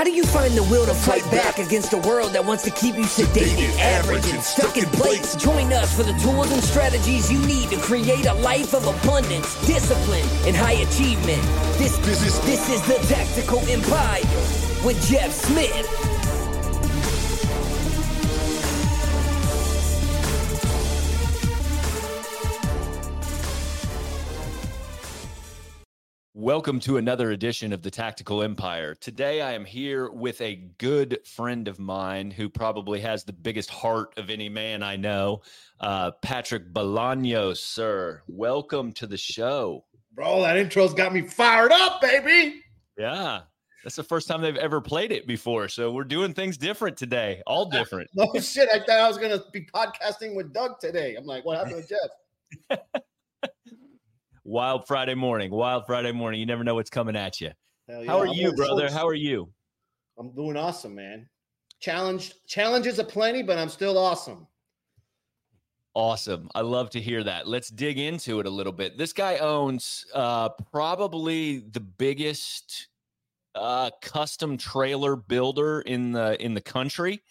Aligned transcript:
How 0.00 0.04
do 0.04 0.12
you 0.12 0.24
find 0.24 0.54
the 0.54 0.62
will 0.62 0.86
to 0.86 0.94
fight 0.94 1.30
back 1.30 1.58
against 1.58 1.92
a 1.92 1.98
world 1.98 2.32
that 2.32 2.42
wants 2.42 2.62
to 2.62 2.70
keep 2.70 2.94
you 2.94 3.04
sedated, 3.04 3.68
average, 3.78 4.26
and 4.32 4.42
stuck 4.42 4.78
in 4.78 4.86
place? 4.86 5.36
Join 5.36 5.74
us 5.74 5.94
for 5.94 6.04
the 6.04 6.14
tools 6.20 6.50
and 6.52 6.64
strategies 6.64 7.30
you 7.30 7.38
need 7.44 7.68
to 7.68 7.76
create 7.76 8.24
a 8.24 8.32
life 8.32 8.72
of 8.72 8.86
abundance, 8.86 9.54
discipline, 9.66 10.24
and 10.46 10.56
high 10.56 10.80
achievement. 10.88 11.42
This, 11.76 11.98
this, 11.98 12.26
is, 12.26 12.40
this 12.46 12.70
is 12.70 12.80
the 12.86 13.14
Tactical 13.14 13.58
Empire 13.68 14.22
with 14.86 15.06
Jeff 15.06 15.32
Smith. 15.32 16.09
Welcome 26.40 26.80
to 26.80 26.96
another 26.96 27.32
edition 27.32 27.70
of 27.70 27.82
the 27.82 27.90
Tactical 27.90 28.42
Empire. 28.42 28.94
Today 28.94 29.42
I 29.42 29.52
am 29.52 29.66
here 29.66 30.10
with 30.10 30.40
a 30.40 30.56
good 30.78 31.18
friend 31.26 31.68
of 31.68 31.78
mine 31.78 32.30
who 32.30 32.48
probably 32.48 32.98
has 33.00 33.24
the 33.24 33.32
biggest 33.34 33.68
heart 33.68 34.14
of 34.16 34.30
any 34.30 34.48
man 34.48 34.82
I 34.82 34.96
know, 34.96 35.42
uh, 35.80 36.12
Patrick 36.22 36.72
Bolaños, 36.72 37.58
sir. 37.58 38.22
Welcome 38.26 38.92
to 38.92 39.06
the 39.06 39.18
show. 39.18 39.84
Bro, 40.14 40.40
that 40.40 40.56
intro's 40.56 40.94
got 40.94 41.12
me 41.12 41.20
fired 41.20 41.72
up, 41.72 42.00
baby. 42.00 42.62
Yeah. 42.96 43.40
That's 43.84 43.96
the 43.96 44.02
first 44.02 44.26
time 44.26 44.40
they've 44.40 44.56
ever 44.56 44.80
played 44.80 45.12
it 45.12 45.26
before. 45.26 45.68
So 45.68 45.92
we're 45.92 46.04
doing 46.04 46.32
things 46.32 46.56
different 46.56 46.96
today, 46.96 47.42
all 47.46 47.66
different. 47.70 48.08
no 48.14 48.32
shit. 48.40 48.70
I 48.72 48.78
thought 48.78 48.88
I 48.98 49.08
was 49.08 49.18
going 49.18 49.38
to 49.38 49.44
be 49.52 49.66
podcasting 49.66 50.34
with 50.34 50.54
Doug 50.54 50.80
today. 50.80 51.16
I'm 51.16 51.26
like, 51.26 51.44
what 51.44 51.58
happened 51.58 51.76
with 51.76 51.90
Jeff? 51.90 52.78
Wild 54.50 54.84
Friday 54.84 55.14
morning. 55.14 55.52
Wild 55.52 55.86
Friday 55.86 56.10
morning. 56.10 56.40
You 56.40 56.46
never 56.46 56.64
know 56.64 56.74
what's 56.74 56.90
coming 56.90 57.14
at 57.14 57.40
you. 57.40 57.52
Hell 57.88 58.04
How 58.04 58.18
are 58.18 58.26
I'm 58.26 58.32
you, 58.34 58.52
brother? 58.52 58.80
shorts. 58.80 58.94
How 58.94 59.06
are 59.06 59.14
you? 59.14 59.48
I'm 60.18 60.34
doing 60.34 60.56
awesome, 60.56 60.92
man. 60.96 61.28
Challenged 61.78 62.34
challenges 62.48 62.98
aplenty, 62.98 63.44
but 63.44 63.58
I'm 63.58 63.68
still 63.68 63.96
awesome. 63.96 64.48
Awesome. 65.94 66.50
I 66.52 66.62
love 66.62 66.90
to 66.90 67.00
hear 67.00 67.22
that. 67.22 67.46
Let's 67.46 67.68
dig 67.68 67.96
into 67.98 68.40
it 68.40 68.46
a 68.46 68.50
little 68.50 68.72
bit. 68.72 68.98
This 68.98 69.12
guy 69.12 69.38
owns 69.38 70.04
uh, 70.14 70.48
probably 70.72 71.60
the 71.70 71.80
biggest 71.80 72.88
uh, 73.54 73.90
custom 74.02 74.58
trailer 74.58 75.14
builder 75.14 75.82
in 75.82 76.10
the 76.10 76.42
in 76.44 76.54
the 76.54 76.60
country. 76.60 77.22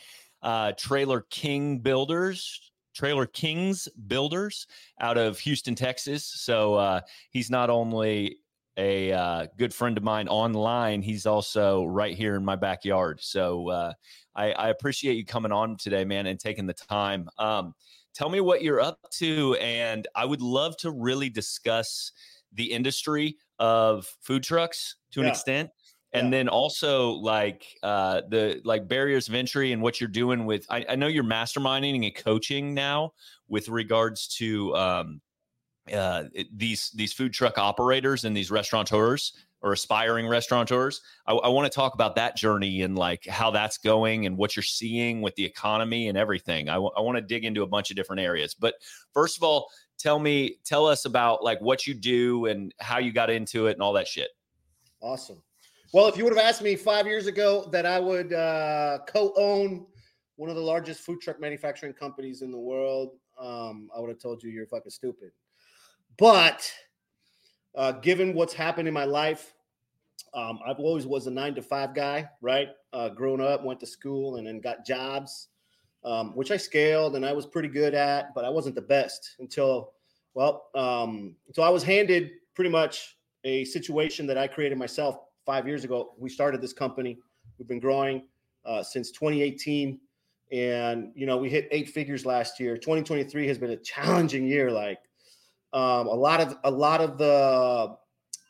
Uh, 0.42 0.72
Trailer 0.78 1.26
King 1.30 1.80
Builders, 1.80 2.69
Trailer 2.94 3.26
Kings 3.26 3.88
Builders 4.08 4.68
out 5.00 5.18
of 5.18 5.40
Houston, 5.40 5.76
Texas. 5.76 6.26
So 6.26 6.76
uh, 6.76 7.02
he's 7.32 7.50
not 7.50 7.70
only 7.70 8.38
a 8.78 9.12
uh, 9.12 9.48
good 9.58 9.74
friend 9.74 9.98
of 9.98 10.04
mine 10.04 10.28
online, 10.28 11.02
he's 11.02 11.26
also 11.26 11.84
right 11.86 12.16
here 12.16 12.36
in 12.36 12.46
my 12.46 12.56
backyard. 12.56 13.20
So 13.22 13.70
uh, 13.70 13.94
I, 14.36 14.52
I 14.52 14.70
appreciate 14.70 15.16
you 15.16 15.26
coming 15.26 15.52
on 15.52 15.76
today, 15.78 16.06
man, 16.06 16.28
and 16.28 16.40
taking 16.40 16.66
the 16.66 16.74
time. 16.74 17.28
Um, 17.38 17.74
tell 18.14 18.30
me 18.30 18.40
what 18.40 18.64
you're 18.64 18.80
up 18.80 19.00
to, 19.16 19.56
and 19.56 20.08
I 20.16 20.26
would 20.26 20.42
love 20.42 20.78
to 20.78 20.92
really 20.92 21.30
discuss 21.30 22.14
the 22.54 22.72
industry 22.72 23.38
of 23.60 24.08
food 24.22 24.44
trucks 24.44 24.96
to 25.12 25.22
an 25.22 25.28
extent 25.28 25.70
and 26.14 26.26
Yeah. 26.28 26.32
then 26.32 26.50
also 26.50 27.12
like 27.12 27.78
uh 27.84 28.22
the 28.30 28.62
like 28.64 28.88
barriers 28.88 29.28
of 29.28 29.36
entry 29.36 29.72
and 29.72 29.82
what 29.82 30.00
you're 30.02 30.08
doing 30.08 30.46
with 30.46 30.66
I, 30.70 30.86
I 30.90 30.96
know 30.96 31.08
you're 31.08 31.24
masterminding 31.24 32.06
and 32.06 32.16
coaching 32.16 32.74
now 32.74 33.14
with 33.48 33.70
regards 33.70 34.28
to 34.38 34.76
um 34.76 35.22
uh 35.94 36.26
these 36.54 36.92
these 36.92 37.14
food 37.14 37.34
truck 37.34 37.58
operators 37.58 38.26
and 38.26 38.36
these 38.36 38.52
restaurateurs 38.52 39.34
or 39.62 39.74
aspiring 39.74 40.28
restaurateurs 40.28 41.02
i, 41.28 41.34
I 41.34 41.48
want 41.50 41.72
to 41.72 41.76
talk 41.76 41.94
about 41.94 42.16
that 42.16 42.36
journey 42.36 42.82
and 42.84 42.98
like 42.98 43.26
how 43.28 43.52
that's 43.52 43.78
going 43.78 44.26
and 44.26 44.38
what 44.38 44.56
you're 44.56 44.64
seeing 44.64 45.22
with 45.22 45.36
the 45.36 45.46
economy 45.46 46.08
and 46.08 46.18
everything 46.18 46.70
I 46.70 46.78
want 46.78 47.18
to 47.18 47.22
dig 47.22 47.44
into 47.46 47.64
a 47.64 47.68
bunch 47.68 47.90
of 47.92 47.96
different 47.98 48.22
areas 48.22 48.54
but 48.54 48.76
first 49.14 49.38
of 49.38 49.44
all 49.44 49.70
tell 49.98 50.18
me 50.20 50.58
tell 50.64 50.86
us 50.88 51.06
about 51.06 51.44
like 51.44 51.60
what 51.60 51.86
you 51.86 51.94
do 51.94 52.46
and 52.46 52.74
how 52.80 53.00
you 53.00 53.12
got 53.12 53.30
into 53.30 53.68
it 53.68 53.74
and 53.74 53.82
all 53.82 53.94
that 53.94 54.08
shit 54.08 54.30
Awesome. 55.02 55.42
Well, 55.92 56.08
if 56.08 56.18
you 56.18 56.24
would 56.24 56.38
have 56.38 56.46
asked 56.46 56.62
me 56.62 56.76
five 56.76 57.08
years 57.08 57.26
ago 57.26 57.68
that 57.72 57.88
I 57.88 58.00
would 58.00 58.32
uh, 58.32 59.00
co-own 59.08 59.88
one 60.36 60.52
of 60.52 60.56
the 60.56 60.62
largest 60.62 61.02
food 61.02 61.20
truck 61.20 61.42
manufacturing 61.42 61.94
companies 61.94 62.44
in 62.44 62.52
the 62.52 62.60
world, 62.60 63.16
um, 63.40 63.90
I 63.96 64.00
would 64.00 64.10
have 64.10 64.20
told 64.20 64.44
you 64.44 64.52
you're 64.52 64.68
fucking 64.68 64.92
stupid. 64.92 65.32
But 66.20 66.72
uh, 67.76 67.94
given 67.94 68.36
what's 68.36 68.54
happened 68.54 68.88
in 68.88 68.94
my 68.94 69.06
life, 69.06 69.56
um, 70.36 70.60
I've 70.64 70.80
always 70.80 71.08
was 71.08 71.26
a 71.26 71.32
nine 71.32 71.56
to 71.56 71.64
five 71.64 71.96
guy, 71.96 72.30
right? 72.40 72.68
Uh, 72.94 73.10
growing 73.10 73.42
up, 73.42 73.64
went 73.64 73.80
to 73.80 73.88
school, 73.88 74.36
and 74.36 74.46
then 74.46 74.60
got 74.60 74.86
jobs, 74.86 75.48
um, 76.04 76.36
which 76.36 76.52
I 76.52 76.58
scaled 76.58 77.16
and 77.16 77.26
I 77.26 77.34
was 77.34 77.48
pretty 77.48 77.68
good 77.68 77.96
at, 77.96 78.36
but 78.36 78.46
I 78.46 78.50
wasn't 78.50 78.76
the 78.76 78.82
best 78.82 79.38
until, 79.40 79.94
well, 80.36 80.68
um, 80.76 81.36
so 81.52 81.64
I 81.64 81.70
was 81.70 81.82
handed 81.82 82.30
pretty 82.54 82.70
much 82.70 83.18
a 83.44 83.66
situation 83.66 84.28
that 84.28 84.38
I 84.38 84.46
created 84.46 84.78
myself 84.78 85.18
five 85.50 85.66
years 85.66 85.84
ago. 85.84 86.14
We 86.20 86.30
started 86.30 86.62
this 86.62 86.74
company. 86.74 87.18
We've 87.58 87.68
been 87.68 87.80
growing 87.80 88.22
uh, 88.66 88.84
since 88.84 89.10
2018, 89.10 90.00
and 90.52 91.12
you 91.16 91.26
know 91.26 91.38
we 91.38 91.50
hit 91.50 91.68
eight 91.72 91.90
figures 91.90 92.24
last 92.24 92.60
year. 92.60 92.78
2023 92.78 93.48
has 93.48 93.58
been 93.58 93.72
a 93.72 93.78
challenging 93.78 94.46
year. 94.46 94.70
Like 94.70 95.00
um, 95.74 96.06
a 96.06 96.14
lot 96.14 96.40
of 96.40 96.56
a 96.66 96.70
lot 96.70 97.02
of 97.02 97.18
the 97.18 97.98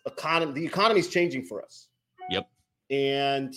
economy, 0.05 0.51
the 0.51 0.65
economy 0.65 0.99
is 0.99 1.07
changing 1.07 1.45
for 1.45 1.63
us. 1.63 1.87
Yep. 2.29 2.49
And 2.89 3.55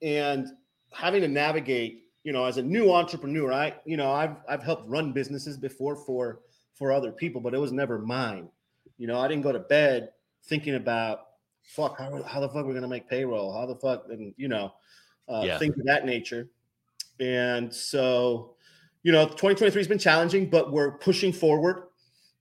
and 0.00 0.46
having 0.92 1.22
to 1.22 1.28
navigate, 1.28 2.04
you 2.22 2.32
know, 2.32 2.44
as 2.44 2.56
a 2.56 2.62
new 2.62 2.92
entrepreneur, 2.92 3.52
I 3.52 3.74
you 3.84 3.96
know 3.96 4.12
I've 4.12 4.36
I've 4.48 4.62
helped 4.62 4.88
run 4.88 5.12
businesses 5.12 5.56
before 5.56 5.96
for 5.96 6.42
for 6.72 6.92
other 6.92 7.10
people, 7.10 7.40
but 7.40 7.52
it 7.52 7.58
was 7.58 7.72
never 7.72 7.98
mine. 7.98 8.48
You 8.96 9.08
know, 9.08 9.18
I 9.18 9.26
didn't 9.26 9.42
go 9.42 9.50
to 9.50 9.58
bed 9.58 10.10
thinking 10.44 10.76
about 10.76 11.25
fuck 11.66 11.98
how, 11.98 12.22
how 12.22 12.40
the 12.40 12.48
fuck 12.48 12.58
are 12.58 12.64
we're 12.66 12.74
gonna 12.74 12.88
make 12.88 13.08
payroll, 13.08 13.52
how 13.52 13.66
the 13.66 13.76
fuck 13.76 14.06
and 14.10 14.32
you 14.36 14.48
know, 14.48 14.72
uh, 15.28 15.42
Yeah. 15.44 15.58
things 15.58 15.78
of 15.78 15.84
that 15.86 16.06
nature. 16.06 16.48
And 17.20 17.74
so, 17.74 18.56
you 19.02 19.12
know, 19.12 19.26
2023 19.26 19.80
has 19.80 19.88
been 19.88 19.98
challenging, 19.98 20.48
but 20.50 20.72
we're 20.72 20.98
pushing 20.98 21.32
forward. 21.32 21.88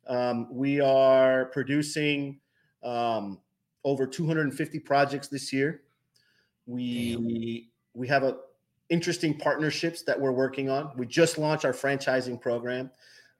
Um, 0.07 0.47
we 0.51 0.79
are 0.79 1.45
producing 1.45 2.39
um, 2.83 3.39
over 3.83 4.05
250 4.05 4.79
projects 4.79 5.27
this 5.27 5.51
year. 5.51 5.81
We 6.67 7.69
we 7.93 8.07
have 8.07 8.23
a 8.23 8.37
interesting 8.89 9.37
partnerships 9.37 10.03
that 10.03 10.19
we're 10.19 10.31
working 10.31 10.69
on. 10.69 10.91
We 10.97 11.05
just 11.07 11.37
launched 11.37 11.65
our 11.65 11.73
franchising 11.73 12.39
program. 12.39 12.91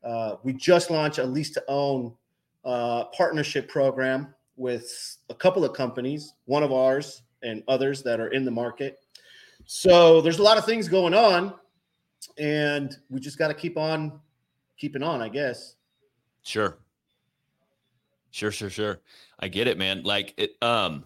Uh, 0.03 0.35
we 0.43 0.53
just 0.53 0.89
launched 0.89 1.17
a 1.17 1.23
lease 1.23 1.51
to 1.51 1.63
own 1.67 2.13
uh, 2.63 3.05
partnership 3.05 3.67
program 3.67 4.34
with 4.57 5.17
a 5.29 5.35
couple 5.35 5.63
of 5.65 5.73
companies, 5.73 6.33
one 6.45 6.63
of 6.63 6.71
ours 6.71 7.23
and 7.43 7.63
others 7.67 8.03
that 8.03 8.19
are 8.19 8.29
in 8.29 8.45
the 8.45 8.51
market. 8.51 8.99
So 9.65 10.21
there's 10.21 10.39
a 10.39 10.43
lot 10.43 10.57
of 10.57 10.65
things 10.65 10.87
going 10.87 11.13
on, 11.13 11.53
and 12.37 12.95
we 13.09 13.19
just 13.19 13.37
got 13.37 13.49
to 13.49 13.53
keep 13.53 13.77
on 13.77 14.19
keeping 14.77 15.03
on, 15.03 15.21
I 15.21 15.29
guess. 15.29 15.75
Sure. 16.43 16.77
Sure, 18.31 18.51
sure, 18.51 18.69
sure. 18.69 18.99
I 19.39 19.47
get 19.47 19.67
it, 19.67 19.77
man. 19.77 20.03
Like 20.03 20.33
it 20.37 20.57
um 20.61 21.05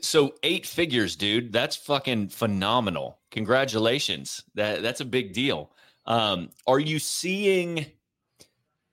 so 0.00 0.34
eight 0.42 0.64
figures, 0.64 1.16
dude. 1.16 1.52
That's 1.52 1.76
fucking 1.76 2.28
phenomenal. 2.28 3.18
Congratulations. 3.30 4.44
That 4.54 4.82
that's 4.82 5.00
a 5.00 5.04
big 5.04 5.32
deal. 5.32 5.72
Um 6.06 6.50
are 6.66 6.78
you 6.78 6.98
seeing 6.98 7.86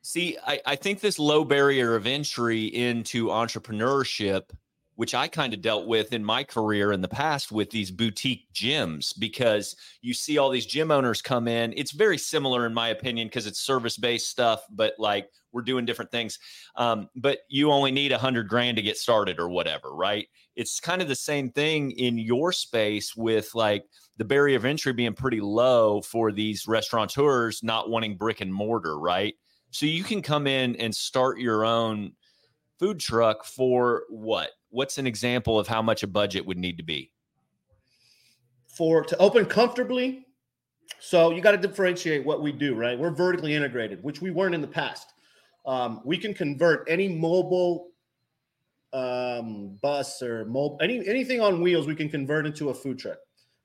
See, 0.04 0.38
I, 0.46 0.60
I 0.66 0.76
think 0.76 1.00
this 1.00 1.20
low 1.20 1.44
barrier 1.44 1.96
of 1.96 2.08
entry 2.08 2.66
into 2.66 3.28
entrepreneurship, 3.28 4.50
which 4.96 5.14
I 5.14 5.28
kind 5.28 5.54
of 5.54 5.62
dealt 5.62 5.88
with 5.88 6.12
in 6.12 6.24
my 6.24 6.44
career 6.44 6.92
in 6.92 7.02
the 7.02 7.08
past 7.08 7.52
with 7.52 7.70
these 7.70 7.92
boutique 7.92 8.48
gyms, 8.54 9.18
because 9.18 9.76
you 10.02 10.14
see 10.16 10.40
all 10.40 10.50
these 10.50 10.66
gym 10.66 10.90
owners 10.90 11.22
come 11.22 11.48
in. 11.48 11.74
It's 11.78 11.92
very 11.92 12.18
similar, 12.18 12.66
in 12.66 12.74
my 12.74 12.90
opinion, 12.90 13.28
because 13.28 13.46
it's 13.46 13.62
service 13.62 13.96
based 13.96 14.28
stuff, 14.28 14.64
but 14.72 14.96
like 14.98 15.30
we're 15.52 15.62
doing 15.62 15.86
different 15.86 16.12
things. 16.12 16.40
Um, 16.76 17.08
but 17.16 17.40
you 17.48 17.72
only 17.72 17.92
need 17.92 18.12
a 18.12 18.18
hundred 18.18 18.48
grand 18.48 18.78
to 18.78 18.84
get 18.84 18.98
started 18.98 19.40
or 19.40 19.50
whatever, 19.50 19.94
right? 19.94 20.28
It's 20.56 20.80
kind 20.80 21.02
of 21.02 21.10
the 21.10 21.16
same 21.16 21.52
thing 21.52 21.92
in 21.92 22.18
your 22.18 22.52
space 22.52 23.16
with 23.16 23.54
like 23.54 23.86
the 24.18 24.26
barrier 24.26 24.58
of 24.58 24.66
entry 24.66 24.94
being 24.94 25.14
pretty 25.14 25.42
low 25.42 26.02
for 26.02 26.32
these 26.32 26.68
restaurateurs 26.68 27.62
not 27.64 27.90
wanting 27.90 28.18
brick 28.18 28.42
and 28.42 28.54
mortar, 28.54 28.98
right? 28.98 29.36
So 29.72 29.86
you 29.86 30.04
can 30.04 30.22
come 30.22 30.48
in 30.48 30.76
and 30.76 30.94
start 30.94 31.40
your 31.40 31.66
own 31.66 32.14
food 32.80 33.00
truck 33.00 33.44
for 33.44 34.04
what? 34.10 34.52
What's 34.70 34.98
an 34.98 35.08
example 35.08 35.60
of 35.60 35.68
how 35.68 35.82
much 35.82 36.04
a 36.04 36.08
budget 36.08 36.46
would 36.46 36.58
need 36.58 36.78
to 36.78 36.84
be? 36.84 37.12
for 38.68 39.04
to 39.04 39.18
open 39.18 39.46
comfortably 39.46 40.26
so 40.98 41.32
you 41.32 41.42
got 41.42 41.52
to 41.52 41.58
differentiate 41.58 42.26
what 42.26 42.42
we 42.42 42.54
do 42.54 42.74
right 42.74 42.98
we're 42.98 43.12
vertically 43.12 43.54
integrated 43.54 44.02
which 44.02 44.22
we 44.22 44.32
weren't 44.32 44.56
in 44.56 44.62
the 44.62 44.68
past 44.68 45.12
um, 45.66 46.00
we 46.06 46.18
can 46.18 46.34
convert 46.34 46.90
any 46.90 47.10
mobile 47.10 47.92
um, 48.94 49.78
bus 49.82 50.22
or 50.22 50.46
mobile, 50.46 50.78
any 50.82 51.06
anything 51.08 51.40
on 51.40 51.62
wheels, 51.62 51.88
we 51.88 51.96
can 51.96 52.10
convert 52.10 52.46
into 52.46 52.70
a 52.70 52.74
food 52.74 53.00
truck. 53.00 53.18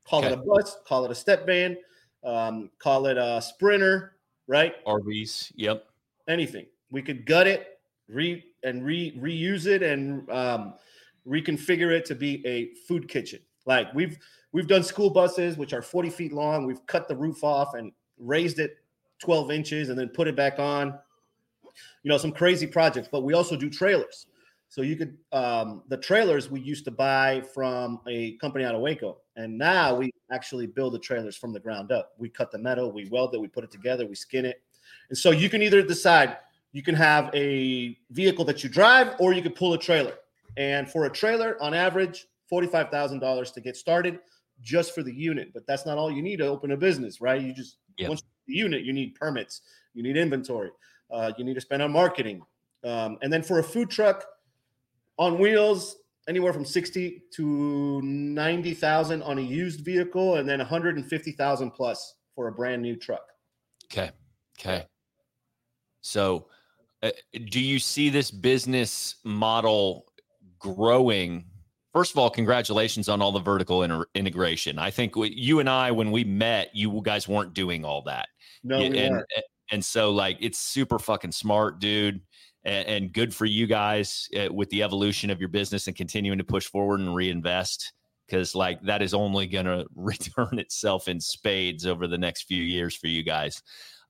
Call 0.04 0.20
Okay. 0.20 0.28
it 0.28 0.34
a 0.34 0.36
bus, 0.36 0.76
call 0.86 1.04
it 1.04 1.10
a 1.10 1.14
step 1.14 1.46
van, 1.46 1.76
um, 2.22 2.70
call 2.78 3.06
it 3.06 3.16
a 3.16 3.42
sprinter, 3.42 4.16
right? 4.46 4.74
RVs. 4.84 5.52
Yep. 5.56 5.85
Anything. 6.28 6.66
We 6.90 7.02
could 7.02 7.26
gut 7.26 7.46
it, 7.46 7.78
re 8.08 8.44
and 8.62 8.84
re 8.84 9.16
reuse 9.18 9.66
it, 9.66 9.82
and 9.82 10.28
um, 10.30 10.74
reconfigure 11.26 11.90
it 11.90 12.04
to 12.06 12.14
be 12.14 12.46
a 12.46 12.74
food 12.86 13.08
kitchen. 13.08 13.40
Like 13.66 13.92
we've 13.94 14.18
we've 14.52 14.68
done 14.68 14.82
school 14.82 15.10
buses, 15.10 15.56
which 15.56 15.72
are 15.72 15.82
forty 15.82 16.10
feet 16.10 16.32
long. 16.32 16.66
We've 16.66 16.84
cut 16.86 17.08
the 17.08 17.16
roof 17.16 17.42
off 17.42 17.74
and 17.74 17.92
raised 18.18 18.58
it 18.58 18.76
twelve 19.18 19.50
inches, 19.50 19.88
and 19.88 19.98
then 19.98 20.08
put 20.08 20.28
it 20.28 20.36
back 20.36 20.58
on. 20.58 20.98
You 22.02 22.08
know, 22.10 22.18
some 22.18 22.32
crazy 22.32 22.66
projects. 22.66 23.08
But 23.10 23.22
we 23.22 23.34
also 23.34 23.56
do 23.56 23.68
trailers. 23.68 24.26
So 24.68 24.82
you 24.82 24.96
could 24.96 25.16
um, 25.32 25.82
the 25.88 25.96
trailers 25.96 26.50
we 26.50 26.60
used 26.60 26.84
to 26.86 26.90
buy 26.90 27.42
from 27.54 28.00
a 28.08 28.36
company 28.38 28.64
out 28.64 28.74
of 28.74 28.80
Waco, 28.80 29.18
and 29.36 29.56
now 29.56 29.94
we 29.94 30.10
actually 30.32 30.66
build 30.66 30.94
the 30.94 30.98
trailers 30.98 31.36
from 31.36 31.52
the 31.52 31.60
ground 31.60 31.92
up. 31.92 32.12
We 32.18 32.28
cut 32.28 32.50
the 32.50 32.58
metal, 32.58 32.90
we 32.92 33.08
weld 33.08 33.34
it, 33.34 33.40
we 33.40 33.48
put 33.48 33.64
it 33.64 33.70
together, 33.70 34.06
we 34.06 34.16
skin 34.16 34.44
it, 34.44 34.62
and 35.08 35.18
so 35.18 35.30
you 35.30 35.48
can 35.48 35.62
either 35.62 35.82
decide 35.82 36.38
you 36.72 36.82
can 36.82 36.94
have 36.94 37.30
a 37.34 37.96
vehicle 38.10 38.44
that 38.44 38.62
you 38.62 38.68
drive 38.68 39.14
or 39.18 39.32
you 39.32 39.40
could 39.42 39.54
pull 39.54 39.72
a 39.72 39.78
trailer. 39.78 40.14
And 40.56 40.90
for 40.90 41.06
a 41.06 41.10
trailer, 41.10 41.56
on 41.62 41.74
average, 41.74 42.26
$45,000 42.52 43.54
to 43.54 43.60
get 43.60 43.76
started 43.76 44.18
just 44.62 44.94
for 44.94 45.02
the 45.02 45.12
unit. 45.12 45.52
But 45.54 45.66
that's 45.66 45.86
not 45.86 45.96
all 45.98 46.10
you 46.10 46.22
need 46.22 46.36
to 46.38 46.46
open 46.46 46.72
a 46.72 46.76
business, 46.76 47.20
right? 47.20 47.40
You 47.40 47.52
just, 47.52 47.78
Yeah. 47.98 48.08
once 48.08 48.22
the 48.46 48.54
unit, 48.54 48.84
you 48.84 48.92
need 48.92 49.14
permits, 49.14 49.62
you 49.94 50.02
need 50.02 50.16
inventory, 50.16 50.70
uh, 51.10 51.32
you 51.38 51.44
need 51.44 51.54
to 51.54 51.60
spend 51.60 51.82
on 51.82 51.92
marketing. 51.92 52.42
Um, 52.84 53.18
and 53.22 53.32
then 53.32 53.42
for 53.42 53.58
a 53.58 53.62
food 53.64 53.90
truck 53.90 54.24
on 55.18 55.38
wheels, 55.38 55.96
anywhere 56.28 56.52
from 56.52 56.64
60 56.64 57.22
to 57.32 58.02
90,000 58.02 59.22
on 59.22 59.38
a 59.38 59.42
used 59.42 59.80
vehicle, 59.80 60.36
and 60.36 60.48
then 60.48 60.58
150,000 60.58 61.70
plus 61.70 62.16
for 62.34 62.48
a 62.48 62.52
brand 62.52 62.82
new 62.82 62.96
truck. 62.96 63.32
Okay. 63.84 64.10
Okay. 64.58 64.86
So, 66.06 66.46
uh, 67.02 67.10
do 67.50 67.60
you 67.60 67.78
see 67.78 68.08
this 68.08 68.30
business 68.30 69.16
model 69.24 70.06
growing? 70.58 71.44
First 71.92 72.12
of 72.12 72.18
all, 72.18 72.30
congratulations 72.30 73.08
on 73.08 73.20
all 73.20 73.32
the 73.32 73.40
vertical 73.40 73.82
inter- 73.82 74.06
integration. 74.14 74.78
I 74.78 74.90
think 74.90 75.16
we, 75.16 75.30
you 75.30 75.60
and 75.60 75.68
I, 75.68 75.90
when 75.90 76.10
we 76.10 76.24
met, 76.24 76.70
you 76.74 77.00
guys 77.02 77.26
weren't 77.26 77.54
doing 77.54 77.84
all 77.84 78.02
that. 78.02 78.28
No, 78.62 78.78
and 78.78 79.16
weren't. 79.16 79.26
and 79.72 79.84
so 79.84 80.10
like 80.10 80.38
it's 80.40 80.58
super 80.58 80.98
fucking 80.98 81.32
smart, 81.32 81.80
dude, 81.80 82.20
and, 82.64 82.86
and 82.86 83.12
good 83.12 83.34
for 83.34 83.44
you 83.44 83.66
guys 83.66 84.28
uh, 84.38 84.52
with 84.52 84.70
the 84.70 84.82
evolution 84.82 85.30
of 85.30 85.40
your 85.40 85.48
business 85.48 85.86
and 85.86 85.96
continuing 85.96 86.38
to 86.38 86.44
push 86.44 86.66
forward 86.66 87.00
and 87.00 87.14
reinvest 87.14 87.92
because 88.26 88.54
like 88.54 88.80
that 88.82 89.02
is 89.02 89.14
only 89.14 89.46
going 89.46 89.66
to 89.66 89.86
return 89.94 90.58
itself 90.58 91.08
in 91.08 91.20
spades 91.20 91.86
over 91.86 92.06
the 92.06 92.18
next 92.18 92.42
few 92.42 92.62
years 92.62 92.94
for 92.94 93.08
you 93.08 93.22
guys. 93.22 93.62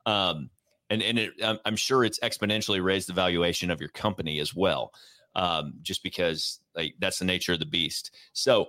Um, 0.05 0.51
and 0.91 1.03
and 1.03 1.19
it, 1.19 1.33
I'm, 1.65 1.77
sure 1.77 2.05
it's 2.05 2.19
exponentially 2.21 2.83
raised 2.83 3.09
the 3.09 3.13
valuation 3.13 3.71
of 3.71 3.81
your 3.81 3.91
company 3.91 4.39
as 4.41 4.55
well, 4.55 4.93
um, 5.35 5.75
just 5.83 6.03
because 6.03 6.61
like 6.75 6.95
that's 6.99 7.19
the 7.19 7.25
nature 7.25 7.53
of 7.53 7.59
the 7.59 7.67
beast. 7.67 8.13
So, 8.33 8.69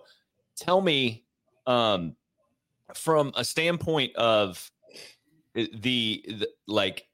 tell 0.56 0.81
me, 0.81 1.25
um, 1.66 2.16
from 2.94 3.31
a 3.36 3.44
standpoint 3.44 4.16
of 4.16 4.72
the, 5.54 6.24
the 6.28 6.50
like 6.68 7.08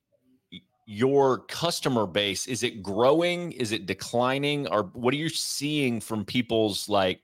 your 0.85 1.39
customer 1.39 2.05
base 2.05 2.45
is 2.45 2.61
it 2.61 2.83
growing 2.83 3.53
is 3.53 3.71
it 3.71 3.85
declining 3.85 4.67
or 4.67 4.83
what 4.93 5.13
are 5.13 5.17
you 5.17 5.29
seeing 5.29 6.01
from 6.01 6.25
people's 6.25 6.89
like 6.89 7.21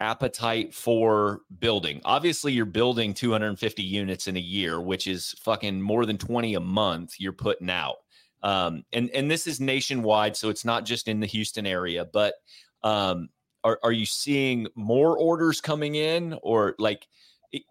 appetite 0.00 0.74
for 0.74 1.40
building. 1.58 2.00
Obviously 2.04 2.52
you're 2.52 2.64
building 2.64 3.14
250 3.14 3.82
units 3.82 4.26
in 4.26 4.36
a 4.36 4.40
year 4.40 4.80
which 4.80 5.06
is 5.06 5.34
fucking 5.38 5.80
more 5.80 6.04
than 6.04 6.18
20 6.18 6.54
a 6.54 6.60
month 6.60 7.14
you're 7.18 7.32
putting 7.32 7.70
out. 7.70 7.96
Um 8.42 8.84
and 8.92 9.10
and 9.10 9.30
this 9.30 9.46
is 9.46 9.60
nationwide 9.60 10.36
so 10.36 10.50
it's 10.50 10.64
not 10.64 10.84
just 10.84 11.08
in 11.08 11.20
the 11.20 11.26
houston 11.26 11.66
area 11.66 12.04
but 12.04 12.34
um 12.82 13.30
are, 13.64 13.80
are 13.82 13.92
you 13.92 14.06
seeing 14.06 14.68
more 14.76 15.18
orders 15.18 15.60
coming 15.60 15.96
in 15.96 16.38
or 16.42 16.76
like 16.78 17.08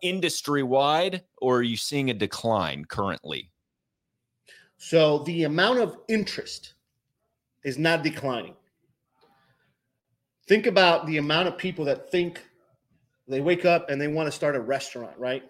industry 0.01 0.63
wide 0.63 1.23
or 1.37 1.57
are 1.57 1.63
you 1.63 1.77
seeing 1.77 2.09
a 2.09 2.13
decline 2.13 2.85
currently? 2.85 3.49
So 4.77 5.19
the 5.19 5.43
amount 5.43 5.79
of 5.79 5.97
interest 6.07 6.73
is 7.63 7.77
not 7.77 8.03
declining. 8.03 8.55
Think 10.47 10.67
about 10.67 11.07
the 11.07 11.17
amount 11.17 11.47
of 11.47 11.57
people 11.57 11.85
that 11.85 12.11
think 12.11 12.43
they 13.27 13.41
wake 13.41 13.65
up 13.65 13.89
and 13.89 13.99
they 13.99 14.07
want 14.07 14.27
to 14.27 14.31
start 14.31 14.55
a 14.55 14.59
restaurant, 14.59 15.17
right? 15.17 15.43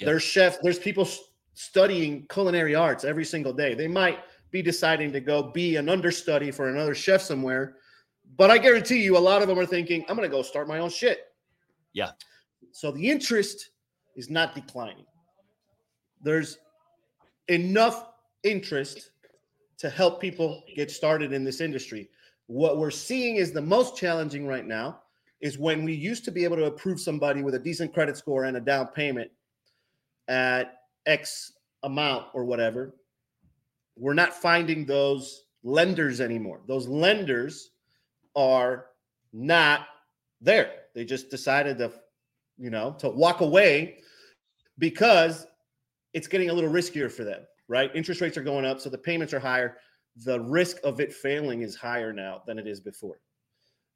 There's 0.00 0.22
chefs, 0.22 0.58
there's 0.62 0.78
people 0.78 1.08
studying 1.54 2.26
culinary 2.28 2.74
arts 2.74 3.04
every 3.04 3.24
single 3.24 3.52
day. 3.52 3.74
They 3.74 3.88
might 3.88 4.18
be 4.50 4.62
deciding 4.62 5.12
to 5.12 5.20
go 5.20 5.42
be 5.42 5.76
an 5.76 5.88
understudy 5.88 6.50
for 6.50 6.68
another 6.68 6.94
chef 6.94 7.22
somewhere, 7.22 7.76
but 8.36 8.50
I 8.50 8.58
guarantee 8.58 9.02
you 9.02 9.16
a 9.16 9.18
lot 9.18 9.42
of 9.42 9.48
them 9.48 9.58
are 9.58 9.66
thinking, 9.66 10.04
I'm 10.08 10.16
going 10.16 10.28
to 10.28 10.34
go 10.34 10.42
start 10.42 10.68
my 10.68 10.78
own 10.78 10.90
shit. 10.90 11.20
Yeah. 11.92 12.10
So 12.72 12.90
the 12.90 13.08
interest 13.08 13.70
is 14.16 14.28
not 14.28 14.54
declining. 14.54 15.06
There's 16.20 16.58
enough 17.48 18.08
interest 18.42 19.12
to 19.78 19.88
help 19.88 20.20
people 20.20 20.62
get 20.74 20.90
started 20.90 21.32
in 21.32 21.44
this 21.44 21.60
industry. 21.60 22.10
What 22.46 22.78
we're 22.78 22.90
seeing 22.90 23.36
is 23.36 23.52
the 23.52 23.60
most 23.60 23.96
challenging 23.96 24.46
right 24.46 24.66
now 24.66 25.00
is 25.40 25.58
when 25.58 25.84
we 25.84 25.92
used 25.92 26.24
to 26.24 26.30
be 26.30 26.44
able 26.44 26.56
to 26.56 26.64
approve 26.64 27.00
somebody 27.00 27.42
with 27.42 27.54
a 27.54 27.58
decent 27.58 27.92
credit 27.92 28.16
score 28.16 28.44
and 28.44 28.56
a 28.56 28.60
down 28.60 28.88
payment 28.88 29.30
at 30.28 30.78
X 31.06 31.52
amount 31.82 32.26
or 32.34 32.44
whatever. 32.44 32.94
We're 33.96 34.14
not 34.14 34.34
finding 34.34 34.86
those 34.86 35.44
lenders 35.62 36.20
anymore. 36.20 36.60
Those 36.66 36.86
lenders 36.86 37.70
are 38.34 38.86
not 39.32 39.86
there. 40.40 40.70
They 40.94 41.04
just 41.04 41.30
decided 41.30 41.78
to, 41.78 41.92
you 42.58 42.70
know, 42.70 42.94
to 42.98 43.08
walk 43.08 43.40
away 43.40 43.98
because 44.78 45.46
it's 46.12 46.28
getting 46.28 46.50
a 46.50 46.52
little 46.52 46.70
riskier 46.70 47.10
for 47.10 47.24
them, 47.24 47.40
right? 47.68 47.90
Interest 47.94 48.20
rates 48.20 48.36
are 48.36 48.42
going 48.42 48.64
up, 48.64 48.80
so 48.80 48.88
the 48.88 48.98
payments 48.98 49.34
are 49.34 49.40
higher. 49.40 49.76
The 50.24 50.40
risk 50.40 50.78
of 50.84 51.00
it 51.00 51.12
failing 51.12 51.62
is 51.62 51.76
higher 51.76 52.12
now 52.12 52.42
than 52.46 52.58
it 52.58 52.66
is 52.66 52.80
before. 52.80 53.20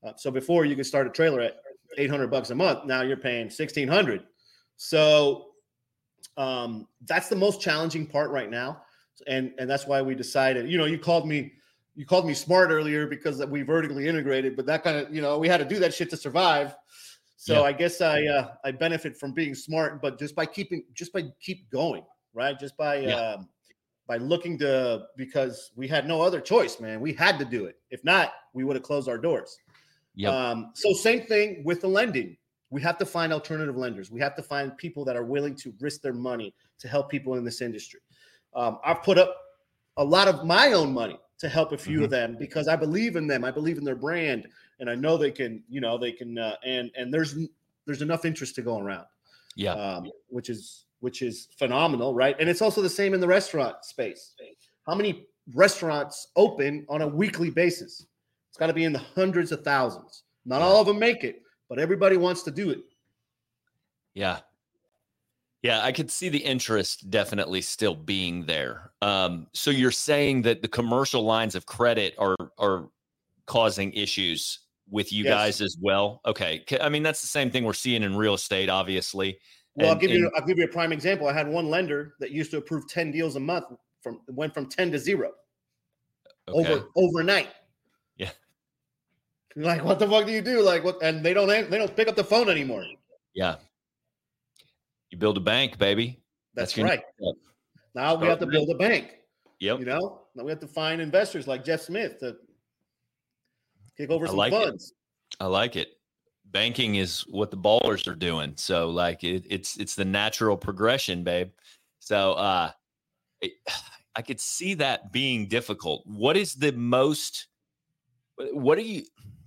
Uh, 0.02 0.12
so 0.17 0.31
before 0.31 0.64
you 0.64 0.76
could 0.76 0.87
start 0.87 1.06
a 1.06 1.11
trailer 1.11 1.40
at 1.40 1.56
800 1.99 2.28
bucks 2.31 2.50
a 2.50 2.55
month, 2.55 2.84
now 2.84 3.02
you're 3.02 3.17
paying 3.17 3.47
1600. 3.47 4.23
So 4.76 5.49
um, 6.37 6.87
that's 7.06 7.28
the 7.28 7.37
most 7.37 7.61
challenging 7.61 8.06
part 8.06 8.30
right 8.30 8.50
now, 8.50 8.83
and 9.26 9.52
and 9.59 9.68
that's 9.68 9.87
why 9.87 10.00
we 10.00 10.14
decided. 10.14 10.71
You 10.71 10.78
know, 10.78 10.87
you 10.87 10.99
called 10.99 11.26
me. 11.28 11.52
You 11.97 12.06
called 12.06 12.25
me 12.25 12.35
smart 12.35 12.71
earlier 12.71 13.06
because 13.06 13.44
we 13.47 13.62
vertically 13.62 14.06
integrated, 14.06 14.56
but 14.56 14.64
that 14.66 14.85
kind 14.85 14.97
of, 14.97 15.14
you 15.14 15.21
know, 15.21 15.38
we 15.38 15.49
had 15.49 15.59
to 15.59 15.66
do 15.66 15.78
that 15.80 15.92
shit 15.92 16.09
to 16.11 16.16
survive. 16.16 16.75
So 17.37 17.54
Yeah. 17.54 17.62
I 17.62 17.73
guess 17.73 18.00
I 18.00 18.23
uh, 18.25 18.52
I 18.64 18.71
benefit 18.71 19.16
from 19.18 19.33
being 19.33 19.54
smart, 19.54 20.00
but 20.00 20.18
just 20.18 20.35
by 20.35 20.47
keeping 20.47 20.85
just 20.94 21.12
by 21.12 21.25
keep 21.40 21.68
going, 21.68 22.04
right? 22.33 22.59
Just 22.59 22.76
by 22.76 23.00
Yeah. 23.00 23.16
um, 23.16 23.49
by 24.11 24.17
looking 24.17 24.59
to 24.59 25.07
because 25.17 25.71
we 25.76 25.87
had 25.87 26.05
no 26.05 26.21
other 26.21 26.40
choice, 26.40 26.81
man. 26.81 27.00
We 27.00 27.12
had 27.12 27.38
to 27.38 27.45
do 27.45 27.67
it. 27.67 27.76
If 27.90 28.02
not, 28.02 28.33
we 28.52 28.64
would 28.64 28.75
have 28.75 28.83
closed 28.83 29.09
our 29.09 29.17
doors. 29.17 29.57
Yep. 30.17 30.33
Um, 30.33 30.73
so 30.75 30.93
same 30.93 31.23
thing 31.26 31.62
with 31.64 31.81
the 31.81 31.87
lending. 31.87 32.37
We 32.71 32.83
have 32.83 32.99
to 32.99 33.07
find 33.07 33.33
alternative 33.33 33.76
lenders. 33.76 34.11
We 34.11 34.19
have 34.19 34.35
to 34.35 34.43
find 34.43 34.76
people 34.76 35.05
that 35.05 35.14
are 35.14 35.23
willing 35.25 35.55
to 35.59 35.73
risk 35.79 36.02
their 36.02 36.12
money 36.12 36.52
to 36.81 36.88
help 36.88 37.09
people 37.09 37.37
in 37.37 37.45
this 37.45 37.61
industry. 37.61 38.00
Um, 38.52 38.79
I've 38.85 39.00
put 39.05 39.17
up 39.17 39.37
a 39.97 40.05
lot 40.05 40.26
of 40.26 40.45
my 40.45 40.73
own 40.73 40.93
money 40.93 41.21
to 41.38 41.49
help 41.49 41.71
a 41.71 41.79
few 41.79 42.02
of 42.02 42.11
them 42.11 42.35
because 42.37 42.67
I 42.67 42.75
believe 42.75 43.14
in 43.14 43.29
them. 43.29 43.45
I 43.45 43.52
believe 43.52 43.79
in 43.79 43.85
their 43.85 43.95
brand, 43.95 44.49
and 44.81 44.90
I 44.90 44.97
know 44.97 45.19
they 45.19 45.31
can. 45.31 45.62
You 45.69 45.81
know, 45.81 45.99
they 45.99 46.11
can. 46.11 46.37
Uh, 46.37 46.57
and 46.64 46.90
and 46.97 47.14
there's 47.14 47.38
there's 47.87 48.02
enough 48.02 48.25
interest 48.25 48.57
to 48.57 48.62
go 48.62 48.81
around 48.81 49.07
yeah 49.57 49.73
um, 49.73 50.11
which 50.29 50.49
is 50.49 50.85
which 51.00 51.23
is 51.23 51.49
phenomenal, 51.59 52.14
right? 52.14 52.37
And 52.38 52.49
it's 52.49 52.62
also 52.62 52.80
the 52.83 52.88
same 52.88 53.14
in 53.14 53.21
the 53.21 53.26
restaurant 53.26 53.85
space. 53.85 54.35
How 54.87 54.95
many 54.95 55.26
restaurants 55.54 56.28
open 56.37 56.87
on 56.88 57.02
a 57.02 57.09
weekly 57.09 57.50
basis? 57.50 58.07
It's 58.49 58.59
got 58.59 58.69
to 58.69 58.73
be 58.73 58.85
in 58.85 58.92
the 58.92 58.99
hundreds 58.99 59.52
of 59.52 59.62
thousands. 59.62 60.25
Not 60.45 60.62
all 60.62 60.80
of 60.80 60.87
them 60.87 60.99
make 60.99 61.25
it, 61.25 61.42
but 61.69 61.78
everybody 61.78 62.16
wants 62.16 62.42
to 62.45 62.50
do 62.50 62.71
it. 62.71 62.80
Yeah. 64.14 64.40
Yeah, 65.62 65.85
I 65.85 65.92
could 65.92 66.11
see 66.11 66.30
the 66.30 66.38
interest 66.38 67.11
definitely 67.11 67.61
still 67.61 67.95
being 67.95 68.47
there. 68.47 68.92
Um, 69.02 69.47
so 69.52 69.71
you're 69.71 69.90
saying 69.90 70.42
that 70.42 70.62
the 70.62 70.69
commercial 70.69 71.23
lines 71.23 71.54
of 71.54 71.66
credit 71.66 72.14
are 72.19 72.37
are 72.59 72.88
causing 73.47 73.92
issues 73.92 74.61
with 74.88 75.12
you 75.12 75.25
Yes. 75.25 75.35
guys 75.35 75.61
as 75.61 75.76
well. 75.78 76.23
Okay, 76.25 76.64
I 76.80 76.88
mean 76.88 77.02
that's 77.02 77.21
the 77.21 77.26
same 77.26 77.50
thing 77.50 77.64
we're 77.64 77.75
seeing 77.75 78.02
in 78.02 78.16
real 78.16 78.35
estate, 78.35 78.71
obviously. 78.71 79.38
Well, 79.80 79.87
I'll 79.87 79.92
And- 79.92 80.00
give 80.00 80.10
you 80.10 80.30
I'll 80.37 80.46
give 80.46 80.58
you 80.58 80.64
a 80.64 80.68
prime 80.68 80.92
example. 80.92 81.26
I 81.28 81.32
had 81.32 81.49
one 81.49 81.68
lender 81.70 82.14
that 82.20 82.30
used 82.30 82.50
to 82.52 82.58
approve 82.58 82.88
10 82.88 83.10
deals 83.10 83.37
a 83.37 83.40
month 83.40 83.66
from 84.02 84.20
went 84.28 84.54
from 84.54 84.66
10 84.66 84.92
to 84.92 84.99
0 84.99 85.32
okay. 86.49 86.72
over 86.72 86.88
overnight. 86.96 87.49
Yeah. 88.16 88.30
Like, 89.56 89.84
what 89.84 89.99
the 89.99 90.08
fuck 90.08 90.26
do 90.26 90.32
you 90.32 90.42
do? 90.42 90.62
Like, 90.62 90.84
what? 90.84 91.02
And 91.02 91.25
they 91.25 91.34
don't 91.34 91.49
they 91.49 91.78
don't 91.78 91.94
pick 91.96 92.08
up 92.08 92.16
the 92.16 92.25
phone 92.25 92.49
anymore. 92.49 92.84
Yeah. 93.34 93.56
You 95.10 95.18
build 95.18 95.37
a 95.37 95.40
bank, 95.40 95.76
baby. 95.78 96.20
That's, 96.54 96.75
That's 96.75 96.88
right. 96.88 97.02
Now 97.94 98.14
we 98.14 98.26
have 98.28 98.38
to 98.38 98.46
build 98.46 98.70
a 98.70 98.76
bank. 98.76 99.16
Yep. 99.58 99.80
You 99.80 99.84
know, 99.84 100.22
now 100.34 100.44
we 100.44 100.50
have 100.50 100.60
to 100.60 100.68
find 100.68 101.00
investors 101.00 101.46
like 101.46 101.64
Jeff 101.64 101.82
Smith 101.82 102.18
to 102.20 102.37
kick 103.96 104.10
over 104.10 104.26
I 104.26 104.28
some 104.28 104.37
like 104.37 104.52
it. 104.52 104.62
funds. 104.62 104.94
I 105.38 105.46
like 105.46 105.76
it. 105.76 105.99
Banking 106.50 106.97
is 106.97 107.21
what 107.28 107.50
the 107.50 107.57
ballers 107.57 108.09
are 108.09 108.16
doing. 108.16 108.54
So 108.57 108.90
like 108.90 109.23
it, 109.23 109.45
it's 109.49 109.76
it's 109.76 109.95
the 109.95 110.04
natural 110.04 110.57
progression, 110.57 111.23
babe. 111.23 111.50
So 112.00 112.33
uh 112.33 112.71
it, 113.40 113.52
I 114.16 114.23
could 114.23 114.40
see 114.40 114.75
that 114.75 115.12
being 115.12 115.47
difficult. 115.47 116.02
What 116.04 116.37
is 116.37 116.54
the 116.54 116.73
most 116.73 117.47
what 118.37 118.76
are 118.76 118.83
you 118.83 119.04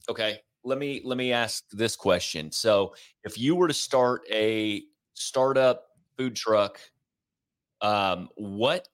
okay, 0.10 0.40
let 0.64 0.78
me 0.78 1.02
let 1.04 1.18
me 1.18 1.34
ask 1.34 1.66
this 1.72 1.96
question. 1.96 2.52
So 2.52 2.96
if 3.24 3.38
you 3.38 3.56
were 3.56 3.68
to 3.68 3.74
start 3.74 4.22
a 4.32 4.84
startup 5.14 5.88
food 6.18 6.36
truck 6.36 6.80
um 7.82 8.30
what 8.36 8.88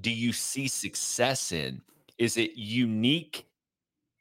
do 0.00 0.10
you 0.10 0.32
see 0.32 0.66
success 0.66 1.52
in? 1.52 1.82
Is 2.16 2.36
it 2.38 2.52
unique 2.56 3.46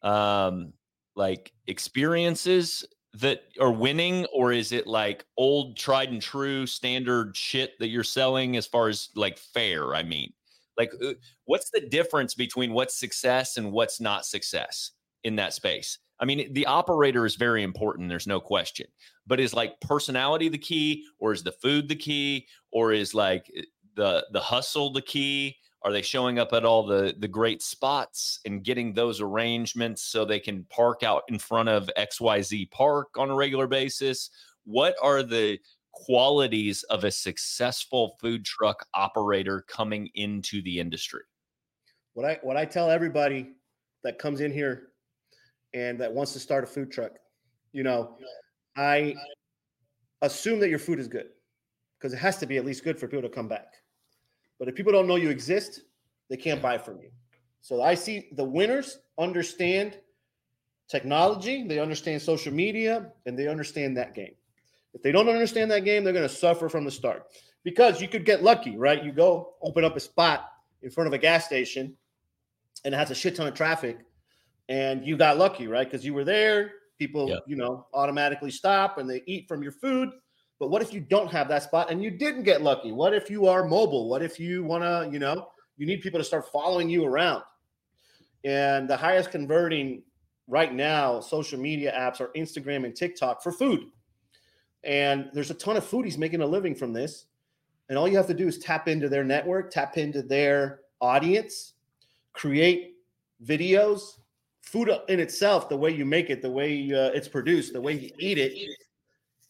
um 0.02 0.74
like 1.16 1.54
experiences 1.68 2.86
that 3.14 3.44
are 3.60 3.72
winning 3.72 4.26
or 4.34 4.52
is 4.52 4.72
it 4.72 4.86
like 4.86 5.26
old 5.38 5.76
tried 5.76 6.10
and 6.10 6.22
true 6.22 6.66
standard 6.68 7.36
shit 7.36 7.78
that 7.80 7.90
you're 7.90 8.04
selling 8.04 8.56
as 8.56 8.68
far 8.68 8.88
as 8.88 9.10
like 9.16 9.38
fair 9.38 9.96
i 9.96 10.04
mean? 10.04 10.32
Like 10.78 10.94
uh, 11.04 11.14
what's 11.46 11.72
the 11.72 11.82
difference 11.82 12.36
between 12.36 12.72
what's 12.72 12.98
success 12.98 13.58
and 13.58 13.72
what's 13.72 14.00
not 14.00 14.26
success 14.26 14.92
in 15.24 15.36
that 15.36 15.54
space? 15.54 15.98
I 16.20 16.26
mean 16.26 16.54
the 16.54 16.66
operator 16.66 17.26
is 17.26 17.36
very 17.36 17.64
important 17.64 18.10
there's 18.10 18.28
no 18.28 18.40
question 18.40 18.88
but 19.26 19.40
is 19.40 19.54
like 19.54 19.80
personality 19.80 20.50
the 20.50 20.58
key 20.58 21.06
or 21.20 21.32
is 21.32 21.44
the 21.44 21.52
food 21.52 21.88
the 21.88 21.96
key 21.96 22.48
or 22.72 22.92
is 22.92 23.14
like 23.14 23.50
uh, 23.58 23.62
the 23.96 24.26
the 24.32 24.40
hustle 24.40 24.92
the 24.92 25.02
key 25.02 25.58
are 25.82 25.92
they 25.92 26.02
showing 26.02 26.40
up 26.40 26.54
at 26.54 26.66
all 26.66 26.86
the 26.86 27.16
the 27.20 27.28
great 27.28 27.62
spots 27.62 28.40
and 28.46 28.64
getting 28.64 28.94
those 28.94 29.22
arrangements 29.22 30.04
so 30.04 30.26
they 30.26 30.40
can 30.40 30.64
park 30.66 31.04
out 31.04 31.24
in 31.30 31.40
front 31.40 31.70
of 31.70 31.90
xyz 31.98 32.70
park 32.72 33.10
on 33.18 33.30
a 33.30 33.36
regular 33.36 33.68
basis 33.68 34.30
what 34.66 34.96
are 35.02 35.24
the 35.24 35.58
qualities 35.92 36.84
of 36.84 37.04
a 37.04 37.12
successful 37.12 38.18
food 38.22 38.46
truck 38.46 38.86
operator 38.94 39.64
coming 39.68 40.10
into 40.16 40.62
the 40.64 40.80
industry 40.80 41.22
What 42.14 42.26
I 42.26 42.40
what 42.42 42.58
I 42.58 42.66
tell 42.66 42.90
everybody 42.90 43.52
that 44.04 44.20
comes 44.20 44.42
in 44.42 44.52
here 44.52 44.90
and 45.74 46.00
that 46.00 46.12
wants 46.12 46.34
to 46.34 46.40
start 46.40 46.64
a 46.64 46.68
food 46.68 46.92
truck, 46.92 47.12
you 47.72 47.84
know, 47.84 48.18
I 48.76 49.16
assume 50.22 50.60
that 50.60 50.70
your 50.70 50.80
food 50.80 51.00
is 51.00 51.08
good 51.08 51.28
because 51.98 52.14
it 52.14 52.18
has 52.18 52.38
to 52.38 52.46
be 52.46 52.58
at 52.58 52.66
least 52.66 52.84
good 52.84 52.98
for 52.98 53.08
people 53.08 53.22
to 53.22 53.34
come 53.34 53.48
back. 53.48 53.74
But 54.60 54.68
if 54.68 54.76
people 54.76 54.92
don't 54.92 55.08
know 55.08 55.16
you 55.16 55.30
exist, 55.30 55.82
they 56.30 56.38
can't 56.38 56.62
buy 56.62 56.78
from 56.78 57.00
you. 57.02 57.10
So 57.62 57.82
I 57.82 57.96
see 57.96 58.30
the 58.34 58.44
winners 58.44 59.00
understand 59.18 59.98
technology, 60.90 61.66
they 61.68 61.80
understand 61.80 62.22
social 62.22 62.54
media, 62.54 63.12
and 63.26 63.38
they 63.38 63.48
understand 63.48 63.98
that 63.98 64.14
game. 64.14 64.34
If 64.94 65.02
they 65.02 65.12
don't 65.12 65.30
understand 65.30 65.72
that 65.72 65.86
game, 65.86 66.04
they're 66.04 66.14
going 66.14 66.28
to 66.28 66.34
suffer 66.34 66.68
from 66.68 66.84
the 66.84 66.92
start 66.92 67.28
because 67.64 68.02
you 68.02 68.08
could 68.08 68.26
get 68.26 68.44
lucky, 68.44 68.78
right? 68.78 69.04
You 69.04 69.12
go 69.12 69.54
open 69.62 69.84
up 69.84 69.96
a 69.96 70.00
spot 70.00 70.46
in 70.82 70.90
front 70.90 71.08
of 71.08 71.14
a 71.14 71.18
gas 71.18 71.46
station 71.46 71.96
and 72.84 72.94
it 72.94 72.98
has 72.98 73.12
a 73.12 73.16
shit 73.16 73.36
ton 73.36 73.48
of 73.48 73.54
traffic 73.54 74.00
and 74.68 75.06
you 75.06 75.18
got 75.18 75.38
lucky, 75.38 75.68
right? 75.68 75.90
Because 75.90 76.06
you 76.06 76.14
were 76.14 76.24
there, 76.24 76.72
people, 76.98 77.30
you 77.46 77.56
know, 77.56 77.88
automatically 77.94 78.52
stop 78.52 78.98
and 78.98 79.10
they 79.10 79.22
eat 79.28 79.48
from 79.48 79.62
your 79.62 79.72
food. 79.72 80.10
But 80.60 80.70
what 80.70 80.82
if 80.82 80.94
you 80.94 81.00
don't 81.00 81.32
have 81.32 81.48
that 81.48 81.64
spot 81.64 81.90
and 81.90 82.04
you 82.04 82.12
didn't 82.12 82.44
get 82.44 82.62
lucky? 82.62 82.92
What 82.92 83.14
if 83.14 83.30
you 83.30 83.48
are 83.48 83.64
mobile? 83.66 84.10
What 84.10 84.22
if 84.22 84.40
you 84.40 84.64
want 84.64 84.84
to, 84.84 85.10
you 85.12 85.18
know, 85.18 85.48
you 85.78 85.86
need 85.86 86.02
people 86.02 86.20
to 86.20 86.24
start 86.24 86.52
following 86.52 86.90
you 86.90 87.06
around? 87.06 87.44
And 88.44 88.90
the 88.90 88.98
highest 88.98 89.32
converting 89.32 90.04
right 90.48 90.74
now 90.74 91.22
social 91.22 91.60
media 91.60 91.94
apps 91.98 92.20
are 92.20 92.30
Instagram 92.36 92.84
and 92.84 92.96
TikTok 92.96 93.42
for 93.42 93.54
food. 93.54 93.86
And 94.84 95.30
there's 95.34 95.52
a 95.52 95.54
ton 95.54 95.78
of 95.78 95.86
foodies 95.86 96.18
making 96.18 96.42
a 96.42 96.46
living 96.46 96.76
from 96.76 96.92
this. 96.92 97.26
And 97.88 97.98
all 97.98 98.08
you 98.08 98.18
have 98.18 98.28
to 98.28 98.34
do 98.34 98.48
is 98.48 98.60
tap 98.60 98.88
into 98.88 99.10
their 99.10 99.24
network, 99.24 99.72
tap 99.72 99.98
into 99.98 100.22
their 100.22 100.82
audience, 101.00 101.74
create 102.34 102.96
videos. 103.44 104.18
Food 104.62 104.92
in 105.08 105.20
itself, 105.20 105.68
the 105.68 105.76
way 105.76 105.90
you 105.90 106.06
make 106.06 106.30
it, 106.30 106.44
the 106.44 106.52
way 106.52 106.72
uh, 106.94 107.10
it's 107.16 107.28
produced, 107.28 107.74
the 107.74 107.82
way 107.82 107.94
you 107.94 108.12
eat 108.20 108.38
it, 108.38 108.54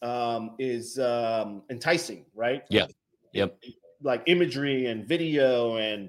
um, 0.02 0.52
is 0.58 0.98
um, 0.98 1.62
enticing, 1.70 2.24
right? 2.34 2.62
Yeah. 2.70 2.86
Yep. 3.32 3.58
Like 4.02 4.22
imagery 4.26 4.86
and 4.86 5.06
video. 5.06 5.76
And 5.76 6.08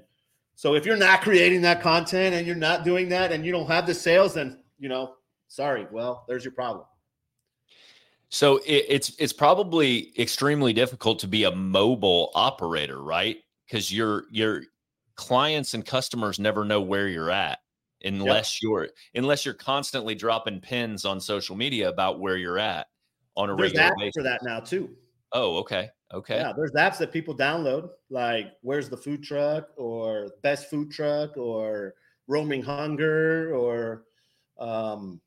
so 0.54 0.74
if 0.74 0.86
you're 0.86 0.96
not 0.96 1.22
creating 1.22 1.62
that 1.62 1.82
content 1.82 2.34
and 2.34 2.46
you're 2.46 2.56
not 2.56 2.84
doing 2.84 3.08
that 3.10 3.32
and 3.32 3.44
you 3.44 3.52
don't 3.52 3.66
have 3.66 3.86
the 3.86 3.94
sales, 3.94 4.34
then, 4.34 4.62
you 4.78 4.88
know, 4.88 5.14
sorry. 5.48 5.86
Well, 5.90 6.24
there's 6.26 6.44
your 6.44 6.52
problem. 6.52 6.86
So 8.28 8.56
it, 8.58 8.86
it's 8.88 9.12
it's 9.18 9.32
probably 9.32 10.18
extremely 10.18 10.72
difficult 10.72 11.18
to 11.18 11.28
be 11.28 11.44
a 11.44 11.50
mobile 11.50 12.30
operator, 12.34 13.02
right? 13.02 13.36
Because 13.66 13.92
your 13.92 14.24
your 14.30 14.62
clients 15.16 15.74
and 15.74 15.84
customers 15.84 16.38
never 16.38 16.64
know 16.64 16.80
where 16.80 17.08
you're 17.08 17.30
at 17.30 17.58
unless 18.04 18.62
you're 18.62 18.88
unless 19.14 19.44
you're 19.44 19.54
constantly 19.54 20.14
dropping 20.14 20.60
pins 20.60 21.04
on 21.04 21.20
social 21.20 21.54
media 21.54 21.90
about 21.90 22.20
where 22.20 22.38
you're 22.38 22.58
at 22.58 22.86
on 23.36 23.50
a 23.50 23.56
There's 23.56 23.70
regular 23.72 23.90
apps 23.90 23.98
basis. 23.98 24.12
for 24.16 24.22
that 24.22 24.40
now, 24.42 24.60
too. 24.60 24.90
Oh, 25.32 25.56
okay, 25.58 25.88
okay, 26.12 26.36
Yeah, 26.36 26.52
there's 26.54 26.72
apps 26.72 26.98
that 26.98 27.10
people 27.12 27.34
download, 27.34 27.88
like 28.10 28.52
Where's 28.60 28.88
the 28.90 28.96
Food 28.96 29.22
Truck 29.22 29.68
or 29.76 30.28
Best 30.42 30.68
Food 30.68 30.90
Truck 30.90 31.36
or 31.38 31.94
Roaming 32.28 32.62
Hunger 32.62 33.54
or 33.54 34.04
um, 34.58 35.20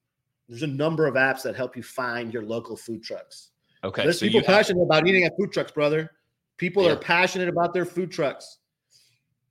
there's 0.48 0.62
a 0.64 0.68
number 0.68 1.08
of 1.08 1.16
apps 1.16 1.42
that 1.42 1.56
help 1.56 1.76
you 1.76 1.82
find 1.84 2.32
your 2.32 2.44
local 2.46 2.78
food 2.78 3.02
trucks. 3.04 3.50
okay. 3.84 4.04
there's 4.04 4.20
so 4.20 4.26
people 4.28 4.42
you 4.42 4.46
have- 4.46 4.56
passionate 4.56 4.84
about 4.84 5.08
eating 5.08 5.24
at 5.24 5.34
food 5.38 5.52
trucks, 5.52 5.72
brother. 5.72 6.12
People 6.58 6.84
Yeah. 6.84 6.92
are 6.92 6.98
passionate 6.98 7.50
about 7.50 7.74
their 7.74 7.86
food 7.86 8.12
trucks. 8.12 8.60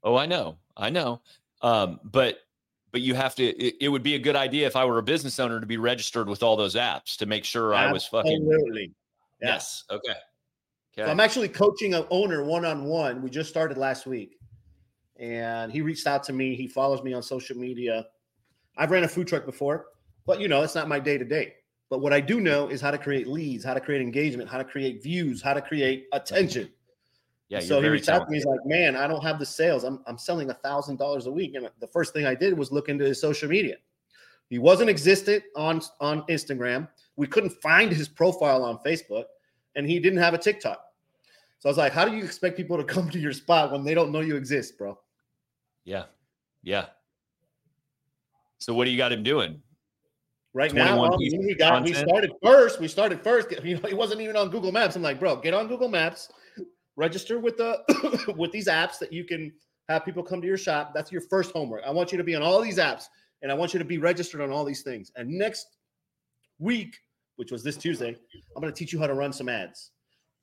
Oh, 0.05 0.17
I 0.17 0.27
know, 0.27 0.57
I 0.77 0.89
know. 0.91 1.21
Um, 1.63 1.99
but 2.05 2.39
but 2.95 3.01
you 3.01 3.17
have 3.17 3.35
to. 3.35 3.45
It, 3.45 3.75
it 3.81 3.89
would 3.89 4.05
be 4.05 4.15
a 4.15 4.21
good 4.21 4.37
idea 4.37 4.69
if 4.69 4.77
I 4.77 4.85
were 4.85 4.99
a 4.99 5.03
business 5.03 5.41
owner 5.41 5.59
to 5.59 5.67
be 5.67 5.79
registered 5.79 6.29
with 6.29 6.45
all 6.45 6.55
those 6.55 6.77
apps 6.77 7.17
to 7.17 7.27
make 7.27 7.45
sure 7.45 7.75
I 7.75 7.91
was 7.91 8.07
fucking. 8.07 8.33
Absolutely. 8.33 8.93
Yeah. 9.43 9.49
Yes. 9.49 9.83
Okay. 9.91 10.15
So 10.95 11.07
I'm 11.07 11.19
actually 11.19 11.49
coaching 11.49 11.95
an 11.95 12.07
owner 12.11 12.45
one 12.45 12.65
on 12.65 12.85
one. 12.85 13.21
We 13.21 13.31
just 13.31 13.51
started 13.51 13.77
last 13.79 14.07
week, 14.07 14.39
and 15.17 15.73
he 15.73 15.83
reached 15.83 16.07
out 16.07 16.23
to 16.25 16.33
me. 16.33 16.55
He 16.55 16.69
follows 16.69 17.03
me 17.03 17.13
on 17.13 17.21
social 17.21 17.57
media. 17.57 18.07
I've 18.77 18.93
ran 18.93 19.03
a 19.03 19.09
food 19.09 19.27
truck 19.27 19.45
before, 19.45 19.87
but 20.25 20.39
you 20.39 20.47
know, 20.47 20.63
it's 20.63 20.77
not 20.77 20.87
my 20.87 21.01
day 21.01 21.19
to 21.19 21.25
day. 21.25 21.55
But 21.91 21.99
what 22.01 22.13
I 22.13 22.21
do 22.21 22.41
know 22.41 22.69
is 22.69 22.81
how 22.81 22.93
to 22.93 22.99
create 22.99 23.27
leads, 23.27 23.65
how 23.65 23.75
to 23.75 23.81
create 23.81 24.03
engagement, 24.03 24.49
how 24.49 24.59
to 24.59 24.65
create 24.65 25.03
views, 25.03 25.43
how 25.43 25.53
to 25.53 25.61
create 25.61 26.07
attention. 26.13 26.71
Yeah. 27.49 27.61
so 27.61 27.81
he 27.81 27.89
reached 27.89 28.09
out 28.09 28.25
to 28.25 28.31
me. 28.31 28.39
He's 28.39 28.47
like, 28.47 28.65
"Man, 28.65 28.97
I 28.97 29.07
don't 29.07 29.23
have 29.23 29.39
the 29.39 29.47
sales. 29.47 29.85
I'm 29.85 30.01
I'm 30.07 30.19
selling 30.19 30.51
a 30.51 30.55
thousand 30.55 30.99
dollars 30.99 31.27
a 31.27 31.33
week." 31.33 31.55
And 31.55 31.69
the 31.81 31.87
first 31.89 32.13
thing 32.13 32.27
I 32.27 32.35
did 32.35 32.57
was 32.57 32.73
look 32.73 32.89
into 32.89 33.05
his 33.05 33.21
social 33.21 33.49
media. 33.49 33.77
He 34.51 34.59
wasn't 34.59 34.91
existent 34.91 35.45
on 35.57 35.83
on 36.01 36.23
Instagram. 36.23 36.89
We 37.17 37.27
couldn't 37.27 37.51
find 37.63 37.93
his 37.93 38.09
profile 38.09 38.63
on 38.63 38.79
Facebook, 38.79 39.25
and 39.77 39.87
he 39.87 39.99
didn't 40.01 40.19
have 40.21 40.35
a 40.35 40.39
TikTok. 40.39 40.85
So 41.59 41.69
I 41.69 41.71
was 41.71 41.79
like, 41.79 41.93
"How 41.93 42.05
do 42.05 42.17
you 42.17 42.25
expect 42.25 42.57
people 42.57 42.77
to 42.77 42.85
come 42.95 43.11
to 43.11 43.19
your 43.19 43.33
spot 43.33 43.73
when 43.73 43.85
they 43.85 43.95
don't 43.95 44.13
know 44.13 44.21
you 44.21 44.37
exist, 44.37 44.79
bro?" 44.79 44.99
Yeah. 45.85 46.05
Yeah. 46.63 46.87
So 48.59 48.73
what 48.75 48.87
do 48.87 48.91
you 48.91 48.97
got 48.97 49.13
him 49.13 49.23
doing? 49.23 49.61
Right 50.55 50.73
now, 50.73 50.97
21 50.97 51.13
um, 51.13 51.19
we 51.19 51.55
got 51.55 51.83
we 51.83 51.93
started 51.93 52.33
first. 52.43 52.81
We 52.81 52.89
started 52.89 53.23
first. 53.23 53.51
You 53.65 53.75
know, 53.75 53.89
he 53.89 53.95
wasn't 53.95 54.21
even 54.21 54.37
on 54.37 54.51
Google 54.51 54.71
Maps. 54.71 54.95
I'm 54.95 55.03
like, 55.03 55.19
bro, 55.19 55.37
get 55.37 55.53
on 55.53 55.67
Google 55.67 55.89
Maps, 55.89 56.31
register 56.97 57.39
with 57.39 57.57
the 57.57 58.35
with 58.37 58.53
these 58.53 58.69
apps 58.69 58.99
that 58.99 59.13
you 59.13 59.25
can 59.25 59.53
have 59.89 60.05
people 60.05 60.23
come 60.23 60.41
to 60.41 60.47
your 60.47 60.57
shop. 60.57 60.93
That's 60.95 61.13
your 61.13 61.21
first 61.23 61.53
homework. 61.53 61.83
I 61.87 61.91
want 61.91 62.13
you 62.13 62.19
to 62.19 62.25
be 62.25 62.35
on 62.35 62.43
all 62.43 62.61
these 62.61 62.79
apps, 62.79 63.05
and 63.43 63.51
I 63.51 63.55
want 63.55 63.75
you 63.75 63.79
to 63.79 63.85
be 63.85 63.99
registered 63.99 64.41
on 64.41 64.51
all 64.51 64.65
these 64.65 64.83
things. 64.83 65.13
And 65.17 65.29
next 65.29 65.67
week, 66.59 66.97
which 67.37 67.51
was 67.51 67.63
this 67.63 67.77
Tuesday, 67.77 68.17
I'm 68.57 68.63
going 68.63 68.73
to 68.73 68.79
teach 68.79 68.93
you 68.93 68.99
how 68.99 69.07
to 69.07 69.15
run 69.15 69.33
some 69.33 69.49
ads. 69.49 69.91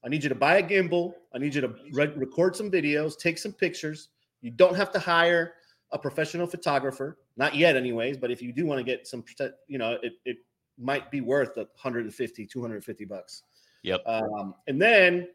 I 0.04 0.10
need 0.10 0.24
you 0.24 0.30
to 0.30 0.36
buy 0.36 0.58
a 0.58 0.64
gimbal. 0.64 1.14
I 1.34 1.38
need 1.38 1.54
you 1.54 1.62
to 1.62 1.74
re- 1.94 2.14
record 2.16 2.56
some 2.56 2.72
videos, 2.72 3.18
take 3.18 3.38
some 3.38 3.54
pictures. 3.54 4.10
You 4.42 4.52
don't 4.52 4.76
have 4.76 4.92
to 4.94 5.00
hire 5.00 5.54
a 5.92 6.00
professional 6.00 6.48
photographer, 6.48 7.18
not 7.38 7.56
yet, 7.56 7.76
anyways. 7.76 8.18
But 8.18 8.32
if 8.32 8.42
you 8.42 8.52
do 8.52 8.66
want 8.66 8.80
to 8.80 8.84
get 8.84 9.08
some, 9.08 9.24
you 9.68 9.78
know, 9.78 9.98
it, 10.02 10.14
it 10.26 10.38
might 10.80 11.12
be 11.12 11.22
worth 11.22 11.56
150, 11.56 12.46
250 12.46 13.06
bucks. 13.06 13.44
Yep. 13.84 14.02
Um, 14.06 14.56
and 14.68 14.82
then 14.82 15.28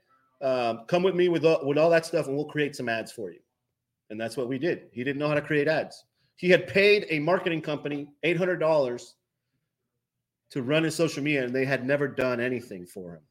um, 0.43 0.85
come 0.87 1.03
with 1.03 1.15
me 1.15 1.29
with 1.29 1.45
all, 1.45 1.67
with 1.67 1.79
all 1.79 1.91
that 1.91 2.07
stuff, 2.07 2.27
and 2.27 2.37
we'll 2.37 2.47
create 2.47 2.77
some 2.77 2.89
ads 2.89 3.13
for 3.13 3.31
you. 3.31 3.41
And 4.11 4.21
that's 4.21 4.37
what 4.37 4.49
we 4.49 4.59
did. 4.59 4.85
He 4.93 5.03
didn't 5.03 5.19
know 5.19 5.29
how 5.29 5.35
to 5.35 5.43
create 5.43 5.69
ads. 5.69 6.05
He 6.37 6.51
had 6.51 6.67
paid 6.67 7.07
a 7.11 7.19
marketing 7.19 7.63
company 7.63 8.09
eight 8.23 8.37
hundred 8.37 8.59
dollars 8.59 9.15
to 10.51 10.63
run 10.63 10.85
his 10.85 10.95
social 10.95 11.23
media, 11.23 11.45
and 11.45 11.55
they 11.55 11.65
had 11.65 11.87
never 11.87 12.07
done 12.07 12.41
anything 12.41 12.87
for 12.87 13.15
him. 13.15 13.23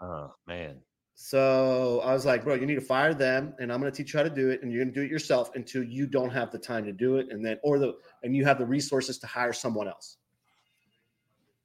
Oh 0.00 0.34
man. 0.46 0.80
So 1.14 2.00
I 2.02 2.12
was 2.12 2.24
like, 2.24 2.42
bro, 2.42 2.54
you 2.54 2.66
need 2.66 2.76
to 2.76 2.80
fire 2.80 3.14
them, 3.14 3.54
and 3.60 3.72
I'm 3.72 3.80
going 3.80 3.92
to 3.92 3.96
teach 3.96 4.14
you 4.14 4.18
how 4.18 4.24
to 4.24 4.30
do 4.30 4.48
it, 4.48 4.62
and 4.62 4.72
you're 4.72 4.82
going 4.82 4.92
to 4.92 5.00
do 5.00 5.04
it 5.04 5.10
yourself 5.10 5.50
until 5.54 5.84
you 5.84 6.06
don't 6.06 6.30
have 6.30 6.50
the 6.50 6.58
time 6.58 6.84
to 6.84 6.92
do 6.92 7.18
it, 7.18 7.26
and 7.30 7.44
then 7.44 7.58
or 7.62 7.78
the 7.78 7.94
and 8.22 8.34
you 8.34 8.44
have 8.44 8.58
the 8.58 8.66
resources 8.66 9.18
to 9.18 9.26
hire 9.26 9.52
someone 9.52 9.86
else. 9.86 10.16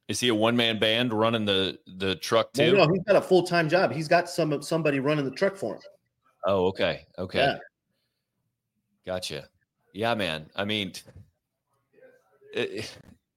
Is 0.08 0.20
he 0.20 0.28
a 0.28 0.34
one 0.34 0.56
man 0.56 0.78
band 0.78 1.12
running 1.12 1.44
the 1.44 1.78
the 1.98 2.16
truck 2.16 2.52
too? 2.54 2.72
No, 2.72 2.86
no, 2.86 2.92
he's 2.92 3.04
got 3.04 3.16
a 3.16 3.20
full 3.20 3.42
time 3.42 3.68
job. 3.68 3.92
He's 3.92 4.08
got 4.08 4.28
some 4.28 4.60
somebody 4.62 5.00
running 5.00 5.26
the 5.26 5.30
truck 5.30 5.56
for 5.56 5.74
him. 5.74 5.82
Oh, 6.46 6.66
okay, 6.68 7.06
okay, 7.18 7.38
Yeah. 7.40 7.58
gotcha. 9.04 9.48
Yeah, 9.92 10.14
man. 10.14 10.48
I 10.56 10.64
mean, 10.64 10.92
it, 12.54 12.90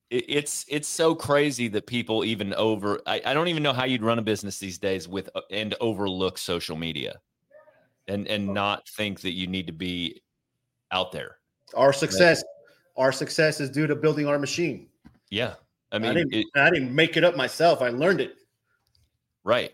it, 0.10 0.26
it's 0.30 0.66
it's 0.70 0.88
so 0.88 1.14
crazy 1.14 1.68
that 1.70 1.88
people 1.88 2.24
even 2.24 2.54
over. 2.54 3.02
I, 3.06 3.22
I 3.26 3.34
don't 3.34 3.50
even 3.50 3.64
know 3.64 3.74
how 3.74 3.86
you'd 3.86 4.04
run 4.04 4.20
a 4.20 4.22
business 4.22 4.60
these 4.60 4.78
days 4.78 5.08
with 5.08 5.30
and 5.50 5.76
overlook 5.82 6.38
social 6.38 6.78
media, 6.78 7.20
and 8.08 8.28
and 8.28 8.50
oh. 8.50 8.54
not 8.54 8.88
think 8.88 9.22
that 9.22 9.34
you 9.34 9.48
need 9.48 9.68
to 9.68 9.74
be 9.74 10.22
out 10.92 11.12
there. 11.12 11.38
Our 11.76 11.92
success, 11.92 12.44
our 12.96 13.12
success 13.12 13.60
is 13.60 13.70
due 13.70 13.88
to 13.88 13.96
building 13.96 14.28
our 14.28 14.40
machine. 14.40 14.88
Yeah, 15.30 15.56
I 15.92 15.96
I, 15.96 16.00
mean, 16.00 16.14
didn't, 16.14 16.34
it, 16.34 16.46
I 16.56 16.70
didn't 16.70 16.94
make 16.94 17.18
it 17.18 17.24
up 17.24 17.36
myself. 17.36 17.82
I 17.82 17.90
learned 17.90 18.22
it. 18.22 18.36
Right. 19.44 19.74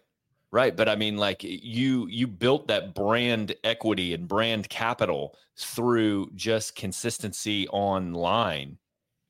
Right. 0.52 0.76
But 0.76 0.88
I 0.88 0.96
mean, 0.96 1.18
like 1.18 1.44
you 1.44 2.08
you 2.08 2.26
built 2.26 2.68
that 2.68 2.96
brand 2.96 3.54
equity 3.64 4.14
and 4.14 4.28
brand 4.28 4.70
capital 4.70 5.38
through 5.58 6.32
just 6.36 6.76
consistency 6.76 7.68
online. 7.70 8.78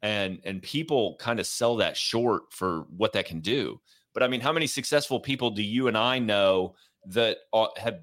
And 0.04 0.40
and 0.44 0.62
people 0.62 1.16
kind 1.20 1.40
of 1.40 1.48
sell 1.48 1.76
that 1.78 1.98
short 1.98 2.54
for 2.54 2.86
what 2.96 3.14
that 3.14 3.26
can 3.26 3.40
do. 3.40 3.82
But 4.14 4.24
I 4.24 4.28
mean, 4.28 4.42
how 4.42 4.54
many 4.54 4.68
successful 4.68 5.20
people 5.20 5.50
do 5.50 5.64
you 5.64 5.88
and 5.88 5.98
I 5.98 6.20
know 6.20 6.76
that 7.08 7.38
have 7.78 8.02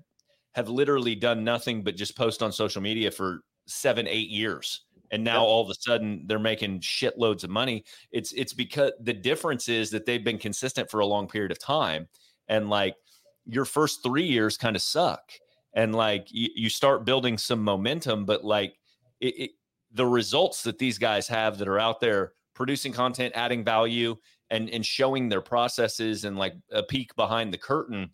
have 0.54 0.68
literally 0.68 1.14
done 1.14 1.44
nothing 1.44 1.84
but 1.84 1.96
just 1.96 2.16
post 2.16 2.42
on 2.42 2.52
social 2.52 2.82
media 2.82 3.10
for 3.10 3.44
seven, 3.66 4.08
eight 4.08 4.28
years? 4.28 4.82
And 5.14 5.23
now 5.23 5.42
Yep. 5.42 5.49
all 5.49 5.62
of 5.62 5.71
a 5.71 5.75
sudden 5.80 6.25
they're 6.26 6.40
making 6.40 6.80
shitloads 6.80 7.44
of 7.44 7.50
money. 7.50 7.85
It's 8.11 8.33
it's 8.33 8.52
because 8.52 8.90
the 9.00 9.12
difference 9.12 9.68
is 9.68 9.90
that 9.90 10.06
they've 10.06 10.25
been 10.25 10.38
consistent 10.38 10.90
for 10.90 10.99
a 10.99 11.06
long 11.06 11.28
period 11.28 11.52
of 11.52 11.59
time 11.61 12.09
and 12.49 12.68
like 12.68 12.97
your 13.47 13.64
first 13.64 14.02
three 14.02 14.25
years 14.26 14.56
kind 14.56 14.75
of 14.75 14.83
suck 14.83 15.30
and 15.73 15.94
like 15.94 16.26
you, 16.33 16.49
you 16.56 16.68
start 16.68 17.04
building 17.06 17.38
some 17.38 17.62
momentum 17.62 18.25
but 18.25 18.42
like 18.44 18.75
it, 19.21 19.35
it, 19.38 19.50
the 19.92 20.04
results 20.04 20.64
that 20.64 20.78
these 20.78 20.99
guys 20.99 21.28
have 21.28 21.59
that 21.59 21.68
are 21.68 21.78
out 21.78 22.00
there 22.00 22.33
producing 22.54 22.92
content 22.92 23.33
adding 23.37 23.62
value 23.62 24.16
and 24.50 24.68
and 24.71 24.85
showing 24.85 25.28
their 25.28 25.42
processes 25.42 26.25
and 26.25 26.37
like 26.37 26.54
a 26.73 26.83
peek 26.83 27.14
behind 27.14 27.52
the 27.52 27.59
curtain 27.59 28.11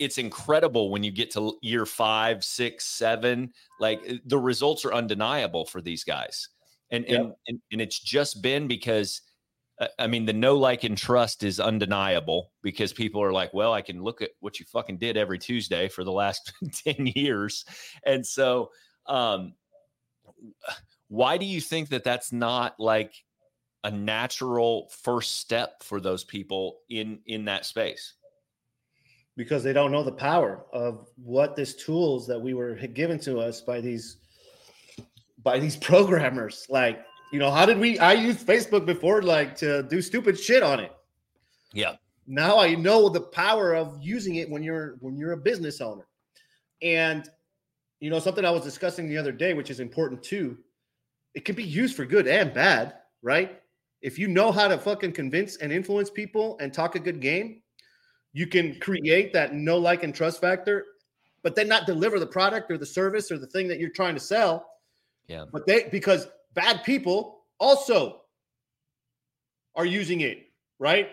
it's 0.00 0.18
incredible 0.18 0.90
when 0.90 1.02
you 1.02 1.10
get 1.10 1.30
to 1.32 1.56
year 1.62 1.86
five 1.86 2.44
six 2.44 2.86
seven 2.86 3.52
like 3.80 4.00
uh, 4.08 4.14
the 4.26 4.38
results 4.38 4.84
are 4.84 4.94
undeniable 4.94 5.64
for 5.64 5.80
these 5.80 6.04
guys 6.04 6.48
and 6.90 7.04
Yep. 7.08 7.20
and, 7.20 7.32
and 7.48 7.60
and 7.72 7.80
it's 7.80 7.98
just 7.98 8.42
been 8.42 8.66
because 8.66 9.22
uh, 9.78 9.88
I 9.98 10.06
mean, 10.06 10.24
the 10.24 10.32
no 10.32 10.56
like 10.56 10.84
and 10.84 10.96
trust 10.96 11.42
is 11.42 11.60
undeniable 11.60 12.52
because 12.62 12.92
people 12.92 13.22
are 13.22 13.32
like, 13.32 13.52
well, 13.52 13.72
I 13.72 13.82
can 13.82 14.02
look 14.02 14.22
at 14.22 14.30
what 14.40 14.58
you 14.58 14.66
fucking 14.66 14.98
did 14.98 15.16
every 15.16 15.38
Tuesday 15.38 15.88
for 15.88 16.04
the 16.04 16.12
last 16.12 16.52
10 16.84 17.12
years. 17.14 17.64
And 18.04 18.26
so, 18.26 18.70
um, 19.06 19.54
why 21.08 21.36
do 21.36 21.46
you 21.46 21.60
think 21.60 21.90
that 21.90 22.04
that's 22.04 22.32
not 22.32 22.80
like 22.80 23.14
a 23.84 23.90
natural 23.90 24.90
first 25.02 25.36
step 25.36 25.82
for 25.82 26.00
those 26.00 26.24
people 26.24 26.78
in 26.88 27.20
in 27.26 27.44
that 27.44 27.64
space? 27.64 28.14
Because 29.36 29.62
they 29.62 29.72
don't 29.72 29.92
know 29.92 30.02
the 30.02 30.12
power 30.12 30.64
of 30.72 31.08
what 31.16 31.56
these 31.56 31.74
tools 31.74 32.26
that 32.26 32.40
we 32.40 32.54
were 32.54 32.74
given 32.74 33.18
to 33.20 33.38
us 33.38 33.60
by 33.60 33.80
these 33.80 34.18
by 35.42 35.58
these 35.58 35.76
programmers. 35.90 36.66
Like 36.68 37.04
you 37.32 37.38
know 37.38 37.50
how 37.50 37.66
did 37.66 37.78
we 37.78 37.98
i 37.98 38.12
used 38.12 38.46
facebook 38.46 38.86
before 38.86 39.20
like 39.20 39.56
to 39.56 39.82
do 39.84 40.00
stupid 40.00 40.38
shit 40.38 40.62
on 40.62 40.80
it. 40.80 40.92
Yeah. 41.72 41.96
now 42.26 42.58
i 42.58 42.74
know 42.74 43.08
the 43.08 43.20
power 43.20 43.74
of 43.74 43.98
using 44.00 44.36
it 44.36 44.48
when 44.48 44.62
you're 44.62 44.96
when 45.00 45.16
you're 45.16 45.32
a 45.32 45.36
business 45.36 45.80
owner. 45.80 46.06
And 46.82 47.28
you 48.00 48.10
know 48.10 48.20
something 48.20 48.44
i 48.44 48.50
was 48.50 48.62
discussing 48.62 49.08
the 49.08 49.18
other 49.18 49.32
day 49.32 49.54
which 49.54 49.70
is 49.70 49.80
important 49.80 50.22
too 50.22 50.58
it 51.34 51.44
can 51.44 51.54
be 51.54 51.64
used 51.64 51.96
for 51.96 52.04
good 52.04 52.26
and 52.28 52.54
bad 52.54 52.94
right? 53.26 53.60
If 54.02 54.18
you 54.20 54.28
know 54.28 54.52
how 54.52 54.68
to 54.68 54.78
fucking 54.78 55.12
convince 55.12 55.56
and 55.56 55.72
influence 55.72 56.10
people 56.10 56.56
and 56.60 56.72
talk 56.72 56.94
a 56.94 57.00
good 57.00 57.20
game 57.20 57.60
you 58.36 58.46
can 58.46 58.78
create 58.80 59.32
that 59.32 59.54
no 59.54 59.78
like 59.78 60.02
and 60.02 60.14
trust 60.14 60.42
factor 60.42 60.84
but 61.42 61.54
then 61.56 61.66
not 61.66 61.86
deliver 61.86 62.18
the 62.18 62.26
product 62.26 62.70
or 62.70 62.76
the 62.76 62.84
service 62.84 63.30
or 63.32 63.38
the 63.38 63.46
thing 63.46 63.66
that 63.66 63.80
you're 63.80 63.88
trying 63.88 64.12
to 64.12 64.20
sell 64.20 64.66
Yeah. 65.26 65.46
but 65.50 65.66
they 65.66 65.88
because 65.90 66.28
bad 66.52 66.84
people 66.84 67.44
also 67.58 68.20
are 69.74 69.86
using 69.86 70.20
it 70.20 70.50
right 70.78 71.08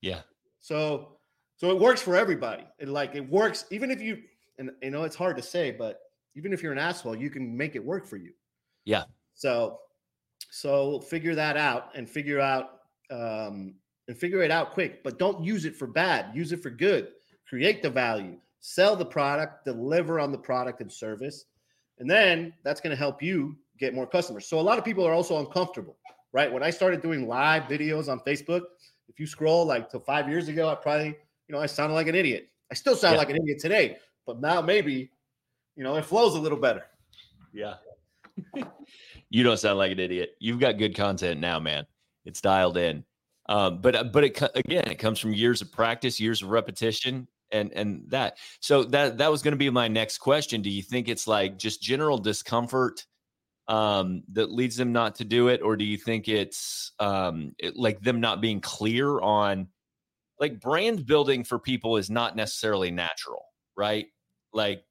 Yeah. 0.00 0.22
so 0.60 1.16
so 1.54 1.70
it 1.70 1.78
works 1.78 2.02
for 2.02 2.16
everybody 2.16 2.64
it 2.80 2.88
like 2.88 3.14
it 3.14 3.28
works 3.30 3.66
even 3.70 3.92
if 3.92 4.00
you 4.02 4.22
and 4.58 4.72
you 4.82 4.90
know 4.90 5.04
it's 5.04 5.16
hard 5.16 5.36
to 5.36 5.42
say 5.42 5.70
but 5.70 6.00
even 6.34 6.52
if 6.52 6.60
you're 6.60 6.72
an 6.72 6.78
asshole 6.78 7.14
you 7.14 7.30
can 7.30 7.56
make 7.56 7.76
it 7.76 7.84
work 7.84 8.04
for 8.04 8.16
you 8.16 8.32
Yeah. 8.84 9.04
so 9.34 9.78
so 10.50 10.98
figure 11.00 11.36
that 11.36 11.56
out 11.56 11.90
and 11.94 12.10
figure 12.10 12.40
out 12.40 12.80
um 13.12 13.74
and 14.08 14.16
figure 14.16 14.42
it 14.42 14.50
out 14.50 14.72
quick 14.72 15.02
but 15.02 15.18
don't 15.18 15.42
use 15.44 15.64
it 15.64 15.74
for 15.76 15.86
bad 15.86 16.34
use 16.34 16.52
it 16.52 16.62
for 16.62 16.70
good 16.70 17.08
create 17.48 17.82
the 17.82 17.90
value 17.90 18.36
sell 18.60 18.96
the 18.96 19.04
product 19.04 19.64
deliver 19.64 20.18
on 20.20 20.32
the 20.32 20.38
product 20.38 20.80
and 20.80 20.90
service 20.92 21.46
and 21.98 22.10
then 22.10 22.52
that's 22.64 22.80
going 22.80 22.90
to 22.90 22.96
help 22.96 23.22
you 23.22 23.56
get 23.78 23.94
more 23.94 24.06
customers 24.06 24.46
so 24.46 24.58
a 24.58 24.62
lot 24.62 24.78
of 24.78 24.84
people 24.84 25.06
are 25.06 25.12
also 25.12 25.38
uncomfortable 25.38 25.96
right 26.32 26.52
when 26.52 26.62
i 26.62 26.70
started 26.70 27.00
doing 27.02 27.26
live 27.28 27.64
videos 27.64 28.08
on 28.08 28.20
facebook 28.20 28.62
if 29.08 29.18
you 29.18 29.26
scroll 29.26 29.66
like 29.66 29.88
to 29.90 30.00
five 30.00 30.28
years 30.28 30.48
ago 30.48 30.68
i 30.68 30.74
probably 30.74 31.06
you 31.48 31.54
know 31.54 31.58
i 31.60 31.66
sounded 31.66 31.94
like 31.94 32.06
an 32.08 32.14
idiot 32.14 32.48
i 32.70 32.74
still 32.74 32.96
sound 32.96 33.14
Yeah. 33.14 33.18
like 33.18 33.30
an 33.30 33.36
idiot 33.36 33.58
today 33.58 33.96
but 34.26 34.40
now 34.40 34.60
maybe 34.60 35.10
you 35.76 35.82
know 35.84 35.96
it 35.96 36.04
flows 36.04 36.34
a 36.34 36.40
little 36.40 36.58
better 36.58 36.84
Yeah. 37.52 37.74
you 39.30 39.42
don't 39.44 39.58
sound 39.58 39.78
like 39.78 39.92
an 39.92 40.00
idiot. 40.00 40.34
You've 40.40 40.58
got 40.58 40.76
good 40.78 40.96
content 40.96 41.40
now, 41.40 41.60
man. 41.60 41.86
It's 42.24 42.40
dialed 42.40 42.76
in. 42.76 43.04
Um, 43.46 43.80
but 43.80 43.94
uh, 43.94 44.04
but 44.04 44.24
it 44.24 44.42
again, 44.54 44.90
it 44.90 44.98
comes 44.98 45.18
from 45.18 45.34
years 45.34 45.60
of 45.60 45.70
practice, 45.70 46.18
years 46.18 46.42
of 46.42 46.50
repetition, 46.50 47.28
and 47.52 47.72
and 47.72 48.04
that. 48.08 48.38
So 48.60 48.84
that 48.84 49.18
that 49.18 49.30
was 49.30 49.42
going 49.42 49.52
to 49.52 49.58
be 49.58 49.70
my 49.70 49.88
next 49.88 50.18
question. 50.18 50.62
Do 50.62 50.70
you 50.70 50.82
think 50.82 51.08
it's 51.08 51.26
like 51.26 51.58
just 51.58 51.82
general 51.82 52.18
discomfort 52.18 53.04
um, 53.68 54.22
that 54.32 54.50
leads 54.50 54.76
them 54.76 54.92
not 54.92 55.14
to 55.16 55.24
do 55.24 55.48
it, 55.48 55.60
or 55.62 55.76
do 55.76 55.84
you 55.84 55.98
think 55.98 56.28
it's 56.28 56.92
um, 56.98 57.54
it, 57.58 57.76
like 57.76 58.00
them 58.00 58.20
not 58.20 58.40
being 58.40 58.60
clear 58.60 59.20
on 59.20 59.68
like 60.40 60.60
brand 60.60 61.06
building 61.06 61.44
for 61.44 61.58
people 61.58 61.96
is 61.96 62.10
not 62.10 62.36
necessarily 62.36 62.90
natural, 62.90 63.44
right? 63.76 64.06
Like 64.52 64.84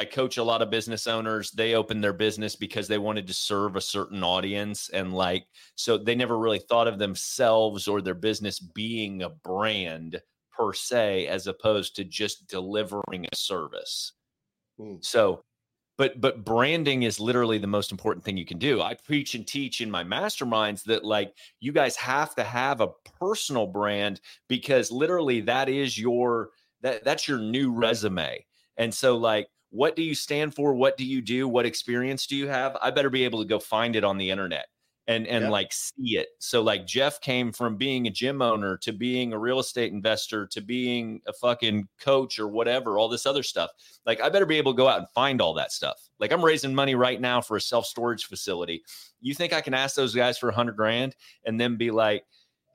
I 0.00 0.06
coach 0.06 0.38
a 0.38 0.42
lot 0.42 0.62
of 0.62 0.70
business 0.70 1.06
owners. 1.06 1.50
They 1.50 1.74
opened 1.74 2.02
their 2.02 2.14
business 2.14 2.56
because 2.56 2.88
they 2.88 2.96
wanted 2.96 3.26
to 3.26 3.34
serve 3.34 3.76
a 3.76 3.82
certain 3.82 4.24
audience. 4.24 4.88
And 4.88 5.12
like, 5.12 5.44
so 5.74 5.98
they 5.98 6.14
never 6.14 6.38
really 6.38 6.58
thought 6.58 6.88
of 6.88 6.98
themselves 6.98 7.86
or 7.86 8.00
their 8.00 8.14
business 8.14 8.58
being 8.58 9.22
a 9.22 9.28
brand 9.28 10.22
per 10.56 10.72
se, 10.72 11.26
as 11.26 11.48
opposed 11.48 11.96
to 11.96 12.04
just 12.04 12.48
delivering 12.48 13.26
a 13.30 13.36
service. 13.36 14.14
Mm. 14.80 15.04
So, 15.04 15.42
but, 15.98 16.18
but 16.18 16.46
branding 16.46 17.02
is 17.02 17.20
literally 17.20 17.58
the 17.58 17.66
most 17.66 17.92
important 17.92 18.24
thing 18.24 18.38
you 18.38 18.46
can 18.46 18.58
do. 18.58 18.80
I 18.80 18.94
preach 18.94 19.34
and 19.34 19.46
teach 19.46 19.82
in 19.82 19.90
my 19.90 20.02
masterminds 20.02 20.82
that 20.84 21.04
like 21.04 21.34
you 21.60 21.72
guys 21.72 21.94
have 21.96 22.34
to 22.36 22.42
have 22.42 22.80
a 22.80 22.88
personal 23.20 23.66
brand 23.66 24.22
because 24.48 24.90
literally 24.90 25.42
that 25.42 25.68
is 25.68 25.98
your, 25.98 26.52
that 26.80 27.04
that's 27.04 27.28
your 27.28 27.38
new 27.38 27.70
resume. 27.70 28.42
And 28.78 28.94
so 28.94 29.18
like, 29.18 29.48
what 29.70 29.96
do 29.96 30.02
you 30.02 30.14
stand 30.14 30.54
for? 30.54 30.74
What 30.74 30.96
do 30.96 31.04
you 31.04 31.22
do? 31.22 31.48
What 31.48 31.66
experience 31.66 32.26
do 32.26 32.36
you 32.36 32.48
have? 32.48 32.76
I 32.82 32.90
better 32.90 33.10
be 33.10 33.24
able 33.24 33.40
to 33.40 33.44
go 33.48 33.58
find 33.58 33.96
it 33.96 34.04
on 34.04 34.18
the 34.18 34.30
internet 34.30 34.66
and 35.06 35.26
and 35.26 35.44
Yeah. 35.44 35.50
like 35.50 35.72
see 35.72 36.18
it. 36.18 36.28
So 36.40 36.60
like 36.60 36.86
Jeff 36.86 37.20
came 37.20 37.52
from 37.52 37.76
being 37.76 38.06
a 38.06 38.10
gym 38.10 38.42
owner 38.42 38.76
to 38.78 38.92
being 38.92 39.32
a 39.32 39.38
real 39.38 39.58
estate 39.60 39.92
investor 39.92 40.46
to 40.48 40.60
being 40.60 41.20
a 41.26 41.32
fucking 41.32 41.88
coach 42.00 42.38
or 42.38 42.48
whatever, 42.48 42.98
all 42.98 43.08
this 43.08 43.26
other 43.26 43.42
stuff. 43.42 43.70
Like 44.04 44.20
I 44.20 44.28
better 44.28 44.44
be 44.46 44.58
able 44.58 44.72
to 44.72 44.76
go 44.76 44.88
out 44.88 44.98
and 44.98 45.08
find 45.14 45.40
all 45.40 45.54
that 45.54 45.72
stuff. 45.72 45.98
Like 46.18 46.32
I'm 46.32 46.44
raising 46.44 46.74
money 46.74 46.94
right 46.94 47.20
now 47.20 47.40
for 47.40 47.56
a 47.56 47.60
self-storage 47.60 48.24
facility. 48.26 48.82
You 49.20 49.34
think 49.34 49.52
I 49.52 49.60
can 49.60 49.74
ask 49.74 49.94
those 49.96 50.14
guys 50.14 50.36
for 50.38 50.48
a 50.48 50.54
hundred 50.54 50.76
grand 50.76 51.16
and 51.44 51.60
then 51.60 51.76
be 51.76 51.90
like, 51.90 52.24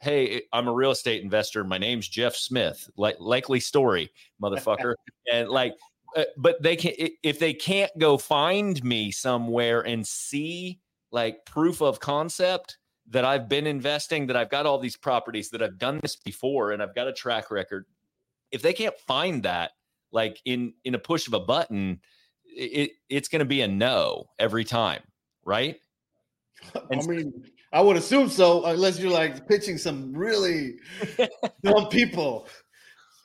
hey, 0.01 0.43
I'm 0.53 0.67
a 0.67 0.73
real 0.73 0.91
estate 0.91 1.23
investor. 1.23 1.63
My 1.63 1.77
name's 1.77 2.07
Jeff 2.07 2.35
Smith. 2.35 2.89
Like 2.97 3.15
likely 3.19 3.59
story, 3.59 4.11
motherfucker. 4.41 4.93
and 5.31 5.49
like 5.49 5.73
uh, 6.15 6.23
but 6.37 6.61
they 6.61 6.75
can 6.75 6.93
if 7.23 7.39
they 7.39 7.53
can't 7.53 7.91
go 7.97 8.17
find 8.17 8.83
me 8.83 9.11
somewhere 9.11 9.81
and 9.81 10.05
see 10.05 10.79
like 11.11 11.45
proof 11.45 11.81
of 11.81 11.99
concept 11.99 12.77
that 13.09 13.25
I've 13.25 13.47
been 13.47 13.67
investing, 13.67 14.27
that 14.27 14.35
I've 14.35 14.49
got 14.49 14.65
all 14.65 14.79
these 14.79 14.97
properties, 14.97 15.49
that 15.51 15.61
I've 15.61 15.77
done 15.77 15.99
this 16.01 16.15
before, 16.15 16.71
and 16.71 16.81
I've 16.81 16.95
got 16.95 17.07
a 17.07 17.13
track 17.13 17.51
record. 17.51 17.85
If 18.51 18.61
they 18.61 18.73
can't 18.73 18.97
find 18.99 19.43
that, 19.43 19.71
like 20.11 20.39
in 20.45 20.73
in 20.83 20.95
a 20.95 20.99
push 20.99 21.27
of 21.27 21.33
a 21.33 21.39
button, 21.39 21.99
it 22.45 22.91
it's 23.09 23.27
going 23.27 23.39
to 23.39 23.45
be 23.45 23.61
a 23.61 23.67
no 23.67 24.25
every 24.39 24.63
time, 24.63 25.01
right? 25.43 25.77
And 26.89 27.01
I 27.01 27.05
mean, 27.05 27.43
I 27.73 27.81
would 27.81 27.97
assume 27.97 28.29
so, 28.29 28.65
unless 28.65 28.97
you're 28.97 29.11
like 29.11 29.47
pitching 29.47 29.77
some 29.77 30.13
really 30.13 30.77
dumb 31.63 31.89
people, 31.89 32.47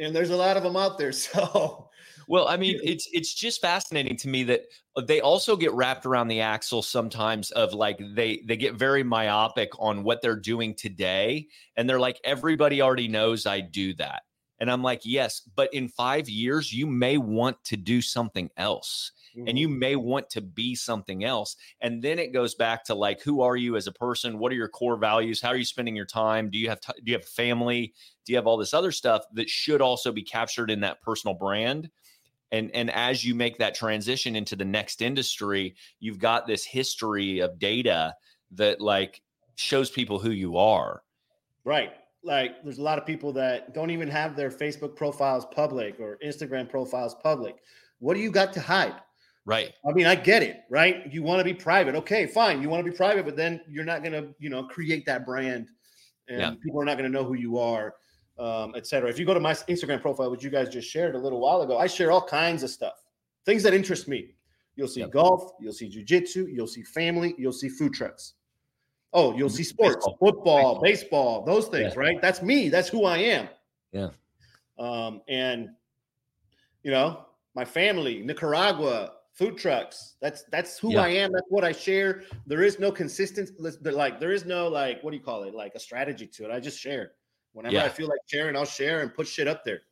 and 0.00 0.14
there's 0.14 0.30
a 0.30 0.36
lot 0.36 0.56
of 0.56 0.62
them 0.62 0.76
out 0.76 0.98
there. 0.98 1.12
So 1.20 1.89
well, 2.30 2.46
I 2.46 2.56
mean, 2.56 2.78
it's 2.84 3.08
it's 3.12 3.34
just 3.34 3.60
fascinating 3.60 4.16
to 4.18 4.28
me 4.28 4.44
that 4.44 4.62
uh, 4.94 5.00
they 5.00 5.20
also 5.20 5.56
get 5.56 5.72
wrapped 5.72 6.06
around 6.06 6.28
the 6.28 6.40
axle 6.40 6.80
sometimes 6.80 7.50
of 7.50 7.74
like 7.74 8.00
they 8.14 8.44
they 8.46 8.56
get 8.56 8.76
very 8.76 9.02
myopic 9.02 9.70
on 9.80 10.04
what 10.04 10.22
they're 10.22 10.38
doing 10.38 10.76
today 10.76 11.48
and 11.76 11.90
they're 11.90 11.98
like 11.98 12.20
everybody 12.22 12.80
already 12.82 13.08
knows 13.08 13.46
I 13.46 13.60
do 13.60 13.94
that. 13.94 14.22
And 14.60 14.70
I'm 14.70 14.80
like, 14.80 15.00
"Yes, 15.02 15.40
but 15.56 15.74
in 15.74 15.88
5 15.88 16.28
years 16.28 16.72
you 16.72 16.86
may 16.86 17.16
want 17.18 17.56
to 17.64 17.76
do 17.76 18.00
something 18.00 18.48
else." 18.56 19.10
Mm-hmm. 19.36 19.46
and 19.46 19.56
you 19.56 19.68
may 19.68 19.94
want 19.94 20.28
to 20.30 20.40
be 20.40 20.74
something 20.74 21.22
else. 21.22 21.54
And 21.80 22.02
then 22.02 22.18
it 22.18 22.32
goes 22.32 22.56
back 22.56 22.82
to 22.86 22.96
like, 22.96 23.22
who 23.22 23.42
are 23.42 23.54
you 23.54 23.76
as 23.76 23.86
a 23.86 23.92
person? 23.92 24.40
What 24.40 24.50
are 24.50 24.56
your 24.56 24.66
core 24.66 24.96
values? 24.96 25.40
How 25.40 25.50
are 25.50 25.56
you 25.56 25.64
spending 25.64 25.94
your 25.94 26.04
time? 26.04 26.50
Do 26.50 26.58
you 26.58 26.68
have 26.68 26.80
t- 26.80 27.00
do 27.04 27.12
you 27.12 27.16
have 27.16 27.24
family? 27.24 27.94
Do 28.26 28.32
you 28.32 28.36
have 28.36 28.48
all 28.48 28.56
this 28.56 28.74
other 28.74 28.90
stuff 28.90 29.22
that 29.34 29.48
should 29.48 29.80
also 29.80 30.10
be 30.10 30.24
captured 30.24 30.68
in 30.68 30.80
that 30.80 31.00
personal 31.00 31.34
brand? 31.34 31.90
And 32.52 32.70
and 32.74 32.90
as 32.90 33.24
you 33.24 33.34
make 33.34 33.58
that 33.58 33.74
transition 33.74 34.36
into 34.36 34.56
the 34.56 34.64
next 34.64 35.02
industry 35.02 35.74
you've 36.00 36.18
got 36.18 36.46
this 36.46 36.64
history 36.64 37.40
of 37.40 37.58
data 37.58 38.14
that 38.52 38.80
like 38.80 39.22
shows 39.56 39.90
people 39.90 40.18
who 40.18 40.30
you 40.30 40.56
are. 40.56 41.02
Right. 41.64 41.92
Like 42.22 42.62
there's 42.62 42.78
a 42.78 42.82
lot 42.82 42.98
of 42.98 43.06
people 43.06 43.32
that 43.34 43.74
don't 43.74 43.90
even 43.90 44.08
have 44.08 44.36
their 44.36 44.50
facebook 44.50 44.96
profiles 44.96 45.46
public 45.46 45.98
or 46.00 46.18
instagram 46.24 46.68
profiles 46.68 47.14
public. 47.22 47.56
What 47.98 48.14
do 48.14 48.20
you 48.20 48.30
got 48.30 48.52
to 48.54 48.60
hide? 48.60 48.94
Right. 49.46 49.72
I 49.88 49.92
mean 49.92 50.06
i 50.06 50.14
get 50.14 50.42
it 50.42 50.60
right? 50.68 51.10
You 51.12 51.22
want 51.22 51.40
to 51.40 51.44
be 51.44 51.54
private. 51.54 51.94
Okay 51.94 52.26
fine 52.26 52.60
you 52.62 52.68
want 52.68 52.84
to 52.84 52.90
be 52.90 52.96
private 52.96 53.24
but 53.24 53.36
then 53.36 53.60
you're 53.68 53.84
not 53.84 54.02
going 54.02 54.12
to 54.12 54.34
you 54.38 54.50
know 54.50 54.64
create 54.64 55.06
that 55.06 55.24
brand 55.24 55.68
and 56.28 56.40
yeah. 56.40 56.54
people 56.62 56.80
are 56.80 56.84
not 56.84 56.98
going 56.98 57.10
to 57.10 57.16
know 57.16 57.24
who 57.24 57.34
you 57.34 57.58
are 57.58 57.94
um, 58.40 58.74
etc. 58.74 59.10
If 59.10 59.18
you 59.18 59.26
go 59.26 59.34
to 59.34 59.40
my 59.40 59.52
Instagram 59.52 60.00
profile, 60.00 60.30
which 60.30 60.42
you 60.42 60.50
guys 60.50 60.68
just 60.68 60.88
shared 60.88 61.14
a 61.14 61.18
little 61.18 61.40
while 61.40 61.62
ago, 61.62 61.78
I 61.78 61.86
share 61.86 62.10
all 62.10 62.22
kinds 62.22 62.62
of 62.62 62.70
stuff, 62.70 62.94
things 63.44 63.62
that 63.62 63.74
interest 63.74 64.08
me. 64.08 64.34
You'll 64.76 64.88
see 64.88 65.00
yep. 65.00 65.10
golf, 65.10 65.52
you'll 65.60 65.74
see 65.74 65.88
jujitsu, 65.90 66.46
you'll 66.50 66.66
see 66.66 66.82
family, 66.82 67.34
you'll 67.36 67.52
see 67.52 67.68
food 67.68 67.92
trucks. 67.92 68.34
Oh, 69.12 69.36
you'll 69.36 69.50
see 69.50 69.64
sports, 69.64 69.96
baseball. 69.96 70.16
football, 70.18 70.80
baseball, 70.80 71.42
baseball 71.42 71.44
those 71.44 71.66
things, 71.66 71.94
yeah. 71.94 72.00
right? 72.00 72.22
That's 72.22 72.42
me. 72.42 72.68
That's 72.68 72.88
who 72.88 73.04
I 73.04 73.18
am. 73.18 73.48
Yeah. 73.92 74.08
Um, 74.78 75.20
and 75.28 75.70
you 76.82 76.90
know, 76.90 77.26
my 77.54 77.64
family, 77.64 78.22
Nicaragua, 78.22 79.12
food 79.32 79.58
trucks. 79.58 80.14
That's 80.20 80.44
that's 80.44 80.78
who 80.78 80.92
yeah. 80.92 81.02
I 81.02 81.08
am. 81.08 81.32
That's 81.32 81.46
what 81.48 81.64
I 81.64 81.72
share. 81.72 82.22
There 82.46 82.62
is 82.62 82.78
no 82.78 82.90
consistency. 82.90 83.52
Like 83.82 84.20
there 84.20 84.32
is 84.32 84.44
no 84.44 84.68
like 84.68 85.02
what 85.02 85.10
do 85.10 85.16
you 85.16 85.22
call 85.22 85.42
it? 85.42 85.54
Like 85.54 85.74
a 85.74 85.80
strategy 85.80 86.26
to 86.26 86.44
it. 86.44 86.50
I 86.50 86.60
just 86.60 86.78
share. 86.78 87.12
Whenever 87.52 87.74
yeah. 87.74 87.84
I 87.84 87.88
feel 87.88 88.08
like 88.08 88.20
sharing, 88.26 88.56
I'll 88.56 88.64
share 88.64 89.00
and 89.00 89.12
put 89.12 89.26
shit 89.26 89.48
up 89.48 89.64
there. 89.64 89.82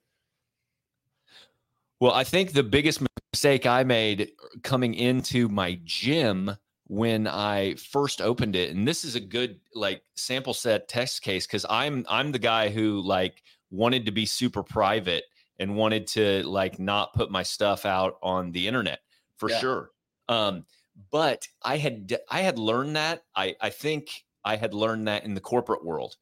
Well, 2.01 2.13
I 2.13 2.25
think 2.25 2.53
the 2.53 2.63
biggest 2.63 3.03
mistake 3.33 3.67
I 3.67 3.83
made 3.83 4.31
coming 4.63 4.95
into 4.95 5.49
my 5.49 5.81
gym 5.85 6.57
when 6.87 7.27
I 7.27 7.75
first 7.75 8.21
opened 8.21 8.55
it, 8.57 8.75
and 8.75 8.87
this 8.87 9.05
is 9.05 9.15
a 9.15 9.21
good 9.21 9.59
like 9.75 10.03
sample 10.15 10.55
set 10.55 10.89
test 10.89 11.23
case 11.23 11.47
because 11.47 11.67
I'm 11.69 12.07
I'm 12.09 12.33
the 12.33 12.39
guy 12.39 12.69
who 12.69 13.01
like 13.01 13.43
wanted 13.71 14.07
to 14.07 14.13
be 14.13 14.27
super 14.27 14.63
private 14.63 15.25
and 15.59 15.77
wanted 15.77 16.07
to 16.09 16.45
like 16.45 16.79
not 16.79 17.15
put 17.15 17.31
my 17.31 17.43
stuff 17.43 17.85
out 17.85 18.19
on 18.23 18.53
the 18.53 18.67
internet 18.67 19.01
for 19.37 19.51
yeah. 19.51 19.59
sure. 19.59 19.91
Um, 20.29 20.65
but 21.11 21.47
I 21.63 21.77
had 21.77 22.19
I 22.31 22.41
had 22.41 22.59
learned 22.59 22.97
that 22.97 23.23
I 23.35 23.57
I 23.61 23.71
think 23.71 24.25
I 24.45 24.57
had 24.57 24.73
learned 24.73 25.09
that 25.09 25.25
in 25.25 25.35
the 25.35 25.41
corporate 25.41 25.85
world 25.85 26.17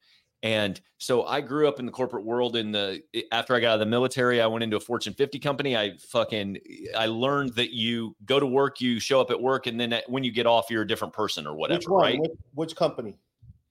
and 0.47 0.79
so 0.97 1.25
I 1.25 1.41
grew 1.41 1.67
up 1.67 1.77
in 1.77 1.85
the 1.85 1.91
corporate 1.91 2.23
world. 2.23 2.55
In 2.55 2.71
the 2.71 3.03
after 3.33 3.53
I 3.53 3.59
got 3.59 3.71
out 3.71 3.73
of 3.73 3.79
the 3.81 3.85
military, 3.85 4.41
I 4.41 4.47
went 4.47 4.63
into 4.63 4.77
a 4.77 4.79
Fortune 4.79 5.13
50 5.13 5.39
company. 5.39 5.75
I 5.75 5.97
fucking 5.97 6.57
I 6.97 7.07
learned 7.07 7.53
that 7.55 7.73
you 7.73 8.15
go 8.23 8.39
to 8.39 8.45
work, 8.45 8.79
you 8.79 8.97
show 9.01 9.19
up 9.19 9.29
at 9.29 9.41
work, 9.41 9.67
and 9.67 9.77
then 9.77 9.99
when 10.07 10.23
you 10.23 10.31
get 10.31 10.47
off, 10.47 10.67
you're 10.69 10.83
a 10.83 10.87
different 10.87 11.13
person 11.13 11.45
or 11.45 11.53
whatever. 11.53 11.79
Which 11.79 11.89
one? 11.89 12.01
Right? 12.01 12.19
Which, 12.21 12.31
which 12.53 12.75
company? 12.77 13.19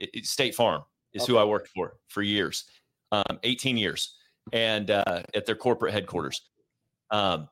It, 0.01 0.11
it, 0.13 0.27
State 0.27 0.55
Farm 0.55 0.83
is 1.15 1.23
okay. 1.23 1.33
who 1.33 1.39
I 1.39 1.45
worked 1.45 1.69
for 1.69 1.95
for 2.09 2.21
years, 2.21 2.65
um, 3.11 3.41
18 3.43 3.79
years, 3.79 4.17
and 4.53 4.91
uh, 4.91 5.23
at 5.35 5.47
their 5.47 5.57
corporate 5.57 5.95
headquarters. 5.95 6.43
Um, 7.11 7.49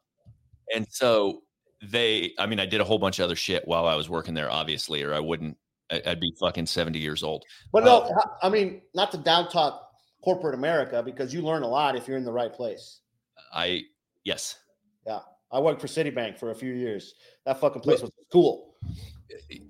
and 0.75 0.87
so 0.91 1.45
they, 1.83 2.35
I 2.39 2.45
mean, 2.45 2.61
I 2.61 2.67
did 2.67 2.83
a 2.83 2.85
whole 2.85 2.99
bunch 2.99 3.21
of 3.21 3.25
other 3.25 3.37
shit 3.37 3.67
while 3.67 3.87
I 3.87 3.95
was 3.95 4.11
working 4.11 4.35
there, 4.35 4.51
obviously, 4.51 5.03
or 5.03 5.15
I 5.15 5.21
wouldn't 5.21 5.57
I'd 5.91 6.21
be 6.21 6.35
fucking 6.41 6.67
70 6.67 6.99
years 6.99 7.23
old. 7.23 7.45
But 7.73 7.85
no, 7.85 8.01
uh, 8.01 8.21
I 8.43 8.49
mean, 8.49 8.83
not 8.95 9.11
to 9.13 9.19
down 9.19 9.49
talk 9.49 9.89
corporate 10.23 10.55
America 10.55 11.03
because 11.03 11.35
you 11.35 11.43
learn 11.43 11.63
a 11.63 11.69
lot 11.69 11.97
if 11.97 12.09
you're 12.09 12.17
in 12.17 12.25
the 12.25 12.33
right 12.33 12.53
place. 12.53 13.01
I, 13.53 13.83
yes. 14.25 14.59
Yeah. 15.07 15.21
I 15.53 15.61
worked 15.61 15.81
for 15.81 15.87
Citibank 15.87 16.39
for 16.39 16.51
a 16.51 16.55
few 16.55 16.73
years. 16.73 17.15
That 17.47 17.61
fucking 17.61 17.83
place 17.83 18.03
was 18.03 18.11
cool. 18.33 18.75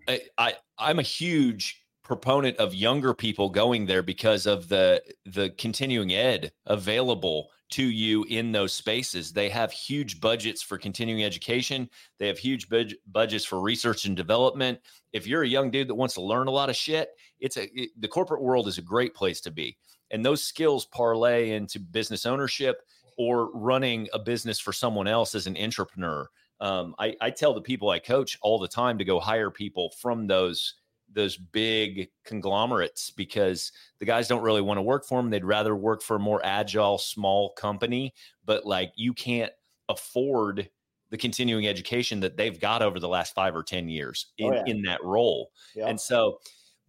I, 0.08 0.20
I 0.38 0.54
I'm 0.78 0.98
a 0.98 1.02
huge 1.02 1.84
proponent 2.02 2.56
of 2.58 2.74
younger 2.74 3.14
people 3.14 3.50
going 3.50 3.86
there 3.86 4.02
because 4.02 4.46
of 4.46 4.68
the 4.68 5.02
the 5.26 5.50
continuing 5.50 6.12
ed 6.12 6.52
available 6.66 7.48
to 7.70 7.84
you 7.84 8.24
in 8.24 8.52
those 8.52 8.72
spaces. 8.72 9.32
They 9.32 9.48
have 9.48 9.72
huge 9.72 10.20
budgets 10.20 10.62
for 10.62 10.78
continuing 10.78 11.24
education. 11.24 11.88
They 12.18 12.26
have 12.26 12.38
huge 12.38 12.68
bud- 12.68 12.96
budgets 13.10 13.44
for 13.44 13.60
research 13.60 14.04
and 14.04 14.16
development. 14.16 14.78
If 15.12 15.26
you're 15.26 15.42
a 15.42 15.48
young 15.48 15.70
dude 15.70 15.88
that 15.88 15.94
wants 15.94 16.14
to 16.14 16.22
learn 16.22 16.46
a 16.46 16.52
lot 16.52 16.70
of 16.70 16.76
shit, 16.76 17.10
it's 17.40 17.56
a 17.56 17.68
it, 17.74 17.90
the 17.98 18.08
corporate 18.08 18.42
world 18.42 18.68
is 18.68 18.78
a 18.78 18.82
great 18.82 19.14
place 19.14 19.40
to 19.42 19.50
be. 19.50 19.76
And 20.10 20.24
those 20.24 20.42
skills 20.44 20.84
parlay 20.84 21.50
into 21.50 21.80
business 21.80 22.26
ownership 22.26 22.82
or 23.16 23.50
running 23.52 24.08
a 24.12 24.18
business 24.18 24.58
for 24.60 24.72
someone 24.72 25.08
else 25.08 25.34
as 25.34 25.46
an 25.46 25.56
entrepreneur. 25.56 26.28
Um, 26.60 26.94
I, 26.98 27.16
I 27.20 27.30
tell 27.30 27.54
the 27.54 27.60
people 27.60 27.90
I 27.90 27.98
coach 27.98 28.38
all 28.42 28.58
the 28.58 28.68
time 28.68 28.98
to 28.98 29.04
go 29.04 29.18
hire 29.18 29.50
people 29.50 29.92
from 29.98 30.26
those 30.26 30.74
those 31.14 31.36
big 31.36 32.08
conglomerates 32.24 33.10
because 33.10 33.72
the 33.98 34.04
guys 34.04 34.28
don't 34.28 34.42
really 34.42 34.60
want 34.60 34.78
to 34.78 34.82
work 34.82 35.06
for 35.06 35.20
them. 35.20 35.30
They'd 35.30 35.44
rather 35.44 35.74
work 35.74 36.02
for 36.02 36.16
a 36.16 36.20
more 36.20 36.40
agile, 36.44 36.98
small 36.98 37.52
company. 37.52 38.12
But 38.44 38.66
like 38.66 38.92
you 38.96 39.14
can't 39.14 39.52
afford 39.88 40.68
the 41.10 41.18
continuing 41.18 41.66
education 41.66 42.20
that 42.20 42.36
they've 42.36 42.58
got 42.58 42.82
over 42.82 42.98
the 42.98 43.08
last 43.08 43.34
five 43.34 43.54
or 43.54 43.62
10 43.62 43.88
years 43.88 44.32
oh, 44.40 44.48
in, 44.48 44.52
oh, 44.52 44.56
yeah. 44.56 44.62
in 44.66 44.82
that 44.82 45.02
role. 45.04 45.50
Yeah. 45.74 45.86
And 45.86 46.00
so, 46.00 46.40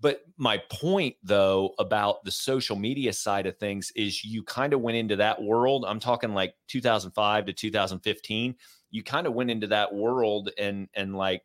but 0.01 0.21
my 0.37 0.61
point 0.69 1.15
though 1.23 1.73
about 1.79 2.23
the 2.25 2.31
social 2.31 2.75
media 2.75 3.13
side 3.13 3.45
of 3.45 3.57
things 3.57 3.91
is 3.95 4.23
you 4.23 4.43
kind 4.43 4.73
of 4.73 4.81
went 4.81 4.97
into 4.97 5.15
that 5.17 5.41
world. 5.41 5.85
I'm 5.87 5.99
talking 5.99 6.33
like 6.33 6.55
2005 6.67 7.45
to 7.45 7.53
2015. 7.53 8.55
You 8.91 9.03
kind 9.03 9.27
of 9.27 9.33
went 9.33 9.51
into 9.51 9.67
that 9.67 9.93
world 9.93 10.49
and, 10.57 10.89
and 10.95 11.15
like, 11.15 11.43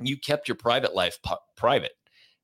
you 0.00 0.16
kept 0.16 0.48
your 0.48 0.56
private 0.56 0.94
life 0.94 1.18
private 1.56 1.92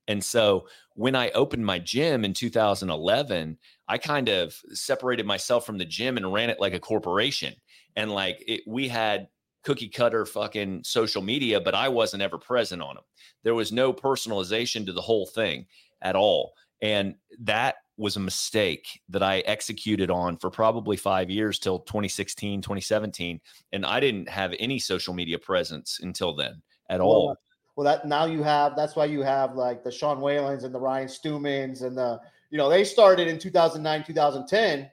and 0.07 0.23
so 0.23 0.67
when 0.93 1.15
I 1.15 1.29
opened 1.31 1.65
my 1.65 1.79
gym 1.79 2.25
in 2.25 2.33
2011, 2.33 3.57
I 3.87 3.97
kind 3.97 4.29
of 4.29 4.55
separated 4.71 5.25
myself 5.25 5.65
from 5.65 5.77
the 5.77 5.85
gym 5.85 6.17
and 6.17 6.33
ran 6.33 6.49
it 6.49 6.59
like 6.59 6.73
a 6.73 6.79
corporation. 6.79 7.53
And 7.95 8.11
like 8.11 8.43
it, 8.47 8.61
we 8.67 8.87
had 8.87 9.27
cookie 9.63 9.89
cutter 9.89 10.25
fucking 10.25 10.83
social 10.83 11.21
media, 11.21 11.61
but 11.61 11.75
I 11.75 11.89
wasn't 11.89 12.23
ever 12.23 12.37
present 12.37 12.81
on 12.81 12.95
them. 12.95 13.03
There 13.43 13.55
was 13.55 13.71
no 13.71 13.93
personalization 13.93 14.85
to 14.85 14.93
the 14.93 15.01
whole 15.01 15.27
thing 15.27 15.65
at 16.01 16.15
all. 16.15 16.53
And 16.81 17.15
that 17.39 17.75
was 17.97 18.15
a 18.15 18.19
mistake 18.19 18.99
that 19.09 19.21
I 19.21 19.39
executed 19.41 20.09
on 20.09 20.37
for 20.37 20.49
probably 20.49 20.97
five 20.97 21.29
years 21.29 21.59
till 21.59 21.79
2016, 21.79 22.61
2017. 22.61 23.39
And 23.71 23.85
I 23.85 23.99
didn't 23.99 24.27
have 24.29 24.53
any 24.59 24.79
social 24.79 25.13
media 25.13 25.37
presence 25.37 25.99
until 26.01 26.35
then 26.35 26.61
at 26.89 26.99
well, 26.99 27.09
all. 27.09 27.37
Well, 27.75 27.85
that 27.85 28.05
now 28.05 28.25
you 28.25 28.43
have 28.43 28.75
that's 28.75 28.95
why 28.95 29.05
you 29.05 29.21
have 29.21 29.55
like 29.55 29.83
the 29.83 29.91
Sean 29.91 30.19
Whalens 30.19 30.63
and 30.63 30.75
the 30.75 30.79
Ryan 30.79 31.07
Stewmans 31.07 31.83
and 31.83 31.97
the 31.97 32.19
you 32.51 32.57
know 32.57 32.69
they 32.69 32.83
started 32.83 33.27
in 33.27 33.39
2009 33.39 34.03
2010 34.05 34.89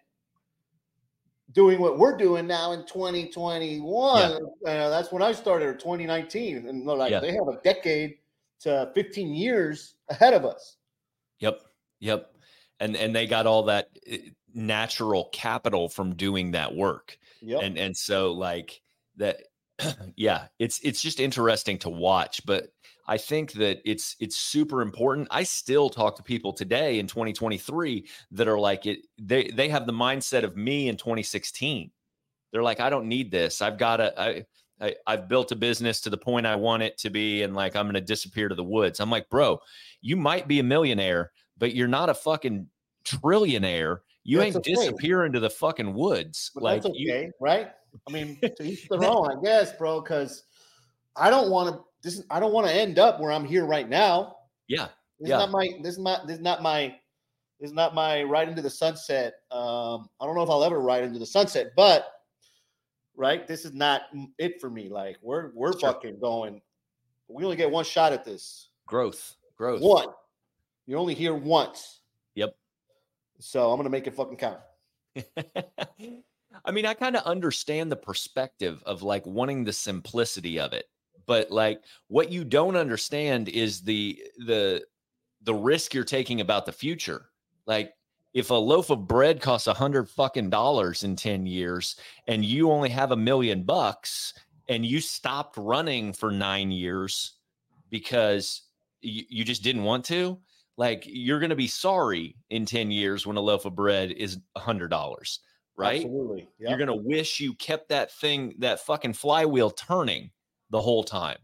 doing 1.53 1.81
what 1.81 1.99
we're 1.99 2.17
doing 2.17 2.47
now 2.47 2.73
in 2.73 2.81
2021 2.87 4.31
yeah. 4.65 4.71
uh, 4.71 4.89
that's 4.89 5.11
when 5.11 5.23
i 5.23 5.33
started 5.33 5.67
or 5.67 5.75
2019 5.75 6.69
and 6.69 6.85
like 6.85 7.11
yeah. 7.11 7.21
they 7.21 7.33
have 7.33 7.49
a 7.49 7.59
decade 7.65 8.17
to 8.61 8.91
15 8.95 9.35
years 9.35 9.95
ahead 10.09 10.35
of 10.35 10.45
us 10.45 10.77
yep 11.39 11.61
yep 12.01 12.33
and 12.81 12.97
and 12.97 13.15
they 13.15 13.27
got 13.27 13.47
all 13.47 13.65
that 13.65 13.89
eh, 14.07 14.19
natural 14.55 15.29
capital 15.33 15.89
from 15.89 16.15
doing 16.15 16.53
that 16.53 16.75
work 16.75 17.19
yep. 17.41 17.63
and 17.63 17.79
and 17.79 17.97
so 17.97 18.33
like 18.33 18.81
that 19.17 19.43
yeah, 20.17 20.47
it's 20.59 20.81
it's 20.81 21.01
just 21.01 21.21
interesting 21.21 21.79
to 21.79 21.91
watch. 21.91 22.45
But 22.45 22.69
I 23.07 23.17
think 23.17 23.53
that 23.53 23.81
it's 23.85 24.17
it's 24.21 24.37
super 24.37 24.83
important. 24.83 25.29
I 25.31 25.43
still 25.43 25.89
talk 25.89 26.17
to 26.17 26.23
people 26.23 26.53
today 26.53 26.99
in 26.99 27.07
2023 27.07 28.07
that 28.33 28.49
are 28.49 28.59
like 28.59 28.87
it 28.87 29.01
they 29.19 29.49
they 29.49 29.69
have 29.69 29.87
the 29.87 29.93
mindset 29.93 30.43
of 30.43 30.57
me 30.57 30.89
in 30.89 30.97
2016. 30.97 31.91
They're 32.53 32.63
like 32.63 32.81
I 32.81 32.91
don't 32.91 33.07
need 33.07 33.31
this. 33.31 33.63
I've 33.63 33.79
got 33.79 34.01
a 34.01 34.21
I, 34.21 34.45
I 34.81 34.95
I've 35.07 35.29
built 35.29 35.53
a 35.53 35.57
business 35.57 36.01
to 36.03 36.11
the 36.11 36.19
point 36.19 36.47
I 36.47 36.57
want 36.57 36.83
it 36.83 36.99
to 36.99 37.11
be 37.11 37.43
and 37.43 37.55
like 37.55 37.77
I'm 37.77 37.87
going 37.87 37.95
to 37.95 38.01
disappear 38.01 38.49
to 38.49 38.55
the 38.55 38.65
woods. 38.65 39.01
I'm 39.01 39.11
like, 39.11 39.29
"Bro, 39.31 39.61
you 40.01 40.17
might 40.17 40.49
be 40.49 40.61
a 40.61 40.65
millionaire, 40.65 41.33
but 41.57 41.75
you're 41.75 41.89
not 41.89 42.11
a 42.11 42.15
fucking 42.15 42.67
trillionaire. 43.05 43.99
You 44.25 44.39
That's 44.39 44.49
ain't 44.49 44.57
okay. 44.57 44.75
disappear 44.75 45.25
into 45.25 45.41
the 45.41 45.51
fucking 45.51 45.95
woods." 45.95 46.51
But 46.55 46.63
like 46.63 46.83
that's 46.83 46.99
you- 46.99 47.11
okay, 47.13 47.31
right? 47.41 47.71
I 48.07 48.13
mean, 48.13 48.39
to 48.57 48.63
each 48.63 48.89
their 48.89 49.05
own, 49.05 49.31
I 49.31 49.41
guess, 49.43 49.73
bro. 49.73 50.01
Because 50.01 50.45
I 51.17 51.31
don't 51.31 51.51
want 51.51 51.75
to. 51.75 51.83
This 52.03 52.19
is, 52.19 52.25
I 52.31 52.39
don't 52.41 52.53
want 52.53 52.67
to 52.69 52.73
end 52.73 52.99
up 52.99 53.21
where 53.21 53.33
I'm 53.33 53.45
here 53.45 53.65
right 53.67 53.89
now. 53.89 54.37
yeah. 54.69 54.89
This 55.21 55.31
Yeah. 55.31 55.37
is 55.37 55.41
not 55.41 55.51
my. 55.51 55.69
This 55.83 55.93
is 55.95 55.99
not. 55.99 56.27
This 56.27 56.37
is 56.37 56.43
not 56.43 56.63
my. 56.63 56.95
This 57.61 57.71
is 57.71 57.75
not 57.75 57.93
my 57.95 58.23
ride 58.23 58.49
into 58.49 58.63
the 58.63 58.71
sunset. 58.71 59.35
Um, 59.51 60.09
I 60.21 60.27
don't 60.27 60.37
know 60.37 60.43
if 60.45 60.49
I'll 60.51 60.63
ever 60.63 60.79
ride 60.81 61.03
into 61.03 61.19
the 61.19 61.27
sunset, 61.27 61.73
but 61.75 62.07
right, 63.17 63.49
this 63.49 63.65
is 63.65 63.73
not 63.73 64.03
it 64.39 64.61
for 64.61 64.71
me. 64.71 64.89
Like 64.89 65.17
we're 65.23 65.51
we're 65.55 65.73
Sure. 65.73 65.93
fucking 65.93 66.21
going. 66.21 66.63
We 67.27 67.43
only 67.43 67.57
get 67.57 67.69
one 67.71 67.85
shot 67.85 68.13
at 68.13 68.25
this. 68.25 68.69
Growth. 68.87 69.35
Growth. 69.57 69.83
One. 69.83 70.07
You're 70.87 71.01
only 71.01 71.15
here 71.15 71.35
once. 71.35 72.01
Yep. 72.37 72.55
So 73.41 73.73
I'm 73.73 73.77
gonna 73.77 73.91
make 73.91 74.07
it 74.07 74.15
fucking 74.15 74.37
count. 74.37 74.61
I 76.65 76.71
mean, 76.71 76.87
I 76.87 76.95
kind 76.95 77.17
of 77.17 77.25
understand 77.25 77.91
the 77.91 77.97
perspective 77.97 78.83
of 78.87 79.03
like 79.03 79.27
wanting 79.27 79.65
the 79.65 79.73
simplicity 79.73 80.59
of 80.59 80.73
it, 80.73 80.87
but 81.27 81.51
like 81.51 81.83
what 82.09 82.33
you 82.33 82.45
don't 82.45 82.77
understand 82.77 83.49
is 83.49 83.83
the 83.83 84.23
the 84.47 84.85
the 85.43 85.55
risk 85.55 85.95
you're 85.95 86.05
taking 86.05 86.41
about 86.41 86.67
the 86.67 86.73
future. 86.73 87.27
Like 87.67 87.93
if 88.35 88.51
a 88.51 88.55
loaf 88.55 88.91
of 88.91 89.07
bread 89.07 89.41
costs 89.41 89.67
a 89.67 89.75
hundred 89.75 90.09
fucking 90.09 90.51
dollars 90.51 91.05
in 91.05 91.17
10 91.17 91.47
years 91.47 91.97
and 92.27 92.45
you 92.45 92.71
only 92.71 92.89
have 92.89 93.13
a 93.13 93.17
million 93.17 93.63
bucks 93.63 94.35
and 94.69 94.85
you 94.85 95.01
stopped 95.01 95.57
running 95.57 96.13
for 96.13 96.31
nine 96.31 96.71
years 96.71 97.39
because 97.91 98.63
you, 99.01 99.25
you 99.29 99.45
just 99.45 99.63
didn't 99.63 99.85
want 99.85 100.05
to, 100.05 100.39
like 100.77 101.05
you're 101.07 101.41
gonna 101.41 101.57
be 101.57 101.67
sorry 101.67 102.37
in 102.51 102.67
10 102.67 102.91
years 102.91 103.27
when 103.27 103.37
a 103.37 103.41
loaf 103.41 103.65
of 103.65 103.75
bread 103.75 104.11
is 104.13 104.39
a 104.57 104.61
hundred 104.61 104.89
dollars, 104.89 105.41
right? 105.79 105.97
Absolutely. 106.05 106.49
You're 106.59 106.77
gonna 106.77 106.95
wish 106.97 107.41
you 107.41 107.55
kept 107.55 107.89
that 107.89 108.13
thing, 108.13 108.55
that 108.59 108.81
fucking 108.81 109.15
flywheel 109.15 109.71
turning 109.71 110.31
the 110.71 110.81
whole 110.81 111.05
time 111.05 111.39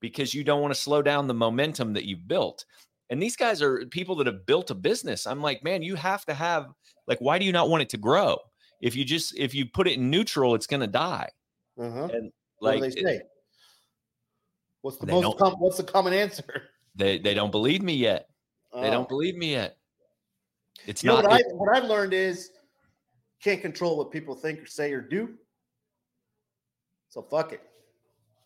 because 0.00 0.34
you 0.34 0.44
don't 0.44 0.60
want 0.60 0.72
to 0.72 0.80
slow 0.80 1.02
down 1.02 1.26
the 1.26 1.34
momentum 1.34 1.92
that 1.94 2.04
you've 2.04 2.28
built. 2.28 2.64
And 3.08 3.20
these 3.20 3.36
guys 3.36 3.60
are 3.60 3.84
people 3.86 4.14
that 4.16 4.26
have 4.26 4.46
built 4.46 4.70
a 4.70 4.74
business. 4.74 5.26
I'm 5.26 5.42
like, 5.42 5.64
man, 5.64 5.82
you 5.82 5.96
have 5.96 6.24
to 6.26 6.34
have 6.34 6.68
like, 7.08 7.18
why 7.20 7.38
do 7.38 7.44
you 7.44 7.52
not 7.52 7.68
want 7.68 7.82
it 7.82 7.88
to 7.90 7.96
grow? 7.96 8.38
If 8.80 8.94
you 8.94 9.04
just 9.04 9.36
if 9.36 9.54
you 9.54 9.66
put 9.66 9.88
it 9.88 9.94
in 9.94 10.10
neutral, 10.10 10.54
it's 10.54 10.66
gonna 10.66 10.86
die. 10.86 11.28
Uh-huh. 11.78 12.08
And 12.12 12.30
What 12.58 12.80
like 12.80 12.82
do 12.94 13.02
they 13.02 13.02
say? 13.02 13.20
What's 14.82 14.98
the 14.98 15.06
most 15.06 15.38
com- 15.38 15.54
what's 15.54 15.76
the 15.78 15.84
common 15.84 16.12
answer? 16.12 16.62
they 16.94 17.18
they 17.18 17.34
don't 17.34 17.50
believe 17.50 17.82
me 17.82 17.94
yet. 17.94 18.28
They 18.72 18.88
Oh. 18.88 18.90
don't 18.90 19.08
believe 19.08 19.36
me 19.36 19.52
yet. 19.52 19.76
It's 20.86 21.02
not 21.04 21.24
what 21.24 21.32
I 21.32 21.42
what 21.52 21.76
I've 21.76 21.84
learned 21.88 22.14
is 22.14 22.52
can't 23.42 23.60
control 23.62 23.96
what 23.96 24.10
people 24.10 24.34
think 24.34 24.60
or 24.60 24.66
say 24.66 24.92
or 24.92 25.00
do. 25.00 25.34
So 27.08 27.22
fuck 27.22 27.52
it. 27.52 27.62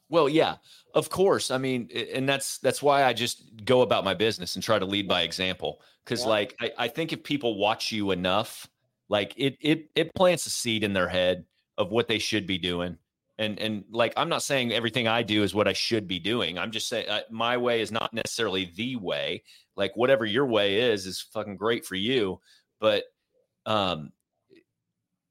Well, 0.08 0.28
yeah, 0.28 0.56
of 0.94 1.10
course. 1.10 1.50
I 1.50 1.58
mean, 1.58 1.88
and 2.12 2.28
that's 2.28 2.58
that's 2.58 2.82
why 2.82 3.04
I 3.04 3.12
just 3.12 3.64
go 3.64 3.82
about 3.82 4.04
my 4.04 4.14
business 4.14 4.54
and 4.54 4.62
try 4.62 4.78
to 4.78 4.84
lead 4.84 5.08
by 5.08 5.22
example. 5.22 5.80
Because, 6.04 6.22
Yeah. 6.22 6.28
like, 6.28 6.56
I, 6.60 6.72
I 6.78 6.88
think 6.88 7.12
if 7.12 7.24
people 7.24 7.58
watch 7.58 7.90
you 7.90 8.10
enough, 8.10 8.68
like 9.08 9.34
it 9.36 9.56
it 9.60 9.90
it 9.94 10.14
plants 10.14 10.46
a 10.46 10.50
seed 10.50 10.84
in 10.84 10.92
their 10.92 11.08
head 11.08 11.44
of 11.78 11.90
what 11.90 12.06
they 12.06 12.18
should 12.18 12.46
be 12.46 12.58
doing. 12.58 12.96
And 13.38 13.58
and 13.58 13.84
like, 13.90 14.12
I'm 14.16 14.28
not 14.28 14.42
saying 14.42 14.72
everything 14.72 15.08
I 15.08 15.22
do 15.22 15.42
is 15.42 15.54
what 15.54 15.66
I 15.66 15.72
should 15.72 16.06
be 16.06 16.18
doing. 16.20 16.58
I'm 16.58 16.70
just 16.70 16.88
saying 16.88 17.08
uh, 17.08 17.22
my 17.30 17.56
way 17.56 17.80
is 17.80 17.90
not 17.90 18.12
necessarily 18.12 18.72
the 18.76 18.96
way. 18.96 19.42
Like, 19.74 19.96
whatever 19.96 20.24
your 20.24 20.46
way 20.46 20.92
is 20.92 21.06
is 21.06 21.20
fucking 21.20 21.56
great 21.56 21.84
for 21.84 21.96
you. 21.96 22.40
But 22.78 23.04
um, 23.66 24.12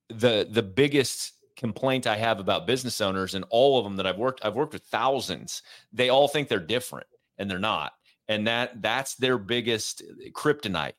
the 0.10 0.48
the 0.50 0.64
biggest 0.64 1.34
complaint 1.56 2.08
I 2.08 2.18
have 2.18 2.40
about 2.40 2.66
business 2.68 3.00
owners 3.00 3.36
and 3.36 3.46
all 3.50 3.78
of 3.78 3.84
them 3.84 3.96
that 3.98 4.08
I've 4.08 4.18
worked 4.18 4.44
I've 4.44 4.56
worked 4.56 4.74
with 4.74 4.84
thousands 4.84 5.62
they 5.92 6.10
all 6.10 6.28
think 6.28 6.48
they're 6.50 6.60
different 6.60 7.08
and 7.38 7.50
they're 7.50 7.60
not. 7.60 7.94
And 8.28 8.48
that 8.48 8.82
that's 8.82 9.16
their 9.16 9.38
biggest 9.38 10.02
eh, 10.02 10.30
kryptonite. 10.34 10.94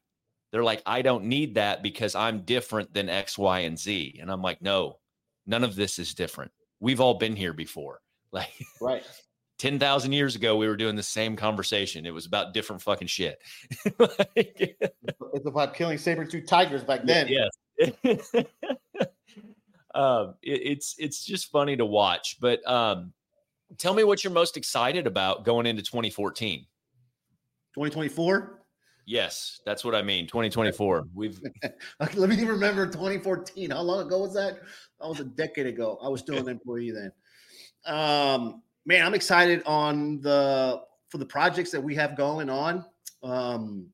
They're 0.52 0.64
like 0.64 0.82
I 0.86 1.02
don't 1.02 1.24
need 1.24 1.56
that 1.56 1.82
because 1.82 2.14
I'm 2.14 2.42
different 2.42 2.94
than 2.94 3.08
X 3.08 3.36
Y 3.36 3.60
and 3.60 3.78
Z. 3.78 4.18
And 4.20 4.30
I'm 4.30 4.42
like 4.42 4.62
no 4.62 4.98
none 5.46 5.64
of 5.64 5.74
this 5.74 5.98
is 5.98 6.14
different. 6.14 6.52
We've 6.80 7.00
all 7.00 7.14
been 7.14 7.36
here 7.36 7.52
before. 7.52 8.00
Like 8.32 8.52
Right. 8.80 9.04
10,000 9.58 10.10
years 10.12 10.34
ago 10.34 10.56
we 10.56 10.66
were 10.66 10.76
doing 10.76 10.96
the 10.96 11.02
same 11.04 11.36
conversation. 11.36 12.04
It 12.04 12.10
was 12.12 12.26
about 12.26 12.52
different 12.52 12.82
fucking 12.82 13.08
shit. 13.08 13.40
Like- 13.98 14.76
It's 15.34 15.46
about 15.46 15.74
killing 15.74 15.98
saber 15.98 16.24
tooth 16.24 16.46
tigers 16.46 16.82
back 16.84 17.04
then. 17.04 17.28
Yes. 17.28 17.50
um, 19.94 20.34
it- 20.42 20.62
it's 20.62 20.94
it's 20.98 21.24
just 21.24 21.50
funny 21.50 21.76
to 21.76 21.84
watch. 21.86 22.38
But 22.40 22.66
um, 22.70 23.12
tell 23.78 23.94
me 23.94 24.04
what 24.04 24.24
you're 24.24 24.32
most 24.32 24.56
excited 24.56 25.06
about 25.06 25.44
going 25.44 25.66
into 25.66 25.82
2014. 25.82 26.60
2024. 27.74 28.60
Yes, 29.06 29.60
that's 29.66 29.84
what 29.84 29.94
I 29.94 30.02
mean. 30.02 30.26
2024. 30.26 31.04
We've 31.14 31.38
let 32.14 32.28
me 32.28 32.42
remember 32.44 32.86
2014. 32.86 33.70
How 33.70 33.82
long 33.82 34.06
ago 34.06 34.20
was 34.20 34.34
that? 34.34 34.60
That 35.00 35.08
was 35.08 35.20
a 35.20 35.24
decade 35.24 35.66
ago. 35.66 35.98
I 36.02 36.08
was 36.08 36.20
still 36.20 36.38
an 36.38 36.48
employee 36.48 36.90
then. 36.92 37.12
Um, 37.86 38.62
man, 38.86 39.04
I'm 39.04 39.14
excited 39.14 39.62
on 39.66 40.20
the 40.20 40.80
for 41.10 41.18
the 41.18 41.26
projects 41.26 41.70
that 41.72 41.82
we 41.82 41.94
have 41.96 42.16
going 42.16 42.48
on. 42.48 42.84
Um, 43.22 43.86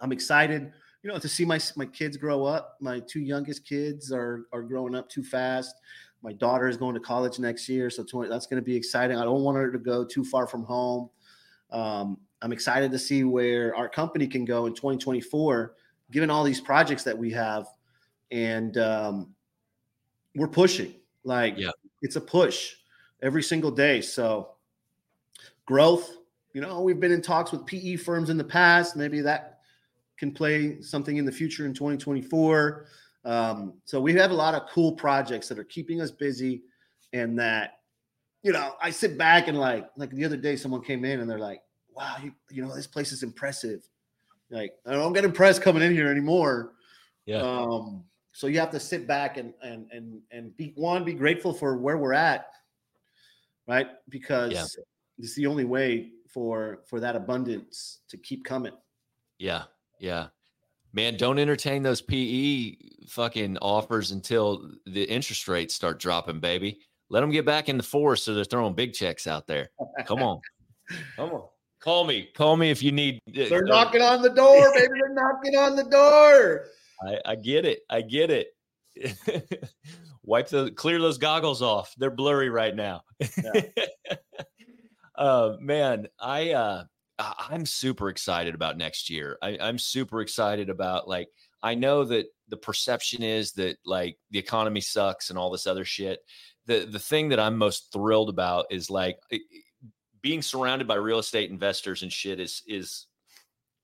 I'm 0.00 0.12
excited, 0.12 0.72
you 1.04 1.12
know, 1.12 1.18
to 1.18 1.28
see 1.28 1.44
my 1.44 1.60
my 1.76 1.84
kids 1.84 2.16
grow 2.16 2.44
up. 2.44 2.78
My 2.80 2.98
two 3.00 3.20
youngest 3.20 3.64
kids 3.66 4.10
are 4.10 4.46
are 4.52 4.62
growing 4.62 4.94
up 4.94 5.08
too 5.08 5.22
fast. 5.22 5.76
My 6.22 6.32
daughter 6.32 6.66
is 6.66 6.78
going 6.78 6.94
to 6.94 7.00
college 7.00 7.38
next 7.38 7.68
year, 7.68 7.90
so 7.90 8.02
20, 8.02 8.30
that's 8.30 8.46
going 8.46 8.60
to 8.60 8.64
be 8.64 8.74
exciting. 8.74 9.18
I 9.18 9.24
don't 9.24 9.42
want 9.42 9.58
her 9.58 9.70
to 9.70 9.78
go 9.78 10.02
too 10.02 10.24
far 10.24 10.46
from 10.46 10.64
home. 10.64 11.10
Um, 11.70 12.16
I'm 12.40 12.50
excited 12.50 12.90
to 12.92 12.98
see 12.98 13.24
where 13.24 13.76
our 13.76 13.90
company 13.90 14.26
can 14.26 14.46
go 14.46 14.64
in 14.64 14.72
2024, 14.72 15.74
given 16.10 16.30
all 16.30 16.42
these 16.42 16.62
projects 16.62 17.04
that 17.04 17.16
we 17.16 17.30
have, 17.32 17.66
and 18.30 18.78
um, 18.78 19.34
we're 20.34 20.48
pushing. 20.48 20.94
Like, 21.24 21.58
Yeah. 21.58 21.72
it's 22.00 22.16
a 22.16 22.20
push 22.22 22.76
every 23.20 23.42
single 23.42 23.70
day. 23.70 24.00
So, 24.00 24.54
growth. 25.66 26.10
You 26.54 26.62
know, 26.62 26.80
we've 26.80 27.00
been 27.00 27.12
in 27.12 27.20
talks 27.20 27.52
with 27.52 27.66
PE 27.66 27.96
firms 27.96 28.30
in 28.30 28.38
the 28.38 28.44
past. 28.44 28.96
Maybe 28.96 29.20
that 29.22 29.53
can 30.18 30.32
play 30.32 30.80
something 30.80 31.16
in 31.16 31.24
the 31.24 31.32
future 31.32 31.66
in 31.66 31.74
2024. 31.74 32.86
Um, 33.24 33.74
so 33.84 34.00
we 34.00 34.12
have 34.14 34.30
a 34.30 34.34
lot 34.34 34.54
of 34.54 34.68
cool 34.70 34.92
projects 34.92 35.48
that 35.48 35.58
are 35.58 35.64
keeping 35.64 36.00
us 36.00 36.10
busy, 36.10 36.62
and 37.12 37.38
that 37.38 37.78
you 38.42 38.52
know, 38.52 38.74
I 38.80 38.90
sit 38.90 39.16
back 39.16 39.48
and 39.48 39.58
like, 39.58 39.88
like 39.96 40.10
the 40.10 40.24
other 40.24 40.36
day, 40.36 40.54
someone 40.54 40.82
came 40.82 41.04
in 41.04 41.20
and 41.20 41.28
they're 41.28 41.38
like, 41.38 41.62
"Wow, 41.96 42.16
you, 42.22 42.32
you 42.50 42.62
know, 42.62 42.74
this 42.76 42.86
place 42.86 43.10
is 43.10 43.22
impressive." 43.22 43.88
Like, 44.50 44.74
I 44.86 44.92
don't 44.92 45.14
get 45.14 45.24
impressed 45.24 45.62
coming 45.62 45.82
in 45.82 45.92
here 45.92 46.08
anymore. 46.08 46.74
Yeah. 47.24 47.40
Um, 47.40 48.04
so 48.34 48.46
you 48.46 48.60
have 48.60 48.70
to 48.72 48.80
sit 48.80 49.06
back 49.06 49.38
and 49.38 49.54
and 49.62 49.86
and 49.90 50.20
and 50.30 50.54
be 50.58 50.72
one, 50.76 51.04
be 51.04 51.14
grateful 51.14 51.54
for 51.54 51.78
where 51.78 51.96
we're 51.96 52.12
at, 52.12 52.48
right? 53.66 53.88
Because 54.10 54.78
it's 55.18 55.34
the 55.34 55.46
only 55.46 55.64
way 55.64 56.10
for 56.28 56.80
for 56.86 57.00
that 57.00 57.16
abundance 57.16 58.00
to 58.08 58.18
keep 58.18 58.44
coming. 58.44 58.72
yeah 59.38 59.64
yeah 60.04 60.26
man 60.92 61.16
don't 61.16 61.38
entertain 61.38 61.82
those 61.82 62.00
PE 62.02 62.76
fucking 63.08 63.58
offers 63.58 64.10
until 64.12 64.70
the 64.86 65.02
interest 65.04 65.48
rates 65.48 65.74
start 65.74 65.98
dropping, 65.98 66.40
baby. 66.40 66.78
Let 67.10 67.20
them 67.20 67.30
get 67.30 67.44
back 67.44 67.68
in 67.68 67.76
the 67.76 67.82
force 67.82 68.22
so 68.22 68.32
they're 68.34 68.44
throwing 68.44 68.74
big 68.74 68.92
checks 68.94 69.26
out 69.26 69.46
there. 69.46 69.70
Come 70.06 70.22
on, 70.22 70.40
come 71.16 71.30
on. 71.30 71.48
Call 71.80 72.04
me. 72.04 72.28
Call 72.34 72.56
me 72.56 72.70
if 72.70 72.82
you 72.82 72.92
need. 72.92 73.20
uh, 73.28 73.44
They're 73.50 73.64
uh, 73.64 73.68
knocking 73.68 74.00
on 74.02 74.22
the 74.22 74.30
door, 74.30 74.72
baby. 74.72 74.88
They're 74.98 75.12
knocking 75.14 75.54
on 75.56 75.76
the 75.76 75.84
door. 75.84 76.64
I, 77.06 77.32
I 77.32 77.34
get 77.36 77.66
it. 77.66 77.80
I 77.90 78.00
get 78.00 78.30
it. 78.30 78.48
Wipe 80.22 80.48
the 80.48 80.70
clear 80.70 80.98
those 80.98 81.18
goggles 81.18 81.60
off. 81.60 81.92
They're 81.98 82.10
blurry 82.10 82.48
right 82.48 82.74
now. 82.74 83.02
uh, 85.16 85.56
man, 85.60 86.08
I 86.18 86.52
uh, 86.52 86.84
I- 86.84 86.93
I'm 87.18 87.66
super 87.66 88.08
excited 88.08 88.54
about 88.54 88.76
next 88.76 89.08
year. 89.08 89.38
I, 89.40 89.56
I'm 89.60 89.78
super 89.78 90.20
excited 90.20 90.68
about 90.68 91.08
like 91.08 91.28
I 91.62 91.74
know 91.74 92.04
that 92.04 92.26
the 92.48 92.56
perception 92.56 93.22
is 93.22 93.52
that 93.52 93.76
like 93.84 94.18
the 94.30 94.38
economy 94.38 94.80
sucks 94.80 95.30
and 95.30 95.38
all 95.38 95.50
this 95.50 95.66
other 95.66 95.84
shit. 95.84 96.20
The 96.66 96.86
the 96.90 96.98
thing 96.98 97.28
that 97.28 97.40
I'm 97.40 97.56
most 97.56 97.92
thrilled 97.92 98.30
about 98.30 98.66
is 98.70 98.90
like 98.90 99.18
being 100.22 100.42
surrounded 100.42 100.88
by 100.88 100.96
real 100.96 101.18
estate 101.18 101.50
investors 101.50 102.02
and 102.02 102.12
shit 102.12 102.40
is 102.40 102.62
is 102.66 103.06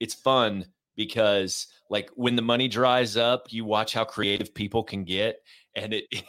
it's 0.01 0.15
fun 0.15 0.67
because 0.97 1.69
like 1.89 2.11
when 2.15 2.37
the 2.37 2.43
money 2.43 2.69
dries 2.69 3.17
up, 3.17 3.47
you 3.51 3.65
watch 3.65 3.95
how 3.95 4.05
creative 4.05 4.55
people 4.55 4.83
can 4.83 5.05
get, 5.05 5.37
and 5.77 5.95
it. 5.95 6.05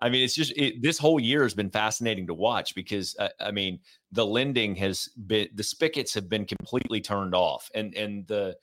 I 0.00 0.08
mean, 0.08 0.24
it's 0.24 0.34
just 0.34 0.52
it, 0.56 0.82
this 0.82 0.98
whole 0.98 1.20
year 1.20 1.42
has 1.42 1.54
been 1.54 1.70
fascinating 1.70 2.26
to 2.28 2.34
watch 2.34 2.74
because 2.74 3.16
uh, 3.18 3.28
I 3.40 3.50
mean, 3.50 3.80
the 4.12 4.26
lending 4.26 4.74
has 4.76 5.08
been 5.26 5.48
the 5.54 5.62
spigots 5.62 6.14
have 6.14 6.28
been 6.28 6.44
completely 6.44 7.00
turned 7.00 7.34
off, 7.34 7.70
and 7.74 7.94
and 7.94 8.26
the 8.26 8.56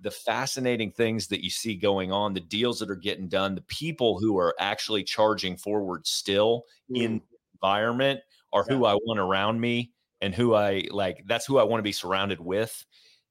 the 0.00 0.10
fascinating 0.10 0.90
things 0.90 1.28
that 1.28 1.44
you 1.44 1.50
see 1.50 1.76
going 1.76 2.10
on, 2.10 2.34
the 2.34 2.40
deals 2.40 2.80
that 2.80 2.90
are 2.90 2.96
getting 2.96 3.28
done, 3.28 3.54
the 3.54 3.62
people 3.62 4.18
who 4.18 4.36
are 4.36 4.54
actually 4.58 5.04
charging 5.04 5.56
forward 5.56 6.06
still 6.06 6.64
mm. 6.90 7.02
in 7.02 7.20
environment 7.54 8.20
are 8.52 8.64
yeah. 8.68 8.76
who 8.76 8.84
I 8.84 8.94
want 8.94 9.20
around 9.20 9.60
me 9.60 9.92
and 10.20 10.34
who 10.34 10.54
I 10.54 10.88
like. 10.90 11.22
That's 11.26 11.46
who 11.46 11.58
I 11.58 11.62
want 11.62 11.78
to 11.78 11.84
be 11.84 11.92
surrounded 11.92 12.40
with 12.40 12.84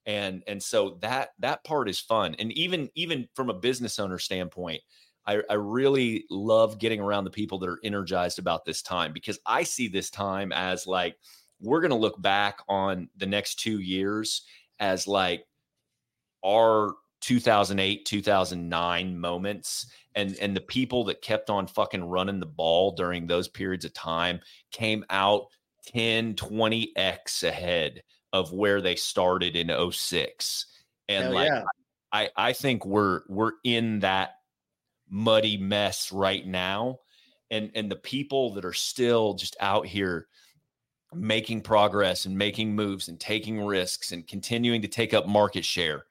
and 0.06 0.44
and 0.48 0.62
so 0.62 0.98
that 1.02 1.30
that 1.40 1.64
part 1.64 1.88
is 1.88 2.00
fun 2.00 2.36
and 2.40 2.52
even 2.54 2.90
even 2.96 3.28
from 3.36 3.50
a 3.50 3.54
business 3.54 4.00
owner 4.00 4.18
standpoint 4.18 4.82
I, 5.32 5.42
I 5.50 5.54
really 5.54 6.26
love 6.30 6.80
getting 6.80 7.00
around 7.00 7.24
the 7.24 7.32
people 7.32 7.60
that 7.60 7.70
are 7.70 7.80
energized 7.84 8.40
about 8.40 8.66
this 8.66 8.82
time 8.82 9.14
because 9.14 9.40
i 9.46 9.64
see 9.64 9.88
this 9.88 10.10
time 10.10 10.52
as 10.52 10.86
like 10.86 11.16
we're 11.62 11.82
going 11.82 11.92
to 11.92 11.98
look 11.98 12.22
back 12.22 12.60
on 12.68 13.08
the 13.16 13.26
next 13.26 13.60
two 13.60 13.80
years 13.80 14.44
as 14.80 15.08
like 15.08 15.46
our 16.44 16.96
2008 17.22 18.06
2009 18.06 19.20
moments 19.20 19.86
and 20.16 20.36
and 20.42 20.56
the 20.56 20.62
people 20.62 21.06
that 21.06 21.22
kept 21.22 21.50
on 21.50 21.68
fucking 21.68 22.04
running 22.04 22.40
the 22.40 22.46
ball 22.46 22.92
during 22.92 23.28
those 23.28 23.48
periods 23.48 23.86
of 23.86 23.94
time 23.94 24.40
came 24.72 25.06
out 25.10 25.46
10 25.88 26.34
20x 26.34 27.44
ahead 27.44 28.02
of 28.34 28.52
where 28.52 28.82
they 28.82 28.96
started 28.96 29.56
in 29.56 29.72
06 29.92 30.66
and 31.10 31.26
Hell 31.26 31.34
like 31.34 31.48
yeah. 31.48 31.64
i 32.12 32.30
i 32.36 32.54
think 32.54 32.86
we're 32.86 33.22
we're 33.30 33.54
in 33.64 34.00
that 34.00 34.41
muddy 35.12 35.58
mess 35.58 36.12
right 36.12 36.48
now 36.48 36.98
and 37.52 37.70
and 37.76 37.92
the 37.92 37.96
people 37.98 38.54
that 38.54 38.66
are 38.66 38.74
still 38.74 39.34
just 39.34 39.56
out 39.60 39.86
here 39.86 40.28
making 41.14 41.62
progress 41.62 42.26
and 42.26 42.38
making 42.38 42.74
moves 42.74 43.10
and 43.10 43.20
taking 43.20 43.64
risks 43.64 44.14
and 44.14 44.26
continuing 44.28 44.82
to 44.82 44.88
take 44.88 45.14
up 45.14 45.28
market 45.28 45.66
share 45.66 46.06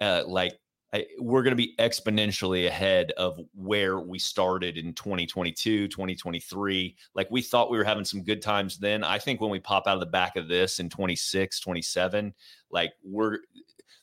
uh, 0.00 0.22
like 0.26 0.56
I, 0.94 1.04
we're 1.18 1.42
going 1.42 1.52
to 1.52 1.56
be 1.56 1.74
exponentially 1.78 2.68
ahead 2.68 3.12
of 3.12 3.40
where 3.54 3.98
we 3.98 4.18
started 4.18 4.78
in 4.78 4.94
2022, 4.94 5.88
2023. 5.88 6.96
Like 7.14 7.28
we 7.30 7.42
thought 7.42 7.70
we 7.70 7.76
were 7.76 7.84
having 7.84 8.04
some 8.04 8.22
good 8.22 8.40
times 8.40 8.78
then. 8.78 9.02
I 9.02 9.18
think 9.18 9.40
when 9.40 9.50
we 9.50 9.58
pop 9.58 9.86
out 9.86 9.94
of 9.94 10.00
the 10.00 10.06
back 10.06 10.36
of 10.36 10.48
this 10.48 10.78
in 10.78 10.88
26, 10.88 11.58
27, 11.60 12.32
like 12.70 12.92
we're 13.04 13.38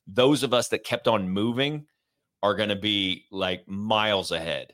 those 0.08 0.44
of 0.44 0.54
us 0.54 0.68
that 0.68 0.84
kept 0.84 1.08
on 1.08 1.30
moving 1.30 1.86
are 2.44 2.54
going 2.54 2.70
to 2.70 2.76
be 2.76 3.26
like 3.32 3.68
miles 3.68 4.32
ahead. 4.32 4.74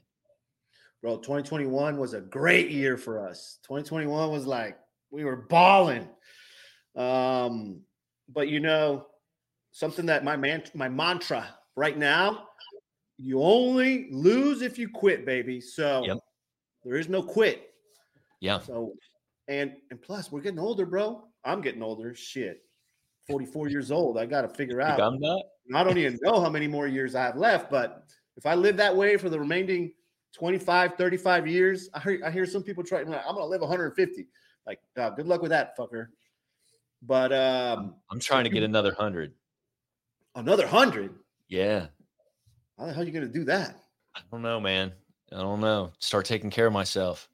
Bro, 1.01 1.17
2021 1.17 1.97
was 1.97 2.13
a 2.13 2.19
great 2.19 2.71
year 2.71 2.97
for 2.97 3.25
us. 3.25 3.59
2021 3.63 4.31
was 4.31 4.45
like 4.45 4.77
we 5.11 5.23
were 5.23 5.45
balling. 5.49 6.09
Um, 6.97 7.81
but 8.27 8.49
you 8.49 8.59
know, 8.59 9.05
something 9.71 10.07
that 10.07 10.25
my 10.25 10.35
man 10.35 10.63
my 10.73 10.89
mantra 10.89 11.47
right 11.77 11.97
now, 11.97 12.47
you 13.17 13.41
only 13.41 14.07
lose 14.11 14.61
if 14.61 14.77
you 14.77 14.89
quit, 14.89 15.25
baby. 15.25 15.61
So 15.61 16.03
yep. 16.05 16.17
there 16.83 16.97
is 16.97 17.07
no 17.07 17.21
quit. 17.21 17.69
Yeah. 18.41 18.59
So 18.59 18.93
and 19.47 19.73
and 19.91 20.01
plus 20.01 20.31
we're 20.31 20.41
getting 20.41 20.59
older, 20.59 20.85
bro. 20.85 21.23
I'm 21.45 21.61
getting 21.61 21.83
older. 21.83 22.13
Shit. 22.13 22.61
44 23.29 23.69
years 23.69 23.91
old. 23.91 24.17
I 24.17 24.25
got 24.25 24.41
to 24.41 24.49
figure 24.49 24.81
out. 24.81 24.97
I 25.75 25.83
don't 25.83 25.97
even 25.97 26.17
know 26.21 26.41
how 26.41 26.49
many 26.49 26.67
more 26.67 26.87
years 26.87 27.15
I 27.15 27.23
have 27.23 27.37
left, 27.37 27.69
but 27.69 28.03
if 28.37 28.45
I 28.45 28.55
live 28.55 28.77
that 28.77 28.95
way 28.95 29.17
for 29.17 29.29
the 29.29 29.39
remaining 29.39 29.93
25, 30.33 30.95
35 30.95 31.47
years, 31.47 31.89
I 31.93 31.99
hear, 31.99 32.21
I 32.25 32.31
hear 32.31 32.45
some 32.45 32.63
people 32.63 32.83
trying, 32.83 33.05
I'm 33.05 33.35
going 33.35 33.37
to 33.37 33.45
live 33.45 33.61
150. 33.61 34.27
Like, 34.65 34.79
uh, 34.97 35.09
good 35.11 35.27
luck 35.27 35.41
with 35.41 35.51
that, 35.51 35.77
fucker. 35.77 36.07
But 37.01 37.31
um, 37.33 37.95
I'm 38.11 38.19
trying 38.19 38.43
to 38.43 38.49
get 38.49 38.63
another 38.63 38.89
100. 38.89 39.33
Another 40.35 40.63
100? 40.63 41.15
Yeah. 41.47 41.87
How 42.77 42.85
the 42.85 42.93
hell 42.93 43.03
are 43.03 43.05
you 43.05 43.11
going 43.11 43.27
to 43.27 43.33
do 43.33 43.43
that? 43.45 43.75
I 44.15 44.21
don't 44.31 44.41
know, 44.41 44.59
man. 44.59 44.93
I 45.31 45.37
don't 45.37 45.61
know. 45.61 45.91
Start 45.99 46.25
taking 46.25 46.49
care 46.49 46.67
of 46.67 46.73
myself. 46.73 47.29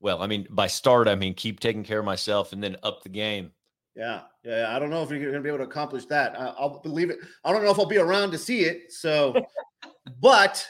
Well, 0.00 0.22
I 0.22 0.26
mean, 0.26 0.46
by 0.50 0.66
start, 0.66 1.08
I 1.08 1.14
mean 1.14 1.34
keep 1.34 1.60
taking 1.60 1.84
care 1.84 1.98
of 1.98 2.04
myself 2.04 2.52
and 2.52 2.62
then 2.62 2.76
up 2.82 3.02
the 3.02 3.08
game. 3.08 3.52
Yeah, 3.96 4.22
yeah. 4.44 4.76
I 4.76 4.78
don't 4.78 4.90
know 4.90 5.02
if 5.02 5.10
you're 5.10 5.20
going 5.20 5.32
to 5.32 5.40
be 5.40 5.48
able 5.48 5.58
to 5.58 5.64
accomplish 5.64 6.04
that. 6.06 6.38
I, 6.38 6.52
will 6.60 6.80
believe 6.82 7.08
it. 7.08 7.18
I 7.44 7.52
don't 7.52 7.64
know 7.64 7.70
if 7.70 7.78
I'll 7.78 7.86
be 7.86 7.96
around 7.96 8.30
to 8.32 8.38
see 8.38 8.60
it. 8.60 8.92
So, 8.92 9.34
but 10.20 10.66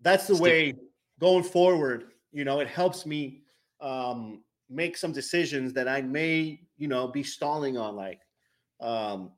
that's 0.00 0.26
the 0.26 0.36
way 0.36 0.74
going 1.20 1.44
forward. 1.44 2.12
You 2.32 2.44
know, 2.44 2.60
it 2.60 2.68
helps 2.68 3.04
me 3.04 3.42
um, 3.82 4.42
make 4.70 4.96
some 4.96 5.12
decisions 5.12 5.74
that 5.74 5.88
I 5.88 6.00
may, 6.00 6.60
you 6.78 6.88
know, 6.88 7.06
be 7.06 7.22
stalling 7.22 7.76
on. 7.76 7.96
Like, 7.96 8.20
um, 8.80 9.32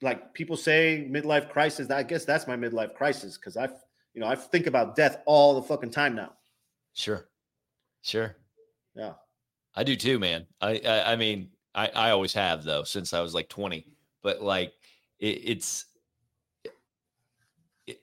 like 0.00 0.32
people 0.32 0.56
say 0.56 1.06
midlife 1.10 1.50
crisis. 1.50 1.90
I 1.90 2.02
guess 2.02 2.24
that's 2.24 2.46
my 2.46 2.56
midlife 2.56 2.94
crisis 2.94 3.36
because 3.36 3.58
I, 3.58 3.68
you 4.14 4.20
know, 4.20 4.26
I 4.26 4.34
think 4.34 4.66
about 4.66 4.96
death 4.96 5.18
all 5.26 5.54
the 5.54 5.62
fucking 5.62 5.90
time 5.90 6.14
now. 6.14 6.32
Sure, 6.94 7.28
sure. 8.00 8.36
Yeah, 8.94 9.12
I 9.74 9.84
do 9.84 9.94
too, 9.94 10.18
man. 10.18 10.46
I, 10.60 10.80
I, 10.84 11.12
I 11.12 11.16
mean, 11.16 11.48
I, 11.74 11.88
I 11.88 12.10
always 12.10 12.32
have 12.34 12.64
though 12.64 12.84
since 12.84 13.12
I 13.12 13.20
was 13.20 13.34
like 13.34 13.48
twenty. 13.48 13.86
But 14.22 14.42
like, 14.42 14.72
it, 15.18 15.40
it's 15.44 15.86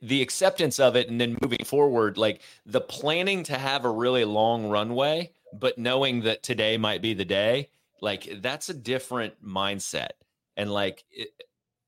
the 0.01 0.21
acceptance 0.21 0.79
of 0.79 0.95
it, 0.95 1.09
and 1.09 1.19
then 1.19 1.37
moving 1.41 1.63
forward, 1.65 2.17
like 2.17 2.41
the 2.65 2.81
planning 2.81 3.43
to 3.43 3.57
have 3.57 3.85
a 3.85 3.91
really 3.91 4.25
long 4.25 4.69
runway, 4.69 5.31
but 5.53 5.77
knowing 5.77 6.21
that 6.21 6.43
today 6.43 6.77
might 6.77 7.01
be 7.01 7.13
the 7.13 7.25
day. 7.25 7.69
Like 8.01 8.41
that's 8.41 8.69
a 8.69 8.73
different 8.73 9.43
mindset, 9.45 10.11
and 10.57 10.71
like. 10.71 11.05
It, 11.11 11.29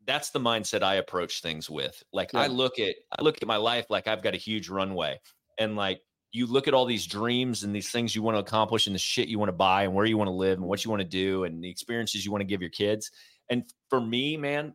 that's 0.07 0.31
the 0.31 0.39
mindset 0.39 0.81
I 0.81 0.95
approach 0.95 1.41
things 1.41 1.69
with. 1.69 2.03
Like 2.11 2.33
yeah. 2.33 2.41
I 2.41 2.47
look 2.47 2.79
at 2.79 2.95
I 3.17 3.21
look 3.21 3.37
at 3.39 3.47
my 3.47 3.57
life 3.57 3.85
like 3.89 4.07
I've 4.07 4.23
got 4.23 4.33
a 4.33 4.37
huge 4.37 4.67
runway. 4.67 5.19
And 5.59 5.75
like 5.75 6.01
you 6.31 6.45
look 6.45 6.67
at 6.67 6.73
all 6.73 6.85
these 6.85 7.05
dreams 7.05 7.63
and 7.63 7.75
these 7.75 7.89
things 7.89 8.15
you 8.15 8.21
want 8.21 8.35
to 8.35 8.39
accomplish 8.39 8.87
and 8.87 8.95
the 8.95 8.99
shit 8.99 9.27
you 9.27 9.37
want 9.37 9.49
to 9.49 9.53
buy 9.53 9.83
and 9.83 9.93
where 9.93 10.05
you 10.05 10.17
want 10.17 10.29
to 10.29 10.33
live 10.33 10.57
and 10.57 10.67
what 10.67 10.83
you 10.83 10.89
want 10.89 11.01
to 11.01 11.07
do 11.07 11.43
and 11.43 11.63
the 11.63 11.69
experiences 11.69 12.23
you 12.23 12.31
want 12.31 12.41
to 12.41 12.45
give 12.45 12.61
your 12.61 12.69
kids. 12.69 13.11
And 13.49 13.63
for 13.89 13.99
me, 13.99 14.37
man, 14.37 14.73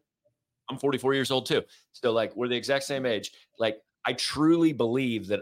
I'm 0.68 0.78
44 0.78 1.14
years 1.14 1.30
old 1.30 1.46
too. 1.46 1.62
So 1.92 2.12
like 2.12 2.34
we're 2.36 2.48
the 2.48 2.56
exact 2.56 2.84
same 2.84 3.06
age. 3.06 3.32
Like 3.58 3.78
I 4.04 4.12
truly 4.12 4.72
believe 4.72 5.28
that 5.28 5.40